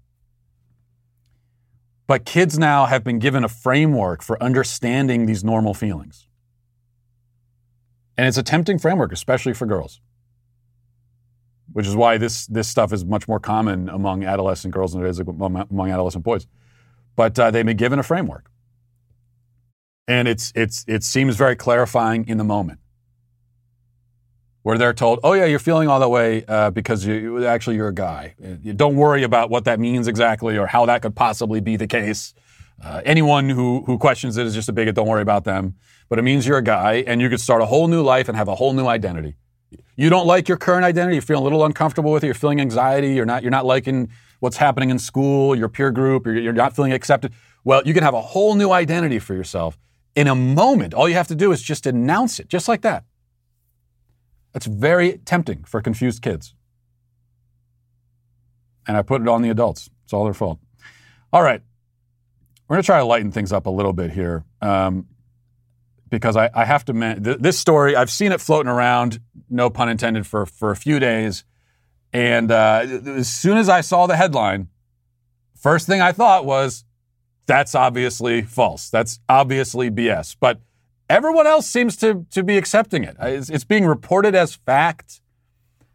But 2.06 2.24
kids 2.24 2.58
now 2.58 2.86
have 2.86 3.02
been 3.02 3.18
given 3.18 3.44
a 3.44 3.48
framework 3.48 4.22
for 4.22 4.40
understanding 4.42 5.26
these 5.26 5.42
normal 5.42 5.74
feelings. 5.74 6.26
And 8.16 8.28
it's 8.28 8.36
a 8.36 8.42
tempting 8.42 8.78
framework, 8.78 9.12
especially 9.12 9.54
for 9.54 9.66
girls. 9.66 10.00
Which 11.72 11.86
is 11.86 11.96
why 11.96 12.18
this, 12.18 12.46
this 12.46 12.68
stuff 12.68 12.92
is 12.92 13.04
much 13.04 13.26
more 13.26 13.40
common 13.40 13.88
among 13.88 14.22
adolescent 14.22 14.72
girls 14.72 14.92
than 14.92 15.04
it 15.04 15.08
is 15.08 15.18
among 15.18 15.90
adolescent 15.90 16.22
boys. 16.22 16.46
But 17.16 17.38
uh, 17.38 17.50
they've 17.50 17.66
been 17.66 17.76
given 17.76 17.98
a 17.98 18.02
framework 18.02 18.50
and 20.06 20.28
it's 20.28 20.52
it's 20.54 20.84
it 20.86 21.02
seems 21.02 21.36
very 21.36 21.56
clarifying 21.56 22.26
in 22.28 22.38
the 22.38 22.44
moment 22.44 22.80
where 24.62 24.78
they're 24.78 24.94
told, 24.94 25.20
"Oh 25.22 25.32
yeah, 25.32 25.44
you're 25.44 25.58
feeling 25.58 25.88
all 25.88 26.00
that 26.00 26.08
way 26.08 26.44
uh, 26.46 26.70
because 26.70 27.04
you, 27.06 27.46
actually 27.46 27.76
you're 27.76 27.88
a 27.88 27.94
guy. 27.94 28.34
You 28.62 28.72
don't 28.72 28.96
worry 28.96 29.22
about 29.22 29.50
what 29.50 29.64
that 29.64 29.80
means 29.80 30.08
exactly 30.08 30.56
or 30.56 30.66
how 30.66 30.86
that 30.86 31.02
could 31.02 31.14
possibly 31.14 31.60
be 31.60 31.76
the 31.76 31.86
case. 31.86 32.34
Uh, 32.82 33.00
anyone 33.04 33.48
who 33.48 33.84
who 33.84 33.98
questions 33.98 34.36
it 34.36 34.46
is 34.46 34.54
just 34.54 34.68
a 34.68 34.72
bigot. 34.72 34.94
Don't 34.94 35.08
worry 35.08 35.22
about 35.22 35.44
them. 35.44 35.74
But 36.10 36.18
it 36.18 36.22
means 36.22 36.46
you're 36.46 36.58
a 36.58 36.62
guy, 36.62 37.02
and 37.06 37.20
you 37.22 37.30
could 37.30 37.40
start 37.40 37.62
a 37.62 37.66
whole 37.66 37.88
new 37.88 38.02
life 38.02 38.28
and 38.28 38.36
have 38.36 38.48
a 38.48 38.54
whole 38.54 38.74
new 38.74 38.86
identity. 38.86 39.36
You 39.96 40.10
don't 40.10 40.26
like 40.26 40.48
your 40.48 40.58
current 40.58 40.84
identity. 40.84 41.14
You're 41.16 41.22
feeling 41.22 41.40
a 41.40 41.44
little 41.44 41.64
uncomfortable 41.64 42.12
with 42.12 42.22
it. 42.24 42.26
You're 42.26 42.34
feeling 42.34 42.60
anxiety. 42.60 43.14
You're 43.14 43.24
not 43.24 43.42
you're 43.42 43.50
not 43.50 43.64
liking 43.64 44.10
what's 44.40 44.58
happening 44.58 44.90
in 44.90 44.98
school, 44.98 45.56
your 45.56 45.68
peer 45.68 45.90
group. 45.90 46.26
You're, 46.26 46.36
you're 46.36 46.52
not 46.52 46.76
feeling 46.76 46.92
accepted. 46.92 47.32
Well, 47.64 47.82
you 47.86 47.94
can 47.94 48.02
have 48.02 48.12
a 48.12 48.20
whole 48.20 48.54
new 48.54 48.70
identity 48.70 49.18
for 49.18 49.32
yourself 49.34 49.78
in 50.14 50.26
a 50.26 50.34
moment. 50.34 50.94
All 50.94 51.08
you 51.08 51.14
have 51.14 51.28
to 51.28 51.34
do 51.34 51.52
is 51.52 51.62
just 51.62 51.86
announce 51.86 52.38
it, 52.38 52.48
just 52.48 52.68
like 52.68 52.82
that. 52.82 53.04
That's 54.52 54.66
very 54.66 55.18
tempting 55.18 55.64
for 55.64 55.80
confused 55.80 56.22
kids. 56.22 56.54
And 58.86 58.96
I 58.96 59.02
put 59.02 59.20
it 59.20 59.28
on 59.28 59.42
the 59.42 59.50
adults. 59.50 59.90
It's 60.04 60.12
all 60.12 60.24
their 60.24 60.34
fault. 60.34 60.60
All 61.32 61.42
right. 61.42 61.60
We're 62.68 62.76
going 62.76 62.82
to 62.82 62.86
try 62.86 62.98
to 62.98 63.04
lighten 63.04 63.32
things 63.32 63.52
up 63.52 63.66
a 63.66 63.70
little 63.70 63.92
bit 63.92 64.12
here 64.12 64.44
um, 64.62 65.06
because 66.08 66.36
I, 66.36 66.50
I, 66.54 66.64
have 66.64 66.84
to. 66.86 66.92
Man- 66.92 67.22
th- 67.22 67.38
this 67.38 67.58
story, 67.58 67.96
I've 67.96 68.10
seen 68.10 68.32
it 68.32 68.40
floating 68.40 68.70
around, 68.70 69.20
no 69.50 69.68
pun 69.68 69.88
intended, 69.88 70.26
for, 70.26 70.46
for 70.46 70.70
a 70.70 70.76
few 70.76 70.98
days. 70.98 71.44
And 72.12 72.50
uh, 72.52 72.86
as 73.06 73.28
soon 73.28 73.58
as 73.58 73.68
I 73.68 73.80
saw 73.80 74.06
the 74.06 74.16
headline, 74.16 74.68
first 75.56 75.86
thing 75.86 76.00
I 76.00 76.12
thought 76.12 76.44
was 76.44 76.83
that's 77.46 77.74
obviously 77.74 78.42
false. 78.42 78.90
That's 78.90 79.20
obviously 79.28 79.90
BS. 79.90 80.36
But 80.38 80.60
everyone 81.08 81.46
else 81.46 81.66
seems 81.66 81.96
to, 81.98 82.26
to 82.30 82.42
be 82.42 82.56
accepting 82.56 83.04
it. 83.04 83.16
It's, 83.20 83.50
it's 83.50 83.64
being 83.64 83.86
reported 83.86 84.34
as 84.34 84.54
fact. 84.54 85.20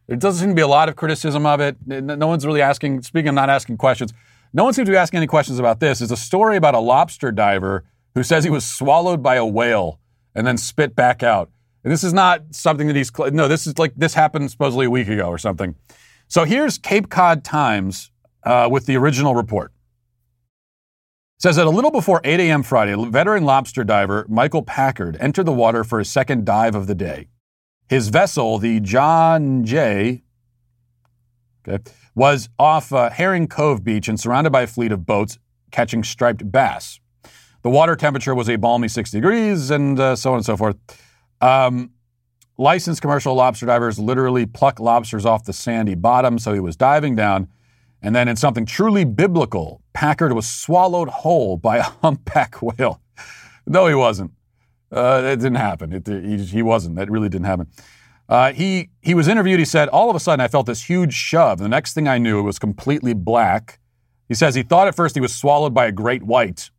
There 0.07 0.17
doesn't 0.17 0.39
seem 0.39 0.49
to 0.49 0.55
be 0.55 0.61
a 0.61 0.67
lot 0.67 0.89
of 0.89 0.95
criticism 0.95 1.45
of 1.45 1.59
it. 1.59 1.77
No 1.85 2.27
one's 2.27 2.45
really 2.45 2.61
asking, 2.61 3.03
speaking 3.03 3.29
of 3.29 3.35
not 3.35 3.49
asking 3.49 3.77
questions, 3.77 4.13
no 4.53 4.63
one 4.63 4.73
seems 4.73 4.87
to 4.87 4.91
be 4.91 4.97
asking 4.97 5.17
any 5.17 5.27
questions 5.27 5.59
about 5.59 5.79
this. 5.79 6.01
It's 6.01 6.11
a 6.11 6.17
story 6.17 6.57
about 6.57 6.73
a 6.73 6.79
lobster 6.79 7.31
diver 7.31 7.85
who 8.15 8.23
says 8.23 8.43
he 8.43 8.49
was 8.49 8.65
swallowed 8.65 9.21
by 9.21 9.35
a 9.35 9.45
whale 9.45 9.99
and 10.33 10.47
then 10.47 10.57
spit 10.57 10.95
back 10.95 11.21
out. 11.21 11.51
And 11.83 11.93
this 11.93 12.03
is 12.03 12.13
not 12.13 12.43
something 12.51 12.87
that 12.87 12.95
he's 12.95 13.11
no. 13.31 13.47
This 13.47 13.65
is 13.65 13.77
like 13.77 13.93
this 13.95 14.13
happened 14.13 14.51
supposedly 14.51 14.87
a 14.87 14.89
week 14.89 15.07
ago 15.07 15.27
or 15.27 15.37
something. 15.37 15.75
So 16.27 16.43
here's 16.43 16.77
Cape 16.77 17.09
Cod 17.09 17.43
Times 17.43 18.11
uh, 18.43 18.67
with 18.69 18.85
the 18.85 18.97
original 18.97 19.35
report. 19.35 19.71
Says 21.41 21.55
that 21.55 21.67
a 21.67 21.69
little 21.69 21.89
before 21.89 22.19
8 22.25 22.41
a.m. 22.41 22.63
Friday, 22.63 22.93
veteran 23.09 23.45
lobster 23.45 23.85
diver 23.85 24.25
Michael 24.27 24.61
Packard 24.61 25.15
entered 25.21 25.45
the 25.45 25.53
water 25.53 25.85
for 25.85 25.99
his 25.99 26.11
second 26.11 26.43
dive 26.43 26.75
of 26.75 26.85
the 26.85 26.95
day. 26.95 27.29
His 27.87 28.09
vessel, 28.09 28.57
the 28.57 28.81
John 28.81 29.63
Jay, 29.63 30.23
okay, 31.65 31.81
was 32.13 32.49
off 32.59 32.91
uh, 32.91 33.09
Herring 33.09 33.47
Cove 33.47 33.85
Beach 33.85 34.09
and 34.09 34.19
surrounded 34.19 34.49
by 34.49 34.63
a 34.63 34.67
fleet 34.67 34.91
of 34.91 35.05
boats 35.05 35.39
catching 35.71 36.03
striped 36.03 36.51
bass. 36.51 36.99
The 37.61 37.69
water 37.69 37.95
temperature 37.95 38.35
was 38.35 38.49
a 38.49 38.57
balmy 38.57 38.89
60 38.89 39.15
degrees 39.15 39.71
and 39.71 39.97
uh, 39.97 40.17
so 40.17 40.31
on 40.31 40.37
and 40.37 40.45
so 40.45 40.57
forth. 40.57 40.75
Um, 41.39 41.91
licensed 42.57 43.01
commercial 43.01 43.33
lobster 43.33 43.65
divers 43.65 43.97
literally 43.97 44.45
pluck 44.45 44.81
lobsters 44.81 45.25
off 45.25 45.45
the 45.45 45.53
sandy 45.53 45.95
bottom, 45.95 46.37
so 46.37 46.53
he 46.53 46.59
was 46.59 46.75
diving 46.75 47.15
down. 47.15 47.47
And 48.01 48.15
then, 48.15 48.27
in 48.27 48.35
something 48.35 48.65
truly 48.65 49.03
biblical, 49.03 49.81
Packard 49.93 50.33
was 50.33 50.47
swallowed 50.47 51.09
whole 51.09 51.57
by 51.57 51.77
a 51.77 51.83
humpback 52.01 52.61
whale. 52.61 53.01
No, 53.67 53.87
he 53.87 53.93
wasn't. 53.93 54.31
Uh, 54.91 55.21
it 55.25 55.37
didn't 55.37 55.55
happen. 55.55 55.93
It, 55.93 56.07
he, 56.07 56.37
he 56.37 56.61
wasn't. 56.61 56.95
That 56.95 57.11
really 57.11 57.29
didn't 57.29 57.45
happen. 57.45 57.67
Uh, 58.27 58.53
he 58.53 58.89
he 59.01 59.13
was 59.15 59.27
interviewed. 59.27 59.59
He 59.59 59.65
said, 59.65 59.89
"All 59.89 60.09
of 60.09 60.15
a 60.15 60.19
sudden, 60.19 60.39
I 60.39 60.47
felt 60.47 60.67
this 60.67 60.83
huge 60.83 61.13
shove. 61.13 61.57
The 61.57 61.67
next 61.67 61.93
thing 61.93 62.07
I 62.07 62.19
knew, 62.19 62.39
it 62.39 62.43
was 62.43 62.59
completely 62.59 63.13
black." 63.13 63.79
He 64.27 64.35
says 64.35 64.53
he 64.53 64.61
thought 64.61 64.87
at 64.87 64.95
first 64.95 65.15
he 65.15 65.21
was 65.21 65.33
swallowed 65.33 65.73
by 65.73 65.87
a 65.87 65.91
great 65.91 66.21
white, 66.21 66.69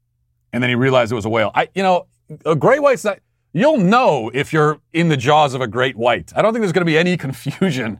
and 0.53 0.63
then 0.63 0.71
he 0.71 0.77
realized 0.77 1.11
it 1.11 1.17
was 1.17 1.25
a 1.25 1.29
whale. 1.29 1.51
I, 1.55 1.69
you 1.75 1.83
know, 1.83 2.07
a 2.47 2.55
great 2.55 2.81
white's 2.81 3.05
not. 3.05 3.19
You'll 3.53 3.79
know 3.79 4.31
if 4.33 4.53
you're 4.53 4.81
in 4.93 5.09
the 5.09 5.17
jaws 5.17 5.55
of 5.55 5.61
a 5.61 5.67
great 5.67 5.97
white. 5.97 6.33
I 6.37 6.43
don't 6.43 6.53
think 6.53 6.63
there's 6.63 6.73
going 6.73 6.87
to 6.87 6.91
be 6.91 6.97
any 6.99 7.17
confusion, 7.27 7.99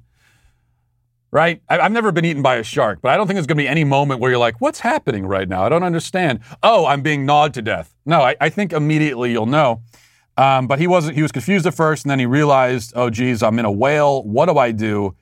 right? 1.33 1.63
I, 1.69 1.79
have 1.79 1.93
never 1.93 2.13
been 2.13 2.25
eaten 2.25 2.43
by 2.43 2.57
a 2.57 2.63
shark, 2.63 3.01
but 3.03 3.11
I 3.11 3.17
don't 3.17 3.27
think 3.27 3.37
there's 3.37 3.47
going 3.47 3.59
to 3.59 3.63
be 3.63 3.69
any 3.69 3.85
moment 3.85 4.21
where 4.21 4.31
you're 4.31 4.41
like, 4.41 4.61
"What's 4.61 4.81
happening 4.81 5.27
right 5.27 5.49
now? 5.49 5.65
I 5.65 5.69
don't 5.69 5.83
understand." 5.83 6.41
Oh, 6.63 6.87
I'm 6.87 7.03
being 7.03 7.25
gnawed 7.25 7.55
to 7.55 7.63
death. 7.63 7.95
No, 8.05 8.21
I, 8.21 8.37
I 8.41 8.49
think 8.49 8.73
immediately 8.73 9.33
you'll 9.33 9.47
know. 9.47 9.83
Um, 10.37 10.67
but 10.67 10.79
he 10.79 10.87
wasn't. 10.87 11.17
He 11.17 11.23
was 11.23 11.33
confused 11.33 11.67
at 11.67 11.75
first, 11.75 12.05
and 12.05 12.11
then 12.11 12.19
he 12.19 12.27
realized, 12.27 12.93
"Oh, 12.97 13.11
geez, 13.11 13.43
I'm 13.43 13.59
in 13.59 13.65
a 13.65 13.73
whale. 13.73 14.23
What 14.25 14.47
do 14.47 14.59
I 14.59 14.73
do? 14.73 15.15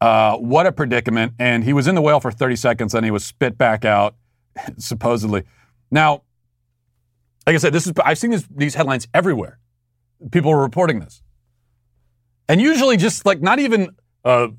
Uh, 0.00 0.36
what 0.36 0.66
a 0.66 0.72
predicament!" 0.72 1.32
And 1.38 1.64
he 1.64 1.72
was 1.72 1.86
in 1.86 1.94
the 1.94 2.02
whale 2.02 2.20
for 2.20 2.30
30 2.30 2.56
seconds, 2.56 2.92
then 2.92 3.04
he 3.04 3.10
was 3.10 3.24
spit 3.24 3.56
back 3.56 3.84
out, 3.84 4.16
supposedly. 4.78 5.44
Now, 5.90 6.22
like 7.46 7.54
I 7.54 7.58
said, 7.58 7.72
this 7.72 7.86
is 7.86 7.92
I've 8.04 8.18
seen 8.18 8.30
this, 8.30 8.46
these 8.54 8.74
headlines 8.74 9.06
everywhere. 9.14 9.58
People 10.30 10.50
are 10.50 10.60
reporting 10.60 11.00
this, 11.00 11.22
and 12.48 12.60
usually 12.60 12.96
just 12.96 13.24
like 13.24 13.40
not 13.40 13.58
even 13.58 13.90
a 14.24 14.50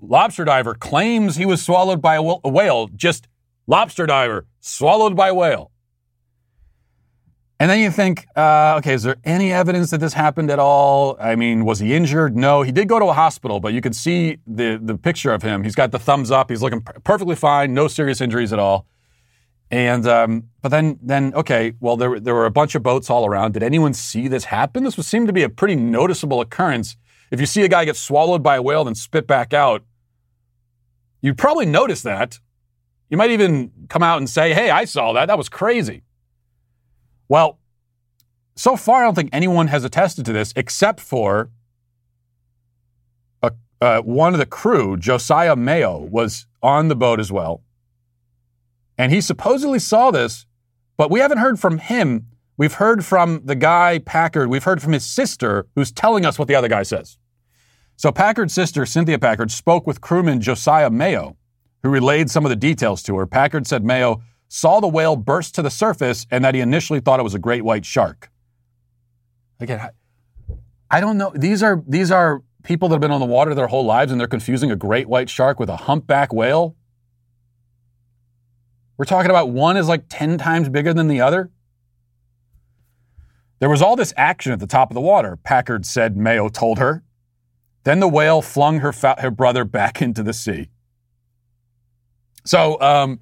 lobster 0.00 0.44
diver 0.44 0.74
claims 0.74 1.36
he 1.36 1.46
was 1.46 1.62
swallowed 1.62 2.00
by 2.00 2.16
a 2.16 2.22
whale, 2.22 2.88
just 2.88 3.28
lobster 3.66 4.06
diver 4.06 4.46
swallowed 4.60 5.14
by 5.14 5.30
whale. 5.32 5.70
And 7.60 7.70
then 7.70 7.78
you 7.78 7.92
think, 7.92 8.26
uh, 8.34 8.74
okay, 8.78 8.94
is 8.94 9.04
there 9.04 9.18
any 9.22 9.52
evidence 9.52 9.90
that 9.90 9.98
this 9.98 10.14
happened 10.14 10.50
at 10.50 10.58
all? 10.58 11.16
I 11.20 11.36
mean, 11.36 11.64
was 11.64 11.78
he 11.78 11.94
injured? 11.94 12.36
No, 12.36 12.62
he 12.62 12.72
did 12.72 12.88
go 12.88 12.98
to 12.98 13.04
a 13.04 13.12
hospital, 13.12 13.60
but 13.60 13.72
you 13.72 13.80
can 13.80 13.92
see 13.92 14.38
the 14.48 14.80
the 14.82 14.98
picture 14.98 15.32
of 15.32 15.42
him. 15.44 15.62
He's 15.62 15.76
got 15.76 15.92
the 15.92 15.98
thumbs 16.00 16.32
up. 16.32 16.50
He's 16.50 16.60
looking 16.60 16.80
perfectly 16.80 17.36
fine, 17.36 17.72
no 17.72 17.86
serious 17.86 18.20
injuries 18.20 18.52
at 18.52 18.58
all. 18.58 18.86
And 19.70 20.08
um, 20.08 20.48
but 20.60 20.70
then 20.70 20.98
then 21.00 21.34
okay, 21.34 21.74
well 21.78 21.96
there 21.96 22.18
there 22.18 22.34
were 22.34 22.46
a 22.46 22.50
bunch 22.50 22.74
of 22.74 22.82
boats 22.82 23.08
all 23.08 23.26
around. 23.26 23.52
Did 23.52 23.62
anyone 23.62 23.94
see 23.94 24.26
this 24.26 24.46
happen? 24.46 24.82
This 24.82 24.96
would 24.96 25.06
seem 25.06 25.28
to 25.28 25.32
be 25.32 25.44
a 25.44 25.48
pretty 25.48 25.76
noticeable 25.76 26.40
occurrence. 26.40 26.96
If 27.32 27.40
you 27.40 27.46
see 27.46 27.62
a 27.62 27.68
guy 27.68 27.86
get 27.86 27.96
swallowed 27.96 28.42
by 28.42 28.56
a 28.56 28.62
whale 28.62 28.86
and 28.86 28.96
spit 28.96 29.26
back 29.26 29.54
out, 29.54 29.82
you'd 31.22 31.38
probably 31.38 31.64
notice 31.64 32.02
that. 32.02 32.38
You 33.08 33.16
might 33.16 33.30
even 33.30 33.72
come 33.88 34.02
out 34.02 34.18
and 34.18 34.28
say, 34.28 34.52
"Hey, 34.52 34.68
I 34.70 34.84
saw 34.84 35.14
that. 35.14 35.26
That 35.26 35.38
was 35.38 35.48
crazy." 35.48 36.04
Well, 37.28 37.58
so 38.54 38.76
far, 38.76 39.00
I 39.00 39.04
don't 39.04 39.14
think 39.14 39.30
anyone 39.32 39.68
has 39.68 39.82
attested 39.82 40.26
to 40.26 40.32
this 40.34 40.52
except 40.56 41.00
for 41.00 41.50
a, 43.42 43.52
uh, 43.80 44.02
one 44.02 44.34
of 44.34 44.38
the 44.38 44.46
crew, 44.46 44.98
Josiah 44.98 45.56
Mayo, 45.56 45.98
was 45.98 46.46
on 46.62 46.88
the 46.88 46.96
boat 46.96 47.18
as 47.18 47.32
well. 47.32 47.62
And 48.98 49.10
he 49.10 49.22
supposedly 49.22 49.78
saw 49.78 50.10
this, 50.10 50.44
but 50.98 51.10
we 51.10 51.20
haven't 51.20 51.38
heard 51.38 51.58
from 51.58 51.78
him. 51.78 52.26
We've 52.58 52.74
heard 52.74 53.06
from 53.06 53.40
the 53.46 53.54
guy, 53.54 54.00
Packard. 54.00 54.50
We've 54.50 54.64
heard 54.64 54.82
from 54.82 54.92
his 54.92 55.06
sister, 55.06 55.66
who's 55.74 55.90
telling 55.90 56.26
us 56.26 56.38
what 56.38 56.46
the 56.48 56.54
other 56.54 56.68
guy 56.68 56.82
says. 56.82 57.16
So 58.02 58.10
Packard's 58.10 58.52
sister, 58.52 58.84
Cynthia 58.84 59.16
Packard, 59.16 59.52
spoke 59.52 59.86
with 59.86 60.00
crewman 60.00 60.40
Josiah 60.40 60.90
Mayo, 60.90 61.36
who 61.84 61.88
relayed 61.88 62.28
some 62.32 62.44
of 62.44 62.48
the 62.48 62.56
details 62.56 63.00
to 63.04 63.16
her. 63.16 63.28
Packard 63.28 63.64
said 63.64 63.84
Mayo 63.84 64.20
saw 64.48 64.80
the 64.80 64.88
whale 64.88 65.14
burst 65.14 65.54
to 65.54 65.62
the 65.62 65.70
surface 65.70 66.26
and 66.28 66.44
that 66.44 66.56
he 66.56 66.60
initially 66.60 66.98
thought 66.98 67.20
it 67.20 67.22
was 67.22 67.36
a 67.36 67.38
great 67.38 67.62
white 67.62 67.86
shark. 67.86 68.32
Again, 69.60 69.88
I 70.90 71.00
don't 71.00 71.16
know. 71.16 71.30
These 71.32 71.62
are 71.62 71.80
these 71.86 72.10
are 72.10 72.42
people 72.64 72.88
that 72.88 72.94
have 72.94 73.00
been 73.00 73.12
on 73.12 73.20
the 73.20 73.26
water 73.26 73.54
their 73.54 73.68
whole 73.68 73.84
lives 73.84 74.10
and 74.10 74.20
they're 74.20 74.26
confusing 74.26 74.72
a 74.72 74.76
great 74.76 75.08
white 75.08 75.30
shark 75.30 75.60
with 75.60 75.68
a 75.68 75.76
humpback 75.76 76.32
whale. 76.32 76.74
We're 78.96 79.04
talking 79.04 79.30
about 79.30 79.50
one 79.50 79.76
is 79.76 79.86
like 79.86 80.06
10 80.08 80.38
times 80.38 80.68
bigger 80.68 80.92
than 80.92 81.06
the 81.06 81.20
other. 81.20 81.52
There 83.60 83.70
was 83.70 83.80
all 83.80 83.94
this 83.94 84.12
action 84.16 84.50
at 84.50 84.58
the 84.58 84.66
top 84.66 84.90
of 84.90 84.96
the 84.96 85.00
water, 85.00 85.36
Packard 85.36 85.86
said 85.86 86.16
Mayo 86.16 86.48
told 86.48 86.80
her. 86.80 87.04
Then 87.84 88.00
the 88.00 88.08
whale 88.08 88.42
flung 88.42 88.80
her, 88.80 88.92
fa- 88.92 89.16
her 89.18 89.30
brother 89.30 89.64
back 89.64 90.00
into 90.02 90.22
the 90.22 90.32
sea. 90.32 90.68
So, 92.44 92.80
um, 92.80 93.20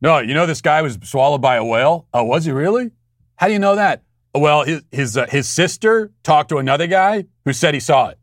no, 0.00 0.18
you 0.18 0.34
know 0.34 0.46
this 0.46 0.60
guy 0.60 0.82
was 0.82 0.98
swallowed 1.02 1.42
by 1.42 1.56
a 1.56 1.64
whale? 1.64 2.06
Oh, 2.12 2.24
was 2.24 2.44
he 2.44 2.52
really? 2.52 2.90
How 3.36 3.48
do 3.48 3.52
you 3.52 3.58
know 3.58 3.76
that? 3.76 4.02
Well, 4.34 4.64
his 4.64 4.82
his, 4.92 5.16
uh, 5.16 5.26
his 5.26 5.48
sister 5.48 6.12
talked 6.22 6.50
to 6.50 6.58
another 6.58 6.86
guy 6.86 7.24
who 7.44 7.52
said 7.52 7.74
he 7.74 7.80
saw 7.80 8.08
it. 8.08 8.18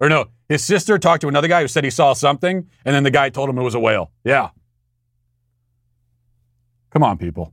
Or 0.00 0.08
no, 0.08 0.26
his 0.48 0.64
sister 0.64 0.98
talked 0.98 1.20
to 1.22 1.28
another 1.28 1.48
guy 1.48 1.62
who 1.62 1.68
said 1.68 1.84
he 1.84 1.90
saw 1.90 2.12
something, 2.12 2.68
and 2.84 2.94
then 2.94 3.02
the 3.02 3.10
guy 3.10 3.28
told 3.30 3.48
him 3.48 3.58
it 3.58 3.62
was 3.62 3.74
a 3.74 3.80
whale. 3.80 4.10
Yeah. 4.24 4.50
Come 6.90 7.02
on, 7.02 7.18
people. 7.18 7.52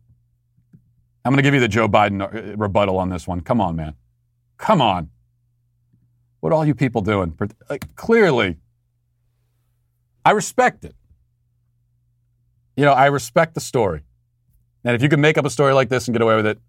I'm 1.23 1.31
going 1.31 1.37
to 1.37 1.43
give 1.43 1.53
you 1.53 1.59
the 1.59 1.67
Joe 1.67 1.87
Biden 1.87 2.21
uh, 2.21 2.57
rebuttal 2.57 2.97
on 2.97 3.09
this 3.09 3.27
one. 3.27 3.41
Come 3.41 3.61
on, 3.61 3.75
man. 3.75 3.93
Come 4.57 4.81
on. 4.81 5.09
What 6.39 6.51
are 6.51 6.55
all 6.55 6.65
you 6.65 6.75
people 6.75 7.01
doing? 7.01 7.37
Like, 7.69 7.95
clearly, 7.95 8.57
I 10.23 10.31
respect 10.31 10.85
it 10.85 10.95
you 12.79 12.85
know, 12.85 12.93
I 12.93 13.07
respect 13.07 13.55
the 13.55 13.59
story. 13.59 14.03
And 14.85 14.95
if 14.95 15.01
you 15.01 15.09
can 15.09 15.19
make 15.19 15.37
up 15.37 15.43
a 15.43 15.49
story 15.49 15.73
like 15.73 15.89
this 15.89 16.07
and 16.07 16.15
get 16.15 16.21
away 16.21 16.37
with 16.37 16.45
it, 16.45 16.59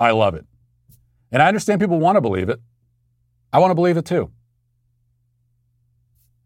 I 0.00 0.10
love 0.10 0.34
it. 0.34 0.44
And 1.30 1.40
I 1.40 1.46
understand 1.46 1.80
people 1.80 2.00
want 2.00 2.16
to 2.16 2.20
believe 2.20 2.48
it. 2.48 2.60
I 3.52 3.60
want 3.60 3.70
to 3.70 3.76
believe 3.76 3.96
it 3.96 4.04
too. 4.04 4.32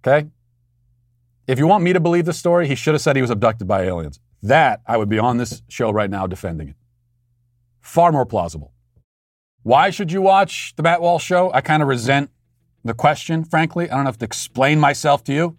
Okay? 0.07 0.29
If 1.47 1.59
you 1.59 1.67
want 1.67 1.85
me 1.85 1.95
to 1.95 2.01
believe 2.01 2.27
the 2.27 2.35
story, 2.35 2.69
he 2.69 2.75
should 2.75 2.93
have 2.93 3.01
said 3.01 3.17
he 3.17 3.23
was 3.23 3.31
abducted 3.31 3.67
by 3.67 3.85
aliens. 3.85 4.21
That 4.43 4.83
I 4.87 4.99
would 4.99 5.09
be 5.09 5.19
on 5.19 5.39
this 5.39 5.63
show 5.69 5.91
right 5.91 6.11
now 6.11 6.27
defending 6.27 6.69
it. 6.69 6.77
Far 7.81 8.13
more 8.13 8.27
plausible. 8.27 8.75
Why 9.63 9.89
should 9.89 10.13
you 10.13 10.21
watch 10.21 10.75
the 10.77 10.83
Matt 10.83 11.01
Walsh 11.01 11.25
show? 11.25 11.51
I 11.55 11.63
kind 11.63 11.83
of 11.83 11.89
resent 11.89 12.29
the 12.85 12.95
question, 12.95 13.45
frankly. 13.45 13.91
I 13.91 13.97
don't 13.97 14.07
have 14.07 14.19
to 14.19 14.25
explain 14.25 14.79
myself 14.79 15.25
to 15.25 15.33
you. 15.33 15.57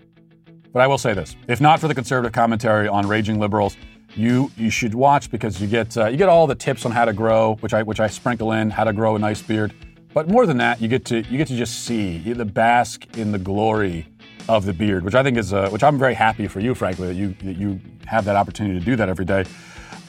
But 0.72 0.82
I 0.82 0.88
will 0.88 0.98
say 0.98 1.14
this: 1.14 1.36
if 1.48 1.62
not 1.62 1.80
for 1.80 1.88
the 1.88 1.96
conservative 1.96 2.34
commentary 2.34 2.88
on 2.88 3.08
raging 3.08 3.40
liberals, 3.40 3.78
you 4.16 4.52
you 4.58 4.70
should 4.70 4.94
watch 4.94 5.32
because 5.32 5.62
you 5.62 5.68
get 5.68 5.98
uh, 5.98 6.08
you 6.08 6.18
get 6.18 6.30
all 6.30 6.48
the 6.48 6.56
tips 6.56 6.86
on 6.86 6.92
how 6.92 7.06
to 7.06 7.14
grow, 7.14 7.56
which 7.62 7.74
I 7.74 7.84
which 7.84 8.00
I 8.00 8.08
sprinkle 8.08 8.52
in, 8.52 8.70
how 8.70 8.84
to 8.84 8.94
grow 8.94 9.16
a 9.16 9.20
nice 9.20 9.42
beard. 9.42 9.74
But 10.14 10.30
more 10.30 10.46
than 10.46 10.58
that, 10.58 10.82
you 10.82 10.88
get 10.88 11.06
to 11.06 11.22
you 11.22 11.38
get 11.38 11.48
to 11.48 11.58
just 11.58 11.86
see 11.86 12.18
the 12.20 12.46
bask 12.46 13.18
in 13.18 13.32
the 13.32 13.40
glory 13.40 14.08
of 14.48 14.66
the 14.66 14.74
beard, 14.74 15.04
which 15.04 15.16
I 15.16 15.24
think 15.24 15.38
is 15.38 15.54
uh, 15.54 15.70
which 15.70 15.84
I'm 15.84 15.98
very 15.98 16.14
happy 16.14 16.48
for 16.48 16.60
you, 16.60 16.76
frankly, 16.76 17.08
that 17.08 17.16
you 17.16 17.36
that 17.44 17.58
you 17.58 17.80
have 18.06 18.26
that 18.26 18.36
opportunity 18.36 18.80
to 18.80 18.86
do 18.86 18.96
that 18.96 19.10
every 19.10 19.26
day. 19.26 19.46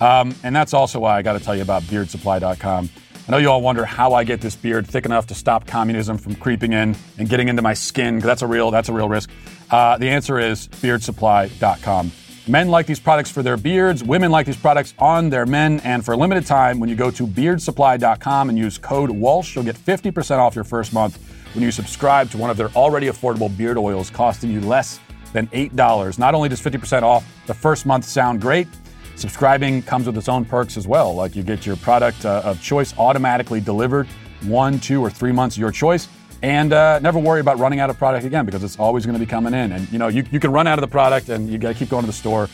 Um, 0.01 0.35
and 0.43 0.55
that's 0.55 0.75
also 0.75 1.01
why 1.01 1.17
I 1.17 1.23
got 1.23 1.33
to 1.33 1.41
tell 1.41 1.57
you 1.57 1.63
about 1.63 1.83
BeardSupply.com. 1.85 2.91
I 3.27 3.33
know 3.33 3.39
you 3.39 3.51
all 3.51 3.61
wonder 3.61 3.85
how 3.85 4.15
I 4.15 4.23
get 4.23 4.41
this 4.41 4.55
beard 4.55 4.87
thick 4.87 5.05
enough 5.05 5.27
to 5.29 5.35
stop 5.35 5.67
communism 5.67 6.17
from 6.17 6.37
creeping 6.37 6.73
in 6.73 6.95
and 7.19 7.29
getting 7.29 7.49
into 7.49 7.61
my 7.61 7.75
skin, 7.75 8.17
because 8.17 8.27
that's 8.27 8.43
a 8.43 8.47
real 8.47 8.71
that's 8.71 8.89
a 8.89 8.93
real 8.93 9.09
risk. 9.09 9.31
Uh, 9.69 9.99
the 9.99 10.09
answer 10.09 10.39
is 10.39 10.69
beardsupply.com. 10.69 12.13
Men 12.47 12.69
like 12.69 12.87
these 12.87 13.01
products 13.01 13.29
for 13.29 13.43
their 13.43 13.57
beards, 13.57 14.05
women 14.05 14.31
like 14.31 14.47
these 14.47 14.57
products 14.57 14.95
on 15.01 15.31
their 15.31 15.45
men, 15.45 15.81
and 15.81 16.05
for 16.05 16.13
a 16.13 16.17
limited 16.17 16.47
time, 16.47 16.79
when 16.79 16.89
you 16.89 16.95
go 16.95 17.11
to 17.11 17.27
beardsupply.com 17.27 18.49
and 18.49 18.57
use 18.57 18.79
code 18.79 19.11
Walsh, 19.11 19.57
you'll 19.57 19.65
get 19.65 19.75
50% 19.77 20.39
off 20.39 20.55
your 20.55 20.63
first 20.63 20.93
month 20.93 21.19
when 21.55 21.65
you 21.65 21.73
subscribe 21.73 22.31
to 22.31 22.39
one 22.39 22.51
of 22.51 22.57
their 22.57 22.69
already 22.77 23.09
affordable 23.09 23.55
beard 23.57 23.77
oils 23.77 24.09
costing 24.09 24.53
you 24.53 24.61
less 24.61 25.01
than 25.33 25.49
$8. 25.49 26.19
Not 26.21 26.37
only 26.37 26.49
does 26.49 26.61
50% 26.61 27.03
off 27.03 27.27
the 27.47 27.55
first 27.55 27.87
month 27.87 28.05
sound 28.05 28.41
great, 28.41 28.69
subscribing 29.17 29.83
comes 29.83 30.07
with 30.07 30.17
its 30.17 30.29
own 30.29 30.45
perks 30.45 30.77
as 30.77 30.87
well. 30.87 31.15
Like 31.15 31.35
you 31.35 31.43
get 31.43 31.67
your 31.67 31.77
product 31.77 32.25
uh, 32.25 32.43
of 32.45 32.63
choice 32.63 32.97
automatically 32.99 33.61
delivered 33.61 34.07
one, 34.43 34.79
two, 34.79 35.01
or 35.01 35.11
three 35.11 35.33
months, 35.33 35.59
your 35.59 35.73
choice. 35.73 36.09
And 36.43 36.73
uh, 36.73 36.99
never 36.99 37.19
worry 37.19 37.41
about 37.41 37.59
running 37.59 37.81
out 37.81 37.91
of 37.91 37.99
product 37.99 38.25
again 38.25 38.45
because 38.45 38.63
it's 38.63 38.79
always 38.79 39.07
going 39.07 39.15
to 39.15 39.25
be 39.25 39.29
coming 39.29 39.55
in. 39.55 39.73
And 39.73 39.91
you 39.91 39.99
know, 39.99 40.09
you, 40.09 40.25
you 40.31 40.39
can 40.39 40.53
run 40.53 40.67
out 40.67 40.79
of 40.79 40.83
the 40.83 40.89
product 40.89 41.29
and 41.29 41.51
you 41.51 41.59
got 41.59 41.69
to 41.69 41.75
keep 41.75 41.89
going 41.89 42.03
to 42.03 42.07
the 42.07 42.13
store. 42.13 42.49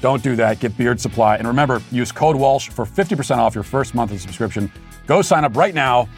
Don't 0.00 0.22
do 0.22 0.36
that. 0.36 0.60
Get 0.60 0.76
Beard 0.76 1.00
Supply. 1.00 1.36
And 1.36 1.46
remember, 1.46 1.82
use 1.90 2.12
code 2.12 2.36
Walsh 2.36 2.68
for 2.68 2.84
50% 2.84 3.38
off 3.38 3.54
your 3.54 3.64
first 3.64 3.94
month 3.94 4.12
of 4.12 4.20
subscription. 4.20 4.70
Go 5.06 5.22
sign 5.22 5.44
up 5.44 5.56
right 5.56 5.74
now. 5.74 6.08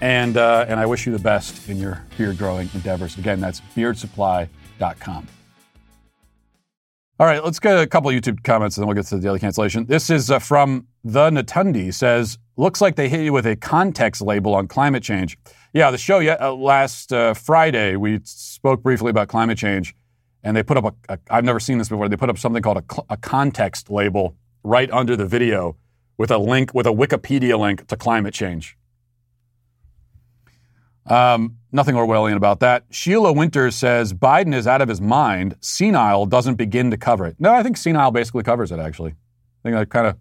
And, 0.00 0.36
uh, 0.36 0.66
and 0.68 0.80
I 0.80 0.86
wish 0.86 1.06
you 1.06 1.12
the 1.12 1.18
best 1.18 1.68
in 1.68 1.76
your 1.76 2.02
beard 2.16 2.38
growing 2.38 2.70
endeavors. 2.74 3.18
Again, 3.18 3.40
that's 3.40 3.60
beardsupply.com. 3.76 5.26
All 7.20 7.26
right, 7.26 7.44
let's 7.44 7.60
get 7.60 7.78
a 7.78 7.86
couple 7.86 8.08
of 8.08 8.16
YouTube 8.16 8.42
comments 8.44 8.78
and 8.78 8.82
then 8.82 8.88
we'll 8.88 8.94
get 8.94 9.04
to 9.08 9.16
the 9.16 9.20
daily 9.20 9.38
cancellation. 9.38 9.84
This 9.84 10.08
is 10.08 10.30
uh, 10.30 10.38
from 10.38 10.86
the 11.04 11.28
Natundi 11.28 11.92
says, 11.92 12.38
looks 12.56 12.80
like 12.80 12.96
they 12.96 13.10
hit 13.10 13.20
you 13.20 13.34
with 13.34 13.44
a 13.44 13.56
context 13.56 14.22
label 14.22 14.54
on 14.54 14.66
climate 14.66 15.02
change. 15.02 15.36
Yeah, 15.74 15.90
the 15.90 15.98
show 15.98 16.20
yeah, 16.20 16.38
uh, 16.40 16.54
last 16.54 17.12
uh, 17.12 17.34
Friday, 17.34 17.96
we 17.96 18.20
spoke 18.24 18.82
briefly 18.82 19.10
about 19.10 19.28
climate 19.28 19.58
change 19.58 19.94
and 20.44 20.56
they 20.56 20.62
put 20.62 20.78
up 20.78 20.96
a, 21.10 21.12
a 21.12 21.18
I've 21.28 21.44
never 21.44 21.60
seen 21.60 21.76
this 21.76 21.90
before, 21.90 22.08
they 22.08 22.16
put 22.16 22.30
up 22.30 22.38
something 22.38 22.62
called 22.62 22.78
a, 22.78 23.02
a 23.10 23.18
context 23.18 23.90
label 23.90 24.34
right 24.64 24.90
under 24.90 25.14
the 25.14 25.26
video 25.26 25.76
with 26.16 26.30
a 26.30 26.38
link, 26.38 26.72
with 26.72 26.86
a 26.86 26.90
Wikipedia 26.90 27.58
link 27.58 27.86
to 27.88 27.98
climate 27.98 28.32
change. 28.32 28.78
Um, 31.04 31.58
nothing 31.72 31.94
Orwellian 31.94 32.36
about 32.36 32.60
that. 32.60 32.84
Sheila 32.90 33.32
Winters 33.32 33.76
says 33.76 34.12
Biden 34.12 34.54
is 34.54 34.66
out 34.66 34.80
of 34.80 34.88
his 34.88 35.00
mind. 35.00 35.56
Senile 35.60 36.26
doesn't 36.26 36.54
begin 36.54 36.90
to 36.90 36.96
cover 36.96 37.26
it. 37.26 37.36
No, 37.38 37.52
I 37.52 37.62
think 37.62 37.76
senile 37.76 38.10
basically 38.10 38.42
covers 38.42 38.72
it. 38.72 38.78
Actually, 38.78 39.12
I 39.12 39.62
think 39.62 39.76
that 39.76 39.90
kind 39.90 40.06
of 40.06 40.16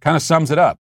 kind 0.00 0.16
of 0.16 0.22
sums 0.22 0.50
it 0.50 0.58
up. 0.58 0.78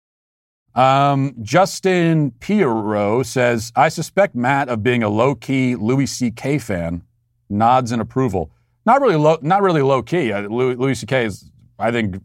Um, 0.75 1.35
Justin 1.43 2.31
Pierrot 2.41 3.27
says 3.27 3.73
I 3.75 3.89
suspect 3.89 4.35
Matt 4.35 4.69
of 4.69 4.83
being 4.83 5.03
a 5.03 5.09
low 5.09 5.35
key 5.35 5.75
Louis 5.77 6.07
C.K. 6.07 6.59
fan. 6.59 7.03
Nods 7.49 7.91
in 7.91 8.01
approval. 8.01 8.51
Not 8.87 9.01
really 9.01 9.17
low. 9.17 9.39
Not 9.43 9.63
really 9.63 9.83
low 9.83 10.03
key. 10.03 10.33
Uh, 10.33 10.43
Louis, 10.43 10.77
Louis 10.77 10.95
C.K. 10.95 11.27
is, 11.27 11.51
I 11.79 11.91
think, 11.91 12.23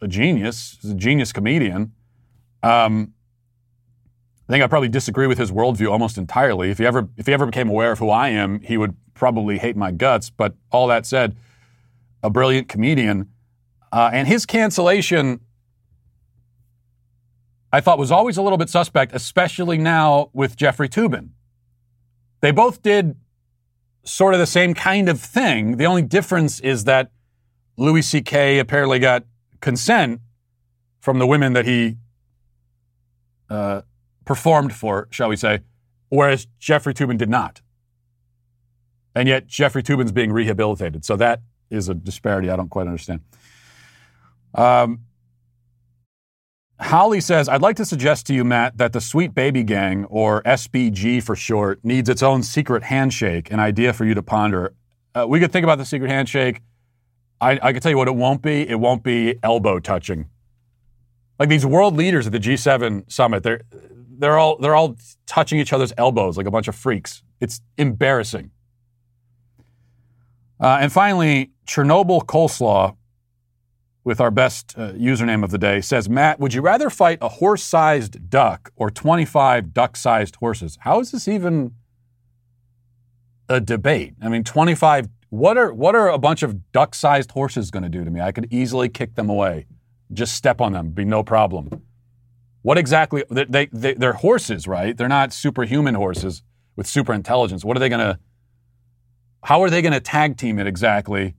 a 0.00 0.08
genius. 0.08 0.78
He's 0.80 0.92
a 0.92 0.94
genius 0.94 1.32
comedian. 1.32 1.92
Um, 2.62 3.14
I 4.48 4.52
think 4.52 4.64
I 4.64 4.66
probably 4.66 4.88
disagree 4.88 5.26
with 5.26 5.36
his 5.36 5.52
worldview 5.52 5.90
almost 5.90 6.16
entirely. 6.16 6.70
If 6.70 6.78
he 6.78 6.86
ever 6.86 7.08
if 7.18 7.26
he 7.26 7.34
ever 7.34 7.44
became 7.44 7.68
aware 7.68 7.92
of 7.92 7.98
who 7.98 8.08
I 8.08 8.28
am, 8.28 8.60
he 8.60 8.78
would 8.78 8.96
probably 9.12 9.58
hate 9.58 9.76
my 9.76 9.90
guts. 9.90 10.30
But 10.30 10.54
all 10.70 10.86
that 10.86 11.04
said, 11.04 11.36
a 12.22 12.30
brilliant 12.30 12.68
comedian, 12.68 13.28
uh, 13.92 14.10
and 14.12 14.26
his 14.26 14.46
cancellation, 14.46 15.40
I 17.72 17.80
thought 17.80 17.98
was 17.98 18.10
always 18.10 18.38
a 18.38 18.42
little 18.42 18.56
bit 18.56 18.70
suspect, 18.70 19.14
especially 19.14 19.76
now 19.76 20.30
with 20.32 20.56
Jeffrey 20.56 20.88
Toobin. 20.88 21.30
They 22.40 22.50
both 22.50 22.82
did 22.82 23.16
sort 24.04 24.32
of 24.32 24.40
the 24.40 24.46
same 24.46 24.72
kind 24.72 25.10
of 25.10 25.20
thing. 25.20 25.76
The 25.76 25.84
only 25.84 26.02
difference 26.02 26.60
is 26.60 26.84
that 26.84 27.10
Louis 27.76 28.02
C.K. 28.02 28.58
apparently 28.58 28.98
got 28.98 29.24
consent 29.60 30.20
from 31.00 31.18
the 31.18 31.26
women 31.26 31.52
that 31.52 31.66
he 31.66 31.96
uh, 33.50 33.82
performed 34.28 34.74
for, 34.74 35.08
shall 35.10 35.30
we 35.30 35.36
say, 35.36 35.60
whereas 36.10 36.46
Jeffrey 36.58 36.92
Toobin 36.92 37.16
did 37.16 37.30
not. 37.30 37.62
And 39.14 39.26
yet 39.26 39.46
Jeffrey 39.46 39.82
Toobin's 39.82 40.12
being 40.12 40.32
rehabilitated. 40.32 41.02
So 41.06 41.16
that 41.16 41.40
is 41.70 41.88
a 41.88 41.94
disparity 41.94 42.50
I 42.50 42.56
don't 42.56 42.68
quite 42.68 42.86
understand. 42.86 43.20
Um, 44.54 45.00
Holly 46.78 47.22
says, 47.22 47.48
I'd 47.48 47.62
like 47.62 47.76
to 47.76 47.86
suggest 47.86 48.26
to 48.26 48.34
you, 48.34 48.44
Matt, 48.44 48.76
that 48.76 48.92
the 48.92 49.00
Sweet 49.00 49.34
Baby 49.34 49.62
Gang, 49.62 50.04
or 50.04 50.42
SBG 50.42 51.22
for 51.22 51.34
short, 51.34 51.82
needs 51.82 52.10
its 52.10 52.22
own 52.22 52.42
secret 52.42 52.82
handshake, 52.82 53.50
an 53.50 53.60
idea 53.60 53.94
for 53.94 54.04
you 54.04 54.12
to 54.12 54.22
ponder. 54.22 54.74
Uh, 55.14 55.24
we 55.26 55.40
could 55.40 55.50
think 55.50 55.64
about 55.64 55.78
the 55.78 55.86
secret 55.86 56.10
handshake. 56.10 56.60
I, 57.40 57.58
I 57.62 57.72
can 57.72 57.80
tell 57.80 57.90
you 57.90 57.96
what 57.96 58.08
it 58.08 58.14
won't 58.14 58.42
be. 58.42 58.68
It 58.68 58.78
won't 58.78 59.02
be 59.02 59.38
elbow 59.42 59.78
touching. 59.78 60.28
Like 61.38 61.48
these 61.48 61.64
world 61.64 61.96
leaders 61.96 62.26
at 62.26 62.32
the 62.34 62.40
G7 62.40 63.10
summit, 63.10 63.42
they're, 63.42 63.62
they're 64.18 64.38
all 64.38 64.58
they're 64.58 64.74
all 64.74 64.96
touching 65.26 65.58
each 65.58 65.72
other's 65.72 65.92
elbows 65.96 66.36
like 66.36 66.46
a 66.46 66.50
bunch 66.50 66.68
of 66.68 66.74
freaks. 66.74 67.22
It's 67.40 67.60
embarrassing. 67.76 68.50
Uh, 70.60 70.78
and 70.80 70.92
finally, 70.92 71.52
Chernobyl 71.66 72.24
coleslaw, 72.24 72.96
with 74.02 74.20
our 74.20 74.30
best 74.30 74.74
uh, 74.76 74.92
username 74.92 75.44
of 75.44 75.50
the 75.50 75.58
day, 75.58 75.80
says, 75.80 76.08
Matt, 76.08 76.40
would 76.40 76.54
you 76.54 76.62
rather 76.62 76.88
fight 76.88 77.18
a 77.20 77.28
horse-sized 77.28 78.30
duck 78.30 78.72
or 78.74 78.90
25 78.90 79.74
duck-sized 79.74 80.36
horses? 80.36 80.78
How 80.80 80.98
is 81.00 81.12
this 81.12 81.28
even 81.28 81.74
a 83.48 83.60
debate? 83.60 84.14
I 84.22 84.28
mean, 84.28 84.44
25. 84.44 85.08
What 85.30 85.58
are 85.58 85.74
what 85.74 85.94
are 85.94 86.08
a 86.08 86.18
bunch 86.18 86.42
of 86.42 86.72
duck-sized 86.72 87.32
horses 87.32 87.70
going 87.70 87.82
to 87.82 87.90
do 87.90 88.02
to 88.02 88.10
me? 88.10 88.20
I 88.20 88.32
could 88.32 88.48
easily 88.50 88.88
kick 88.88 89.14
them 89.14 89.28
away, 89.28 89.66
just 90.12 90.34
step 90.34 90.60
on 90.62 90.72
them, 90.72 90.90
be 90.90 91.04
no 91.04 91.22
problem. 91.22 91.82
What 92.68 92.76
exactly? 92.76 93.24
They, 93.30 93.64
they, 93.72 93.94
they're 93.94 94.12
horses, 94.12 94.68
right? 94.68 94.94
They're 94.94 95.08
not 95.08 95.32
superhuman 95.32 95.94
horses 95.94 96.42
with 96.76 96.86
super 96.86 97.14
intelligence. 97.14 97.64
What 97.64 97.78
are 97.78 97.80
they 97.80 97.88
going 97.88 98.06
to? 98.06 98.18
How 99.42 99.62
are 99.62 99.70
they 99.70 99.80
going 99.80 99.94
to 99.94 100.00
tag 100.00 100.36
team 100.36 100.58
it 100.58 100.66
exactly 100.66 101.34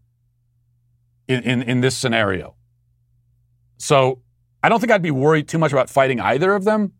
in, 1.28 1.44
in, 1.44 1.62
in 1.62 1.82
this 1.82 1.96
scenario? 1.96 2.56
So 3.78 4.24
I 4.64 4.70
don't 4.70 4.80
think 4.80 4.92
I'd 4.92 5.04
be 5.04 5.12
worried 5.12 5.48
too 5.48 5.60
much 5.60 5.72
about 5.72 5.88
fighting 5.88 6.20
either 6.20 6.52
of 6.56 6.64
them, 6.64 6.94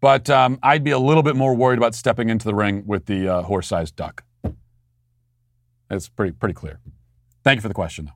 but 0.00 0.28
um, 0.28 0.58
I'd 0.60 0.82
be 0.82 0.90
a 0.90 0.98
little 0.98 1.22
bit 1.22 1.36
more 1.36 1.54
worried 1.54 1.78
about 1.78 1.94
stepping 1.94 2.30
into 2.30 2.46
the 2.46 2.54
ring 2.54 2.82
with 2.84 3.06
the 3.06 3.28
uh, 3.28 3.42
horse-sized 3.42 3.94
duck. 3.94 4.24
It's 5.88 6.08
pretty 6.08 6.32
pretty 6.32 6.54
clear. 6.54 6.80
Thank 7.44 7.58
you 7.58 7.62
for 7.62 7.68
the 7.68 7.74
question, 7.74 8.06
though. 8.06 8.15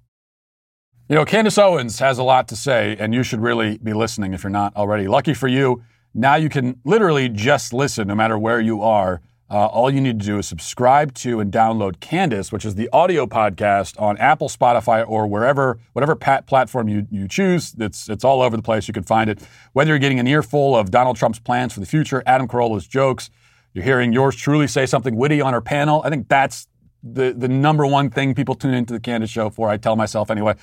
You 1.10 1.16
know, 1.16 1.24
Candace 1.24 1.58
Owens 1.58 1.98
has 1.98 2.18
a 2.18 2.22
lot 2.22 2.46
to 2.46 2.54
say, 2.54 2.96
and 3.00 3.12
you 3.12 3.24
should 3.24 3.40
really 3.40 3.78
be 3.78 3.92
listening 3.92 4.32
if 4.32 4.44
you're 4.44 4.50
not 4.50 4.76
already. 4.76 5.08
Lucky 5.08 5.34
for 5.34 5.48
you, 5.48 5.82
now 6.14 6.36
you 6.36 6.48
can 6.48 6.78
literally 6.84 7.28
just 7.28 7.72
listen 7.72 8.06
no 8.06 8.14
matter 8.14 8.38
where 8.38 8.60
you 8.60 8.80
are. 8.80 9.20
Uh, 9.50 9.66
all 9.66 9.90
you 9.90 10.00
need 10.00 10.20
to 10.20 10.26
do 10.26 10.38
is 10.38 10.46
subscribe 10.46 11.12
to 11.14 11.40
and 11.40 11.52
download 11.52 11.98
Candace, 11.98 12.52
which 12.52 12.64
is 12.64 12.76
the 12.76 12.88
audio 12.92 13.26
podcast 13.26 14.00
on 14.00 14.18
Apple, 14.18 14.48
Spotify, 14.48 15.04
or 15.04 15.26
wherever, 15.26 15.80
whatever 15.94 16.14
pat- 16.14 16.46
platform 16.46 16.86
you, 16.86 17.08
you 17.10 17.26
choose. 17.26 17.74
It's, 17.76 18.08
it's 18.08 18.22
all 18.22 18.40
over 18.40 18.56
the 18.56 18.62
place. 18.62 18.86
You 18.86 18.94
can 18.94 19.02
find 19.02 19.28
it. 19.28 19.42
Whether 19.72 19.88
you're 19.88 19.98
getting 19.98 20.20
an 20.20 20.28
earful 20.28 20.76
of 20.76 20.92
Donald 20.92 21.16
Trump's 21.16 21.40
plans 21.40 21.72
for 21.72 21.80
the 21.80 21.86
future, 21.86 22.22
Adam 22.24 22.46
Carolla's 22.46 22.86
jokes, 22.86 23.30
you're 23.74 23.84
hearing 23.84 24.12
yours 24.12 24.36
truly 24.36 24.68
say 24.68 24.86
something 24.86 25.16
witty 25.16 25.40
on 25.40 25.54
her 25.54 25.60
panel. 25.60 26.02
I 26.04 26.10
think 26.10 26.28
that's 26.28 26.68
the, 27.02 27.32
the 27.36 27.48
number 27.48 27.86
one 27.86 28.10
thing 28.10 28.34
people 28.34 28.54
tune 28.54 28.74
into 28.74 28.92
the 28.92 29.00
Candace 29.00 29.30
Show 29.30 29.50
for, 29.50 29.68
I 29.68 29.76
tell 29.76 29.96
myself 29.96 30.30
anyway. 30.30 30.54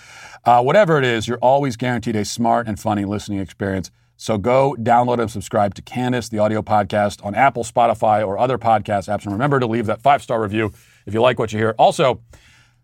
Uh, 0.45 0.61
whatever 0.61 0.97
it 0.97 1.05
is, 1.05 1.27
you're 1.27 1.39
always 1.39 1.75
guaranteed 1.75 2.15
a 2.15 2.25
smart 2.25 2.67
and 2.67 2.79
funny 2.79 3.05
listening 3.05 3.39
experience. 3.39 3.91
So 4.17 4.37
go 4.37 4.75
download 4.79 5.19
and 5.19 5.29
subscribe 5.29 5.75
to 5.75 5.81
Candace, 5.81 6.29
the 6.29 6.39
audio 6.39 6.63
podcast, 6.63 7.23
on 7.23 7.35
Apple, 7.35 7.63
Spotify, 7.63 8.25
or 8.25 8.37
other 8.37 8.57
podcast 8.57 9.07
apps. 9.07 9.23
And 9.23 9.31
remember 9.31 9.59
to 9.59 9.67
leave 9.67 9.85
that 9.85 10.01
five 10.01 10.23
star 10.23 10.41
review 10.41 10.71
if 11.05 11.13
you 11.13 11.21
like 11.21 11.37
what 11.37 11.53
you 11.53 11.59
hear. 11.59 11.75
Also, 11.77 12.21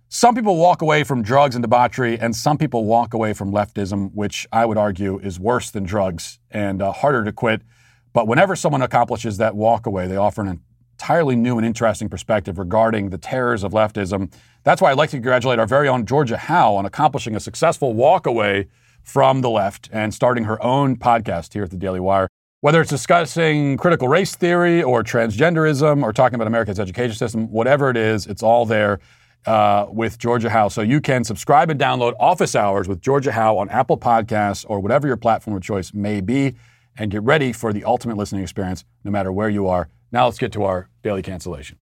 some 0.10 0.36
people 0.36 0.58
walk 0.58 0.84
away 0.84 1.04
from 1.04 1.24
drugs 1.24 1.56
and 1.56 1.64
debauchery, 1.64 2.20
and 2.20 2.36
some 2.36 2.60
people 2.60 2.86
walk 2.86 3.16
away 3.16 3.34
from 3.34 3.52
leftism, 3.52 4.12
which 4.14 4.46
I 4.52 4.64
would 4.64 4.78
argue 4.78 5.18
is 5.18 5.40
worse 5.40 5.72
than 5.72 5.86
drugs 5.86 6.40
and 6.52 6.84
uh, 6.84 6.92
harder 6.92 7.24
to 7.24 7.32
quit. 7.32 7.64
But 8.14 8.28
whenever 8.28 8.56
someone 8.56 8.84
accomplishes 8.84 9.38
that 9.38 9.56
walk 9.56 9.88
away, 9.88 10.06
they 10.06 10.16
offer 10.16 10.42
an 10.42 10.50
entirely 11.04 11.36
new 11.36 11.58
and 11.58 11.68
interesting 11.68 12.08
perspective 12.08 12.58
regarding 12.58 13.10
the 13.10 13.18
terrors 13.18 13.62
of 13.66 13.74
leftism. 13.74 14.32
That's 14.64 14.82
why 14.82 14.90
I'd 14.90 14.98
like 14.98 15.10
to 15.10 15.18
congratulate 15.18 15.60
our 15.60 15.68
very 15.68 15.90
own 15.90 16.06
Georgia 16.06 16.38
Howe 16.38 16.76
on 16.76 16.86
accomplishing 16.86 17.36
a 17.36 17.42
successful 17.42 17.94
walkaway 17.94 18.70
from 19.02 19.42
the 19.42 19.50
left 19.50 19.90
and 19.92 20.14
starting 20.14 20.46
her 20.46 20.64
own 20.64 20.96
podcast 20.96 21.52
here 21.52 21.64
at 21.64 21.72
the 21.72 21.76
Daily 21.76 22.00
Wire. 22.00 22.30
Whether 22.62 22.80
it's 22.80 22.90
discussing 22.90 23.76
critical 23.76 24.08
race 24.08 24.38
theory 24.38 24.82
or 24.82 25.04
transgenderism 25.04 26.04
or 26.04 26.14
talking 26.14 26.36
about 26.36 26.48
America's 26.48 26.80
education 26.80 27.18
system, 27.18 27.52
whatever 27.52 27.90
it 27.90 27.98
is, 27.98 28.26
it's 28.26 28.42
all 28.42 28.66
there 28.66 29.02
uh, 29.46 29.88
with 29.90 30.18
Georgia 30.18 30.50
Howe. 30.50 30.70
So 30.70 30.82
you 30.82 31.02
can 31.02 31.26
subscribe 31.26 31.70
and 31.70 31.78
download 31.78 32.14
Office 32.18 32.56
Hours 32.56 32.88
with 32.88 33.02
Georgia 33.02 33.34
Howe 33.34 33.58
on 33.58 33.68
Apple 33.68 33.98
Podcasts 33.98 34.66
or 34.70 34.80
whatever 34.80 35.08
your 35.08 35.18
platform 35.18 35.58
of 35.58 35.64
choice 35.64 35.94
may 35.94 36.22
be 36.22 36.56
and 36.98 37.12
get 37.12 37.24
ready 37.24 37.52
for 37.52 37.74
the 37.74 37.84
ultimate 37.84 38.16
listening 38.16 38.42
experience 38.42 38.86
no 39.04 39.12
matter 39.12 39.34
where 39.34 39.50
you 39.50 39.68
are. 39.68 39.90
Now 40.14 40.26
let's 40.26 40.38
get 40.38 40.52
to 40.52 40.64
our 40.64 40.90
daily 41.02 41.24
cancellation. 41.24 41.80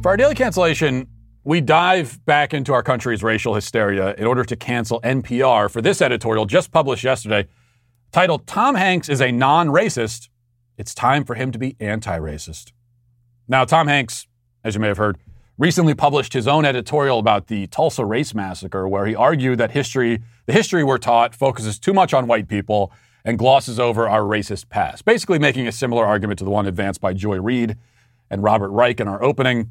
For 0.00 0.08
our 0.08 0.16
daily 0.16 0.36
cancellation, 0.36 1.08
we 1.42 1.60
dive 1.60 2.24
back 2.24 2.54
into 2.54 2.72
our 2.72 2.82
country's 2.84 3.24
racial 3.24 3.56
hysteria 3.56 4.14
in 4.14 4.26
order 4.26 4.44
to 4.44 4.54
cancel 4.54 5.00
NPR 5.00 5.68
for 5.68 5.82
this 5.82 6.00
editorial 6.00 6.46
just 6.46 6.70
published 6.70 7.02
yesterday 7.02 7.48
titled 8.12 8.46
Tom 8.46 8.76
Hanks 8.76 9.08
is 9.08 9.20
a 9.20 9.32
non 9.32 9.68
racist. 9.68 10.28
It's 10.78 10.94
time 10.94 11.24
for 11.24 11.34
him 11.34 11.50
to 11.50 11.58
be 11.58 11.76
anti 11.80 12.18
racist. 12.18 12.70
Now, 13.48 13.64
Tom 13.64 13.88
Hanks, 13.88 14.28
as 14.62 14.76
you 14.76 14.80
may 14.80 14.86
have 14.86 14.98
heard, 14.98 15.18
recently 15.58 15.94
published 15.94 16.32
his 16.32 16.46
own 16.46 16.64
editorial 16.64 17.18
about 17.18 17.48
the 17.48 17.66
Tulsa 17.66 18.04
Race 18.04 18.34
Massacre, 18.34 18.86
where 18.86 19.04
he 19.04 19.16
argued 19.16 19.58
that 19.58 19.72
history, 19.72 20.22
the 20.46 20.52
history 20.52 20.84
we're 20.84 20.98
taught, 20.98 21.34
focuses 21.34 21.80
too 21.80 21.92
much 21.92 22.14
on 22.14 22.28
white 22.28 22.46
people 22.46 22.92
and 23.24 23.38
glosses 23.38 23.78
over 23.78 24.08
our 24.08 24.22
racist 24.22 24.68
past. 24.68 25.04
Basically, 25.04 25.38
making 25.38 25.66
a 25.66 25.72
similar 25.72 26.04
argument 26.04 26.38
to 26.38 26.44
the 26.44 26.50
one 26.50 26.66
advanced 26.66 27.00
by 27.00 27.12
Joy 27.12 27.40
Reid 27.40 27.76
and 28.30 28.42
Robert 28.42 28.70
Reich 28.70 29.00
in 29.00 29.08
our 29.08 29.22
opening. 29.22 29.70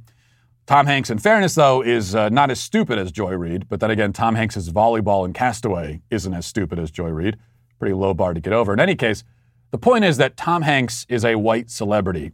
Tom 0.66 0.86
Hanks, 0.86 1.10
in 1.10 1.18
fairness, 1.18 1.56
though, 1.56 1.82
is 1.82 2.14
uh, 2.14 2.30
not 2.30 2.52
as 2.52 2.60
stupid 2.60 3.00
as 3.00 3.12
Joy 3.12 3.32
Reid. 3.34 3.68
But 3.68 3.80
then 3.80 3.90
again, 3.90 4.14
Tom 4.14 4.36
Hanks's 4.36 4.72
volleyball 4.72 5.26
in 5.26 5.34
Castaway 5.34 6.02
isn't 6.12 6.34
as 6.34 6.46
stupid 6.46 6.78
as 6.78 6.92
Joy 6.92 7.10
Reid. 7.10 7.38
Pretty 7.80 7.96
low 7.96 8.14
bar 8.14 8.34
to 8.34 8.40
get 8.40 8.54
over. 8.54 8.74
In 8.74 8.80
any 8.80 8.96
case, 8.96 9.24
the 9.72 9.78
point 9.78 10.06
is 10.06 10.18
that 10.18 10.38
Tom 10.38 10.62
Hanks 10.62 11.06
is 11.10 11.26
a 11.26 11.36
white 11.36 11.70
celebrity 11.70 12.34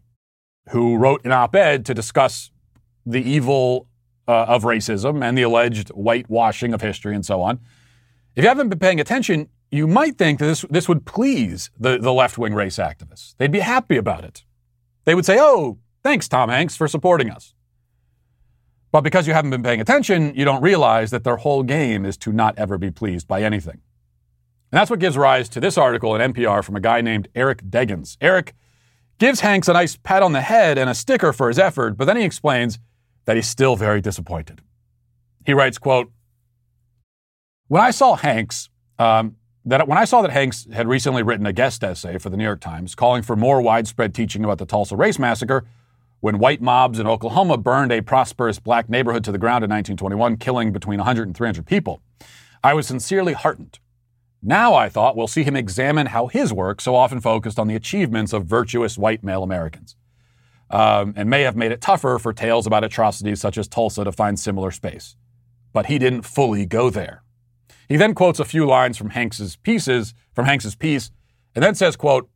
who 0.69 0.97
wrote 0.97 1.23
an 1.23 1.31
op 1.31 1.55
ed 1.55 1.85
to 1.85 1.93
discuss 1.93 2.51
the 3.05 3.21
evil 3.21 3.87
uh, 4.27 4.45
of 4.47 4.63
racism 4.63 5.23
and 5.23 5.37
the 5.37 5.43
alleged 5.43 5.89
whitewashing 5.89 6.73
of 6.73 6.81
history 6.81 7.13
and 7.13 7.25
so 7.25 7.41
on. 7.41 7.59
If 8.35 8.43
you 8.43 8.49
haven't 8.49 8.69
been 8.69 8.79
paying 8.79 8.99
attention, 8.99 9.49
you 9.77 9.87
might 9.87 10.17
think 10.17 10.39
that 10.39 10.45
this, 10.45 10.65
this 10.69 10.87
would 10.89 11.05
please 11.05 11.69
the, 11.79 11.97
the 11.97 12.13
left 12.13 12.37
wing 12.37 12.53
race 12.53 12.77
activists. 12.77 13.35
They'd 13.37 13.51
be 13.51 13.59
happy 13.59 13.97
about 13.97 14.23
it. 14.23 14.43
They 15.05 15.15
would 15.15 15.25
say, 15.25 15.37
oh, 15.39 15.77
thanks, 16.03 16.27
Tom 16.27 16.49
Hanks, 16.49 16.75
for 16.75 16.87
supporting 16.87 17.29
us. 17.29 17.53
But 18.91 19.01
because 19.01 19.27
you 19.27 19.33
haven't 19.33 19.51
been 19.51 19.63
paying 19.63 19.81
attention, 19.81 20.33
you 20.35 20.45
don't 20.45 20.61
realize 20.61 21.11
that 21.11 21.23
their 21.23 21.37
whole 21.37 21.63
game 21.63 22.05
is 22.05 22.17
to 22.17 22.31
not 22.31 22.57
ever 22.57 22.77
be 22.77 22.91
pleased 22.91 23.27
by 23.27 23.43
anything. 23.43 23.81
And 24.71 24.79
that's 24.79 24.89
what 24.89 24.99
gives 24.99 25.17
rise 25.17 25.49
to 25.49 25.59
this 25.59 25.77
article 25.77 26.15
in 26.15 26.33
NPR 26.33 26.63
from 26.63 26.75
a 26.75 26.79
guy 26.79 27.01
named 27.01 27.27
Eric 27.35 27.63
Deggans. 27.63 28.17
Eric 28.21 28.53
gives 29.19 29.41
Hanks 29.41 29.67
a 29.67 29.73
nice 29.73 29.95
pat 29.95 30.23
on 30.23 30.31
the 30.31 30.41
head 30.41 30.77
and 30.77 30.89
a 30.89 30.95
sticker 30.95 31.33
for 31.33 31.47
his 31.47 31.59
effort, 31.59 31.97
but 31.97 32.05
then 32.05 32.17
he 32.17 32.23
explains 32.23 32.79
that 33.25 33.35
he's 33.35 33.47
still 33.47 33.75
very 33.75 34.01
disappointed. 34.01 34.61
He 35.45 35.53
writes, 35.53 35.77
quote, 35.77 36.11
When 37.67 37.81
I 37.81 37.91
saw 37.91 38.15
Hanks, 38.15 38.69
um, 38.97 39.35
that 39.65 39.87
when 39.87 39.97
I 39.97 40.05
saw 40.05 40.21
that 40.21 40.31
Hanks 40.31 40.67
had 40.71 40.87
recently 40.87 41.23
written 41.23 41.45
a 41.45 41.53
guest 41.53 41.83
essay 41.83 42.17
for 42.17 42.29
the 42.29 42.37
New 42.37 42.43
York 42.43 42.61
Times 42.61 42.93
calling 42.93 43.23
for 43.23 43.35
more 43.35 43.61
widespread 43.61 44.13
teaching 44.13 44.43
about 44.43 44.59
the 44.59 44.65
Tulsa 44.65 44.95
Race 44.95 45.17
Massacre, 45.17 45.65
when 46.19 46.37
white 46.39 46.61
mobs 46.61 46.99
in 46.99 47.07
Oklahoma 47.07 47.57
burned 47.57 47.91
a 47.91 48.01
prosperous 48.01 48.59
black 48.59 48.89
neighborhood 48.89 49.23
to 49.23 49.31
the 49.31 49.37
ground 49.37 49.63
in 49.63 49.69
1921, 49.69 50.37
killing 50.37 50.71
between 50.71 50.99
100 50.99 51.27
and 51.27 51.35
300 51.35 51.65
people, 51.65 52.01
I 52.63 52.73
was 52.73 52.87
sincerely 52.87 53.33
heartened. 53.33 53.79
Now 54.41 54.75
I 54.75 54.89
thought 54.89 55.15
we'll 55.15 55.27
see 55.27 55.43
him 55.43 55.55
examine 55.55 56.07
how 56.07 56.27
his 56.27 56.53
work 56.53 56.79
so 56.79 56.95
often 56.95 57.19
focused 57.19 57.57
on 57.57 57.67
the 57.67 57.75
achievements 57.75 58.33
of 58.33 58.45
virtuous 58.45 58.97
white 58.97 59.23
male 59.23 59.43
Americans 59.43 59.95
um, 60.69 61.13
and 61.15 61.29
may 61.29 61.41
have 61.41 61.55
made 61.55 61.71
it 61.71 61.81
tougher 61.81 62.19
for 62.19 62.33
tales 62.33 62.67
about 62.67 62.83
atrocities 62.83 63.41
such 63.41 63.57
as 63.57 63.67
Tulsa 63.67 64.03
to 64.03 64.11
find 64.11 64.39
similar 64.39 64.71
space. 64.71 65.15
But 65.73 65.87
he 65.87 65.97
didn't 65.97 66.23
fully 66.23 66.65
go 66.65 66.89
there. 66.89 67.23
He 67.87 67.97
then 67.97 68.13
quotes 68.13 68.39
a 68.39 68.45
few 68.45 68.65
lines 68.65 68.97
from 68.97 69.11
Hanks's 69.11 69.55
pieces, 69.57 70.13
from 70.33 70.45
Hanks's 70.45 70.75
piece, 70.75 71.11
and 71.53 71.63
then 71.63 71.75
says, 71.75 71.95
quote, 71.95 72.29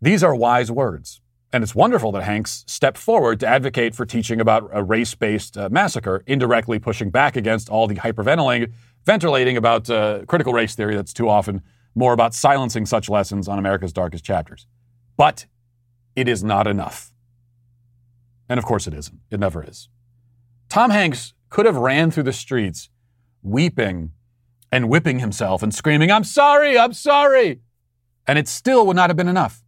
These 0.00 0.22
are 0.22 0.34
wise 0.34 0.70
words. 0.70 1.20
And 1.52 1.64
it's 1.64 1.74
wonderful 1.74 2.12
that 2.12 2.22
Hanks 2.22 2.64
stepped 2.68 2.96
forward 2.96 3.40
to 3.40 3.46
advocate 3.46 3.96
for 3.96 4.06
teaching 4.06 4.40
about 4.40 4.70
a 4.72 4.84
race 4.84 5.14
based 5.14 5.58
uh, 5.58 5.68
massacre, 5.68 6.22
indirectly 6.26 6.78
pushing 6.78 7.10
back 7.10 7.36
against 7.36 7.68
all 7.68 7.88
the 7.88 7.96
hyperventilating 7.96 8.72
ventilating 9.04 9.56
about 9.56 9.88
uh, 9.88 10.24
critical 10.26 10.52
race 10.52 10.74
theory 10.74 10.94
that's 10.94 11.12
too 11.12 11.28
often 11.28 11.62
more 11.94 12.12
about 12.12 12.34
silencing 12.34 12.86
such 12.86 13.08
lessons 13.08 13.48
on 13.48 13.58
America's 13.58 13.92
darkest 13.92 14.24
chapters. 14.24 14.66
But 15.16 15.46
it 16.14 16.28
is 16.28 16.44
not 16.44 16.66
enough. 16.66 17.12
And 18.48 18.58
of 18.58 18.64
course 18.64 18.86
it 18.86 18.94
isn't. 18.94 19.20
It 19.30 19.40
never 19.40 19.64
is. 19.64 19.88
Tom 20.68 20.90
Hanks 20.90 21.34
could 21.48 21.66
have 21.66 21.76
ran 21.76 22.10
through 22.10 22.24
the 22.24 22.32
streets 22.32 22.90
weeping 23.42 24.12
and 24.72 24.88
whipping 24.88 25.18
himself 25.18 25.62
and 25.62 25.74
screaming, 25.74 26.10
I'm 26.10 26.24
sorry, 26.24 26.78
I'm 26.78 26.92
sorry. 26.92 27.60
And 28.26 28.38
it 28.38 28.48
still 28.48 28.86
would 28.86 28.96
not 28.96 29.10
have 29.10 29.16
been 29.16 29.28
enough. 29.28 29.62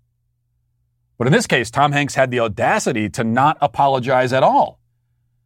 But 1.18 1.26
in 1.26 1.32
this 1.32 1.46
case, 1.46 1.70
Tom 1.70 1.92
Hanks 1.92 2.14
had 2.14 2.30
the 2.30 2.40
audacity 2.40 3.08
to 3.10 3.24
not 3.24 3.56
apologize 3.60 4.32
at 4.32 4.42
all. 4.42 4.80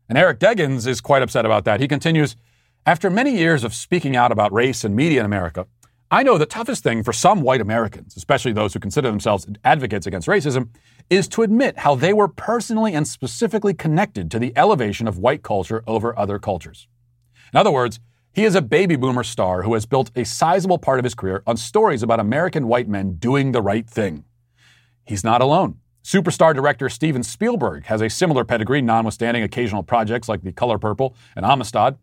And 0.08 0.16
Eric 0.16 0.38
Deggans 0.38 0.86
is 0.86 1.00
quite 1.00 1.22
upset 1.22 1.44
about 1.44 1.64
that. 1.64 1.80
He 1.80 1.88
continues 1.88 2.36
After 2.84 3.10
many 3.10 3.36
years 3.36 3.64
of 3.64 3.74
speaking 3.74 4.16
out 4.16 4.32
about 4.32 4.52
race 4.52 4.84
and 4.84 4.94
media 4.94 5.20
in 5.20 5.26
America, 5.26 5.66
I 6.10 6.22
know 6.22 6.38
the 6.38 6.46
toughest 6.46 6.84
thing 6.84 7.02
for 7.02 7.12
some 7.12 7.42
white 7.42 7.60
Americans, 7.60 8.16
especially 8.16 8.52
those 8.52 8.72
who 8.72 8.78
consider 8.78 9.10
themselves 9.10 9.46
advocates 9.64 10.06
against 10.06 10.28
racism, 10.28 10.68
is 11.10 11.26
to 11.28 11.42
admit 11.42 11.78
how 11.78 11.96
they 11.96 12.12
were 12.12 12.28
personally 12.28 12.94
and 12.94 13.08
specifically 13.08 13.74
connected 13.74 14.30
to 14.30 14.38
the 14.38 14.52
elevation 14.56 15.08
of 15.08 15.18
white 15.18 15.42
culture 15.42 15.82
over 15.86 16.16
other 16.16 16.38
cultures. 16.38 16.86
In 17.52 17.58
other 17.58 17.72
words, 17.72 17.98
he 18.36 18.44
is 18.44 18.54
a 18.54 18.60
baby 18.60 18.96
boomer 18.96 19.24
star 19.24 19.62
who 19.62 19.72
has 19.72 19.86
built 19.86 20.10
a 20.14 20.22
sizable 20.22 20.76
part 20.76 20.98
of 20.98 21.04
his 21.04 21.14
career 21.14 21.42
on 21.46 21.56
stories 21.56 22.02
about 22.02 22.20
American 22.20 22.68
white 22.68 22.86
men 22.86 23.14
doing 23.14 23.52
the 23.52 23.62
right 23.62 23.88
thing. 23.88 24.24
He's 25.06 25.24
not 25.24 25.40
alone. 25.40 25.78
Superstar 26.04 26.54
director 26.54 26.90
Steven 26.90 27.22
Spielberg 27.22 27.86
has 27.86 28.02
a 28.02 28.10
similar 28.10 28.44
pedigree, 28.44 28.82
notwithstanding 28.82 29.42
occasional 29.42 29.82
projects 29.82 30.28
like 30.28 30.42
The 30.42 30.52
Color 30.52 30.76
Purple 30.76 31.16
and 31.34 31.46
Amistad. 31.46 31.96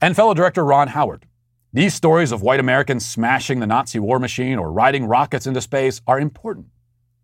And 0.00 0.14
fellow 0.14 0.32
director 0.32 0.64
Ron 0.64 0.86
Howard. 0.88 1.26
These 1.72 1.92
stories 1.92 2.30
of 2.30 2.40
white 2.40 2.60
Americans 2.60 3.04
smashing 3.04 3.58
the 3.58 3.66
Nazi 3.66 3.98
war 3.98 4.20
machine 4.20 4.60
or 4.60 4.70
riding 4.70 5.06
rockets 5.06 5.44
into 5.44 5.60
space 5.60 6.00
are 6.06 6.20
important 6.20 6.66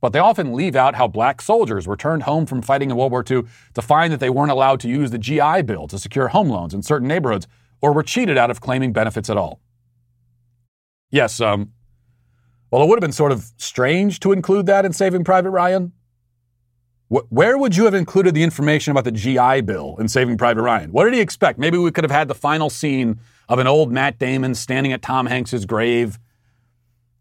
but 0.00 0.12
they 0.12 0.18
often 0.18 0.52
leave 0.52 0.76
out 0.76 0.96
how 0.96 1.08
black 1.08 1.40
soldiers 1.40 1.88
returned 1.88 2.24
home 2.24 2.44
from 2.44 2.60
fighting 2.60 2.90
in 2.90 2.96
World 2.96 3.10
War 3.10 3.24
II 3.26 3.44
to 3.72 3.80
find 3.80 4.12
that 4.12 4.20
they 4.20 4.28
weren't 4.28 4.50
allowed 4.50 4.78
to 4.80 4.88
use 4.90 5.10
the 5.10 5.16
GI 5.16 5.62
Bill 5.62 5.88
to 5.88 5.98
secure 5.98 6.28
home 6.28 6.50
loans 6.50 6.74
in 6.74 6.82
certain 6.82 7.08
neighborhoods 7.08 7.46
or 7.84 7.92
were 7.92 8.02
cheated 8.02 8.38
out 8.38 8.50
of 8.50 8.62
claiming 8.62 8.94
benefits 8.94 9.28
at 9.28 9.36
all. 9.36 9.60
Yes, 11.10 11.38
um, 11.38 11.72
well, 12.70 12.82
it 12.82 12.88
would 12.88 12.96
have 12.96 13.02
been 13.02 13.12
sort 13.12 13.30
of 13.30 13.52
strange 13.58 14.20
to 14.20 14.32
include 14.32 14.64
that 14.66 14.86
in 14.86 14.94
Saving 14.94 15.22
Private 15.22 15.50
Ryan. 15.50 15.92
Where 17.08 17.58
would 17.58 17.76
you 17.76 17.84
have 17.84 17.92
included 17.92 18.34
the 18.34 18.42
information 18.42 18.90
about 18.90 19.04
the 19.04 19.12
GI 19.12 19.60
Bill 19.60 19.96
in 19.98 20.08
Saving 20.08 20.38
Private 20.38 20.62
Ryan? 20.62 20.92
What 20.92 21.04
did 21.04 21.12
he 21.12 21.20
expect? 21.20 21.58
Maybe 21.58 21.76
we 21.76 21.90
could 21.90 22.04
have 22.04 22.10
had 22.10 22.26
the 22.26 22.34
final 22.34 22.70
scene 22.70 23.20
of 23.50 23.58
an 23.58 23.66
old 23.66 23.92
Matt 23.92 24.18
Damon 24.18 24.54
standing 24.54 24.94
at 24.94 25.02
Tom 25.02 25.26
Hanks's 25.26 25.66
grave, 25.66 26.18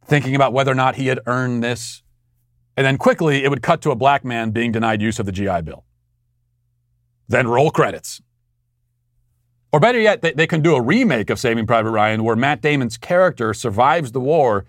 thinking 0.06 0.34
about 0.34 0.54
whether 0.54 0.72
or 0.72 0.76
not 0.76 0.96
he 0.96 1.08
had 1.08 1.20
earned 1.28 1.62
this. 1.62 2.04
And 2.78 2.86
then 2.86 2.98
quickly, 2.98 3.44
it 3.44 3.50
would 3.50 3.62
cut 3.62 3.82
to 3.82 3.92
a 3.92 3.96
black 3.96 4.24
man 4.24 4.52
being 4.52 4.72
denied 4.72 5.02
use 5.02 5.20
of 5.20 5.26
the 5.26 5.34
GI 5.34 5.64
Bill. 5.64 5.84
Then 7.28 7.50
roll 7.50 7.70
credits. 7.70 8.22
Or 9.74 9.80
better 9.80 10.00
yet, 10.00 10.22
they, 10.22 10.32
they, 10.34 10.46
can 10.46 10.62
do 10.62 10.76
a 10.76 10.82
remake 10.82 11.32
of 11.32 11.40
Saving 11.40 11.66
Private 11.66 11.90
Ryan 11.90 12.24
where 12.24 12.36
Matt 12.36 12.62
Damon's 12.62 12.96
character 12.96 13.56
survives 13.56 14.12
the 14.12 14.20
war 14.20 14.66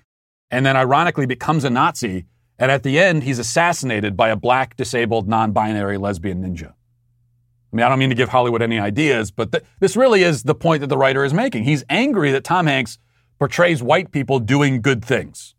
and 0.50 0.64
then 0.64 0.78
ironically 0.78 1.26
becomes 1.26 1.62
a 1.62 1.70
Nazi. 1.70 2.24
And 2.59 2.70
at 2.70 2.84
the 2.84 2.98
end, 2.98 3.22
he's 3.22 3.38
assassinated 3.38 4.16
by 4.16 4.30
a 4.30 4.36
black, 4.36 4.76
disabled, 4.76 5.28
non 5.28 5.52
binary 5.52 5.98
lesbian 5.98 6.42
ninja. 6.42 6.70
I 6.70 7.76
mean, 7.76 7.84
I 7.84 7.90
don't 7.90 7.98
mean 7.98 8.09
to 8.09 8.14
give 8.14 8.30
Hollywood 8.30 8.62
any 8.62 8.78
ideas, 8.78 9.30
but 9.30 9.52
th- 9.52 9.64
this 9.78 9.94
really 9.94 10.22
is 10.22 10.44
the 10.44 10.55
point 10.55 10.80
that 10.80 10.86
the 10.86 10.96
writer 10.96 11.22
is 11.22 11.34
making. 11.34 11.64
He's 11.64 11.84
angry 11.90 12.30
that 12.32 12.44
Tom 12.44 12.66
Hanks 12.66 12.98
portrays 13.38 13.82
white 13.82 14.11
people 14.11 14.38
doing 14.38 14.80
good 14.80 15.05
things. 15.05 15.55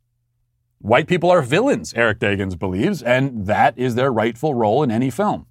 White 0.80 1.08
people 1.08 1.30
are 1.30 1.41
villains, 1.43 1.93
Eric 1.93 2.20
Deggans 2.20 2.58
believes, 2.58 3.04
and 3.04 3.46
that 3.46 3.78
is 3.78 3.93
their 3.93 4.12
rightful 4.12 4.56
role 4.56 4.82
in 4.82 4.89
any 4.89 5.12
film. 5.12 5.46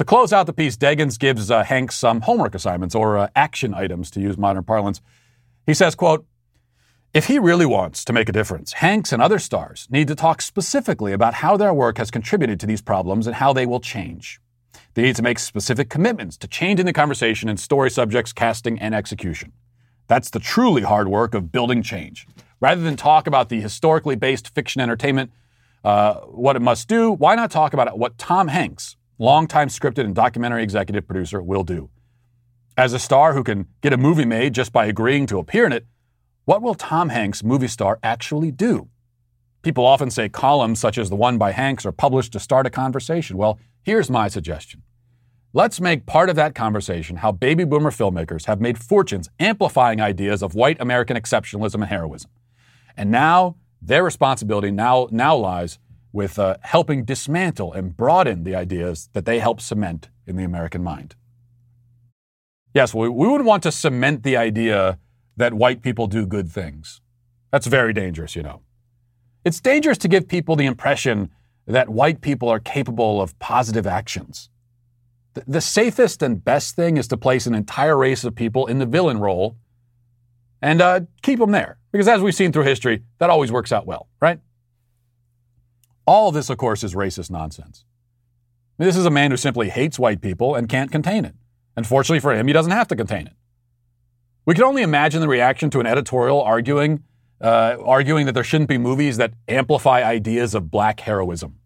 To 0.00 0.04
close 0.06 0.32
out 0.32 0.46
the 0.46 0.54
piece, 0.54 0.78
Deggans 0.78 1.18
gives 1.18 1.50
uh, 1.50 1.62
Hanks 1.62 1.94
some 1.94 2.22
homework 2.22 2.54
assignments 2.54 2.94
or 2.94 3.18
uh, 3.18 3.28
action 3.36 3.74
items, 3.74 4.10
to 4.12 4.20
use 4.22 4.38
modern 4.38 4.64
parlance. 4.64 5.02
He 5.66 5.74
says, 5.74 5.94
quote, 5.94 6.24
if 7.12 7.26
he 7.26 7.38
really 7.38 7.66
wants 7.66 8.02
to 8.06 8.14
make 8.14 8.26
a 8.30 8.32
difference, 8.32 8.72
Hanks 8.72 9.12
and 9.12 9.20
other 9.20 9.38
stars 9.38 9.86
need 9.90 10.08
to 10.08 10.14
talk 10.14 10.40
specifically 10.40 11.12
about 11.12 11.34
how 11.34 11.58
their 11.58 11.74
work 11.74 11.98
has 11.98 12.10
contributed 12.10 12.58
to 12.60 12.66
these 12.66 12.80
problems 12.80 13.26
and 13.26 13.36
how 13.36 13.52
they 13.52 13.66
will 13.66 13.78
change. 13.78 14.40
They 14.94 15.02
need 15.02 15.16
to 15.16 15.22
make 15.22 15.38
specific 15.38 15.90
commitments 15.90 16.38
to 16.38 16.48
changing 16.48 16.86
the 16.86 16.94
conversation 16.94 17.50
in 17.50 17.58
story 17.58 17.90
subjects, 17.90 18.32
casting, 18.32 18.78
and 18.78 18.94
execution. 18.94 19.52
That's 20.06 20.30
the 20.30 20.40
truly 20.40 20.80
hard 20.80 21.08
work 21.08 21.34
of 21.34 21.52
building 21.52 21.82
change. 21.82 22.26
Rather 22.58 22.80
than 22.80 22.96
talk 22.96 23.26
about 23.26 23.50
the 23.50 23.60
historically 23.60 24.16
based 24.16 24.54
fiction 24.54 24.80
entertainment, 24.80 25.30
uh, 25.84 26.14
what 26.20 26.56
it 26.56 26.62
must 26.62 26.88
do, 26.88 27.12
why 27.12 27.34
not 27.34 27.50
talk 27.50 27.74
about 27.74 27.98
what 27.98 28.16
Tom 28.16 28.48
Hanks, 28.48 28.96
longtime 29.20 29.68
scripted 29.68 30.04
and 30.04 30.14
documentary 30.14 30.62
executive 30.62 31.06
producer, 31.06 31.42
will 31.42 31.62
do? 31.62 31.90
As 32.76 32.94
a 32.94 32.98
star 32.98 33.34
who 33.34 33.44
can 33.44 33.66
get 33.82 33.92
a 33.92 33.98
movie 33.98 34.24
made 34.24 34.54
just 34.54 34.72
by 34.72 34.86
agreeing 34.86 35.26
to 35.26 35.38
appear 35.38 35.66
in 35.66 35.72
it, 35.72 35.86
what 36.46 36.62
will 36.62 36.74
Tom 36.74 37.10
Hanks, 37.10 37.44
movie 37.44 37.68
star, 37.68 37.98
actually 38.02 38.50
do? 38.50 38.88
People 39.60 39.84
often 39.84 40.10
say 40.10 40.30
columns 40.30 40.80
such 40.80 40.96
as 40.96 41.10
the 41.10 41.16
one 41.16 41.36
by 41.36 41.52
Hanks 41.52 41.84
are 41.84 41.92
published 41.92 42.32
to 42.32 42.40
start 42.40 42.66
a 42.66 42.70
conversation. 42.70 43.36
Well, 43.36 43.58
here's 43.82 44.08
my 44.08 44.28
suggestion. 44.28 44.82
Let's 45.52 45.82
make 45.82 46.06
part 46.06 46.30
of 46.30 46.36
that 46.36 46.54
conversation 46.54 47.16
how 47.16 47.32
baby 47.32 47.64
boomer 47.64 47.90
filmmakers 47.90 48.46
have 48.46 48.60
made 48.60 48.78
fortunes 48.78 49.28
amplifying 49.38 50.00
ideas 50.00 50.42
of 50.42 50.54
white 50.54 50.80
American 50.80 51.18
exceptionalism 51.18 51.74
and 51.74 51.84
heroism. 51.84 52.30
And 52.96 53.10
now 53.10 53.56
their 53.82 54.02
responsibility 54.02 54.70
now, 54.70 55.08
now 55.10 55.36
lies 55.36 55.78
with 56.12 56.38
uh, 56.38 56.56
helping 56.62 57.04
dismantle 57.04 57.72
and 57.72 57.96
broaden 57.96 58.44
the 58.44 58.54
ideas 58.54 59.08
that 59.12 59.24
they 59.24 59.38
help 59.38 59.60
cement 59.60 60.08
in 60.26 60.36
the 60.36 60.44
American 60.44 60.82
mind. 60.82 61.14
Yes, 62.74 62.94
we, 62.94 63.08
we 63.08 63.28
would 63.28 63.44
want 63.44 63.62
to 63.64 63.72
cement 63.72 64.22
the 64.22 64.36
idea 64.36 64.98
that 65.36 65.54
white 65.54 65.82
people 65.82 66.06
do 66.06 66.26
good 66.26 66.50
things. 66.50 67.00
That's 67.50 67.66
very 67.66 67.92
dangerous, 67.92 68.36
you 68.36 68.42
know. 68.42 68.60
It's 69.44 69.60
dangerous 69.60 69.98
to 69.98 70.08
give 70.08 70.28
people 70.28 70.56
the 70.56 70.66
impression 70.66 71.30
that 71.66 71.88
white 71.88 72.20
people 72.20 72.48
are 72.48 72.60
capable 72.60 73.20
of 73.20 73.38
positive 73.38 73.86
actions. 73.86 74.50
The, 75.34 75.44
the 75.46 75.60
safest 75.60 76.22
and 76.22 76.44
best 76.44 76.76
thing 76.76 76.96
is 76.96 77.08
to 77.08 77.16
place 77.16 77.46
an 77.46 77.54
entire 77.54 77.96
race 77.96 78.24
of 78.24 78.34
people 78.34 78.66
in 78.66 78.78
the 78.78 78.86
villain 78.86 79.18
role 79.18 79.56
and 80.62 80.82
uh, 80.82 81.00
keep 81.22 81.38
them 81.38 81.52
there. 81.52 81.78
Because 81.92 82.08
as 82.08 82.20
we've 82.20 82.34
seen 82.34 82.52
through 82.52 82.64
history, 82.64 83.02
that 83.18 83.30
always 83.30 83.50
works 83.50 83.72
out 83.72 83.86
well, 83.86 84.08
right? 84.20 84.40
All 86.10 86.26
of 86.26 86.34
this, 86.34 86.50
of 86.50 86.58
course, 86.58 86.82
is 86.82 86.96
racist 86.96 87.30
nonsense. 87.30 87.84
I 87.84 88.82
mean, 88.82 88.88
this 88.88 88.96
is 88.96 89.06
a 89.06 89.10
man 89.10 89.30
who 89.30 89.36
simply 89.36 89.68
hates 89.68 89.96
white 89.96 90.20
people 90.20 90.56
and 90.56 90.68
can't 90.68 90.90
contain 90.90 91.24
it. 91.24 91.36
And 91.76 91.86
fortunately 91.86 92.18
for 92.18 92.34
him, 92.34 92.48
he 92.48 92.52
doesn't 92.52 92.72
have 92.72 92.88
to 92.88 92.96
contain 92.96 93.28
it. 93.28 93.34
We 94.44 94.54
can 94.56 94.64
only 94.64 94.82
imagine 94.82 95.20
the 95.20 95.28
reaction 95.28 95.70
to 95.70 95.78
an 95.78 95.86
editorial 95.86 96.42
arguing, 96.42 97.04
uh, 97.40 97.76
arguing 97.84 98.26
that 98.26 98.32
there 98.32 98.42
shouldn't 98.42 98.68
be 98.68 98.76
movies 98.76 99.18
that 99.18 99.34
amplify 99.46 100.02
ideas 100.02 100.52
of 100.56 100.68
black 100.68 100.98
heroism. 100.98 101.60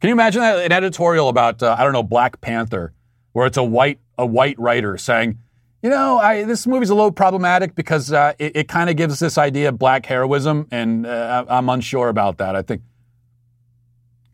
Can 0.00 0.08
you 0.08 0.14
imagine 0.14 0.40
that, 0.40 0.64
an 0.64 0.72
editorial 0.72 1.28
about, 1.28 1.62
uh, 1.62 1.76
I 1.78 1.84
don't 1.84 1.92
know, 1.92 2.02
Black 2.02 2.40
Panther, 2.40 2.94
where 3.32 3.46
it's 3.46 3.58
a 3.58 3.62
white, 3.62 3.98
a 4.16 4.24
white 4.24 4.58
writer 4.58 4.96
saying, 4.96 5.38
you 5.82 5.90
know, 5.90 6.20
I, 6.20 6.44
this 6.44 6.66
movie's 6.66 6.88
a 6.88 6.94
little 6.94 7.12
problematic 7.12 7.74
because 7.74 8.10
uh, 8.12 8.32
it, 8.38 8.56
it 8.56 8.68
kind 8.68 8.88
of 8.88 8.96
gives 8.96 9.18
this 9.18 9.36
idea 9.36 9.68
of 9.68 9.78
black 9.78 10.06
heroism, 10.06 10.68
and 10.70 11.04
uh, 11.06 11.44
I'm 11.46 11.68
unsure 11.68 12.08
about 12.08 12.38
that. 12.38 12.56
I 12.56 12.62
think. 12.62 12.80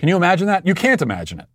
Can 0.01 0.09
you 0.09 0.17
imagine 0.17 0.47
that? 0.47 0.67
You 0.67 0.75
can't 0.75 1.03
imagine 1.03 1.41
it. 1.41 1.47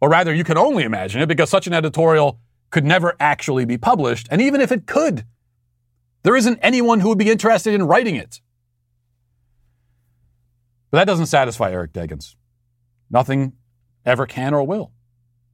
Or 0.00 0.08
rather, 0.08 0.34
you 0.34 0.42
can 0.42 0.58
only 0.58 0.82
imagine 0.82 1.22
it 1.22 1.26
because 1.26 1.48
such 1.48 1.68
an 1.68 1.72
editorial 1.72 2.40
could 2.70 2.84
never 2.84 3.14
actually 3.20 3.64
be 3.64 3.78
published. 3.78 4.26
And 4.32 4.42
even 4.42 4.60
if 4.60 4.72
it 4.72 4.88
could, 4.88 5.24
there 6.24 6.34
isn't 6.34 6.58
anyone 6.60 6.98
who 6.98 7.10
would 7.10 7.18
be 7.18 7.30
interested 7.30 7.72
in 7.72 7.84
writing 7.84 8.16
it. 8.16 8.40
But 10.90 10.98
that 10.98 11.04
doesn't 11.04 11.26
satisfy 11.26 11.70
Eric 11.70 11.92
Deggans. 11.92 12.34
Nothing 13.08 13.52
ever 14.04 14.26
can 14.26 14.52
or 14.52 14.66
will. 14.66 14.90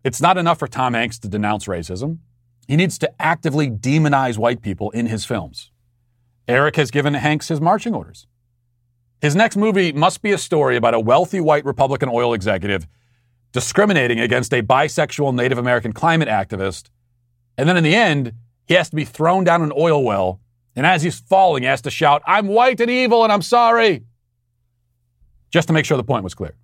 It's 0.03 0.23
not 0.23 0.39
enough 0.39 0.61
for 0.61 0.67
Tom 0.67 0.95
Hanks 0.95 1.19
to 1.19 1.29
denounce 1.29 1.67
racism. 1.67 2.21
He 2.69 2.77
needs 2.77 2.99
to 3.01 3.13
actively 3.21 3.69
demonize 3.69 4.39
white 4.39 4.63
people 4.63 4.89
in 4.93 5.05
his 5.09 5.27
films. 5.27 5.73
Eric 6.49 6.77
has 6.77 6.91
given 6.91 7.13
Hanks 7.13 7.49
his 7.49 7.61
marching 7.61 7.95
orders. 7.95 8.27
His 9.21 9.37
next 9.37 9.57
movie 9.57 9.93
must 9.93 10.23
be 10.23 10.33
a 10.33 10.39
story 10.39 10.77
about 10.77 10.95
a 10.95 11.01
wealthy 11.01 11.41
white 11.41 11.65
Republican 11.65 12.09
oil 12.09 12.33
executive 12.33 12.87
discriminating 13.53 14.21
against 14.21 14.53
a 14.55 14.63
bisexual 14.63 15.35
Native 15.35 15.59
American 15.59 15.93
climate 15.93 16.29
activist. 16.29 16.89
And 17.59 17.69
then 17.69 17.77
in 17.77 17.85
the 17.85 17.95
end, 17.95 18.33
he 18.67 18.75
has 18.75 18.89
to 18.91 18.97
be 18.97 19.05
thrown 19.05 19.45
down 19.45 19.63
an 19.63 19.73
oil 19.77 20.05
well. 20.05 20.41
And 20.77 20.87
as 20.87 21.03
he's 21.03 21.19
falling, 21.19 21.65
he 21.65 21.67
has 21.67 21.83
to 21.83 21.91
shout, 21.91 22.23
I'm 22.27 22.47
white 22.47 22.81
and 22.81 22.91
evil 22.91 23.25
and 23.25 23.33
I'm 23.33 23.43
sorry. 23.43 24.05
Just 25.51 25.67
to 25.67 25.75
make 25.75 25.85
sure 25.85 25.97
the 25.97 26.05
point 26.05 26.25
was 26.25 26.35
clear. 26.35 26.55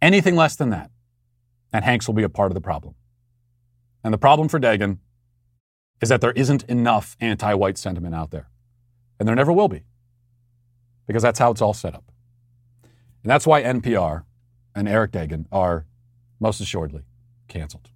Anything 0.00 0.36
less 0.36 0.54
than 0.56 0.70
that, 0.70 0.90
and 1.72 1.84
Hanks 1.84 2.06
will 2.06 2.14
be 2.14 2.22
a 2.22 2.28
part 2.28 2.50
of 2.50 2.54
the 2.54 2.60
problem. 2.60 2.94
And 4.04 4.14
the 4.14 4.18
problem 4.18 4.48
for 4.48 4.60
Dagan 4.60 4.98
is 6.00 6.08
that 6.08 6.20
there 6.20 6.32
isn't 6.32 6.62
enough 6.64 7.16
anti 7.20 7.52
white 7.54 7.78
sentiment 7.78 8.14
out 8.14 8.30
there. 8.30 8.48
And 9.18 9.26
there 9.26 9.34
never 9.34 9.52
will 9.52 9.68
be, 9.68 9.82
because 11.06 11.22
that's 11.22 11.38
how 11.38 11.50
it's 11.50 11.62
all 11.62 11.74
set 11.74 11.94
up. 11.94 12.04
And 13.22 13.30
that's 13.30 13.46
why 13.46 13.62
NPR 13.62 14.24
and 14.74 14.88
Eric 14.88 15.12
Dagan 15.12 15.46
are 15.50 15.86
most 16.40 16.60
assuredly 16.60 17.02
canceled. 17.48 17.90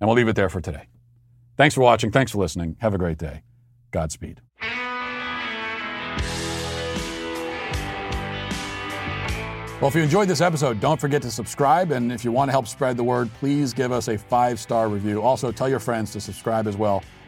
And 0.00 0.08
we'll 0.08 0.16
leave 0.16 0.28
it 0.28 0.36
there 0.36 0.48
for 0.48 0.60
today. 0.60 0.88
Thanks 1.56 1.74
for 1.74 1.80
watching. 1.80 2.10
Thanks 2.10 2.32
for 2.32 2.38
listening. 2.38 2.76
Have 2.80 2.94
a 2.94 2.98
great 2.98 3.18
day. 3.18 3.42
Godspeed. 3.90 4.40
Well, 9.80 9.86
if 9.88 9.94
you 9.94 10.02
enjoyed 10.02 10.26
this 10.26 10.40
episode, 10.40 10.80
don't 10.80 11.00
forget 11.00 11.22
to 11.22 11.30
subscribe. 11.30 11.92
And 11.92 12.10
if 12.10 12.24
you 12.24 12.32
want 12.32 12.48
to 12.48 12.52
help 12.52 12.66
spread 12.66 12.96
the 12.96 13.04
word, 13.04 13.30
please 13.34 13.72
give 13.72 13.92
us 13.92 14.08
a 14.08 14.18
five 14.18 14.58
star 14.58 14.88
review. 14.88 15.22
Also, 15.22 15.52
tell 15.52 15.68
your 15.68 15.78
friends 15.78 16.12
to 16.14 16.20
subscribe 16.20 16.66
as 16.66 16.76
well. 16.76 17.04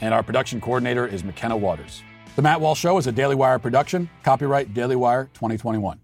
And 0.00 0.14
our 0.14 0.22
production 0.22 0.60
coordinator 0.60 1.06
is 1.06 1.24
McKenna 1.24 1.56
Waters. 1.56 2.02
The 2.36 2.42
Matt 2.42 2.60
Walsh 2.60 2.80
Show 2.80 2.98
is 2.98 3.06
a 3.06 3.12
Daily 3.12 3.34
Wire 3.34 3.58
production. 3.58 4.08
Copyright 4.22 4.72
Daily 4.72 4.96
Wire 4.96 5.24
2021. 5.34 5.98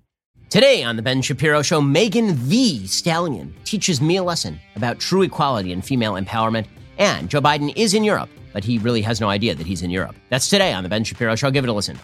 Today 0.50 0.82
on 0.82 0.96
The 0.96 1.02
Ben 1.02 1.22
Shapiro 1.22 1.62
Show, 1.62 1.80
Megan 1.80 2.48
Thee 2.48 2.86
Stallion 2.86 3.54
teaches 3.64 4.00
me 4.00 4.16
a 4.16 4.22
lesson 4.22 4.60
about 4.76 4.98
true 4.98 5.22
equality 5.22 5.72
and 5.72 5.84
female 5.84 6.14
empowerment. 6.14 6.66
And 6.98 7.28
Joe 7.28 7.40
Biden 7.40 7.72
is 7.76 7.94
in 7.94 8.04
Europe, 8.04 8.30
but 8.52 8.64
he 8.64 8.78
really 8.78 9.02
has 9.02 9.20
no 9.20 9.28
idea 9.28 9.54
that 9.54 9.66
he's 9.66 9.82
in 9.82 9.90
Europe. 9.90 10.14
That's 10.28 10.48
today 10.48 10.72
on 10.72 10.82
The 10.82 10.88
Ben 10.88 11.04
Shapiro 11.04 11.34
Show. 11.34 11.50
Give 11.50 11.64
it 11.64 11.70
a 11.70 11.72
listen. 11.72 11.98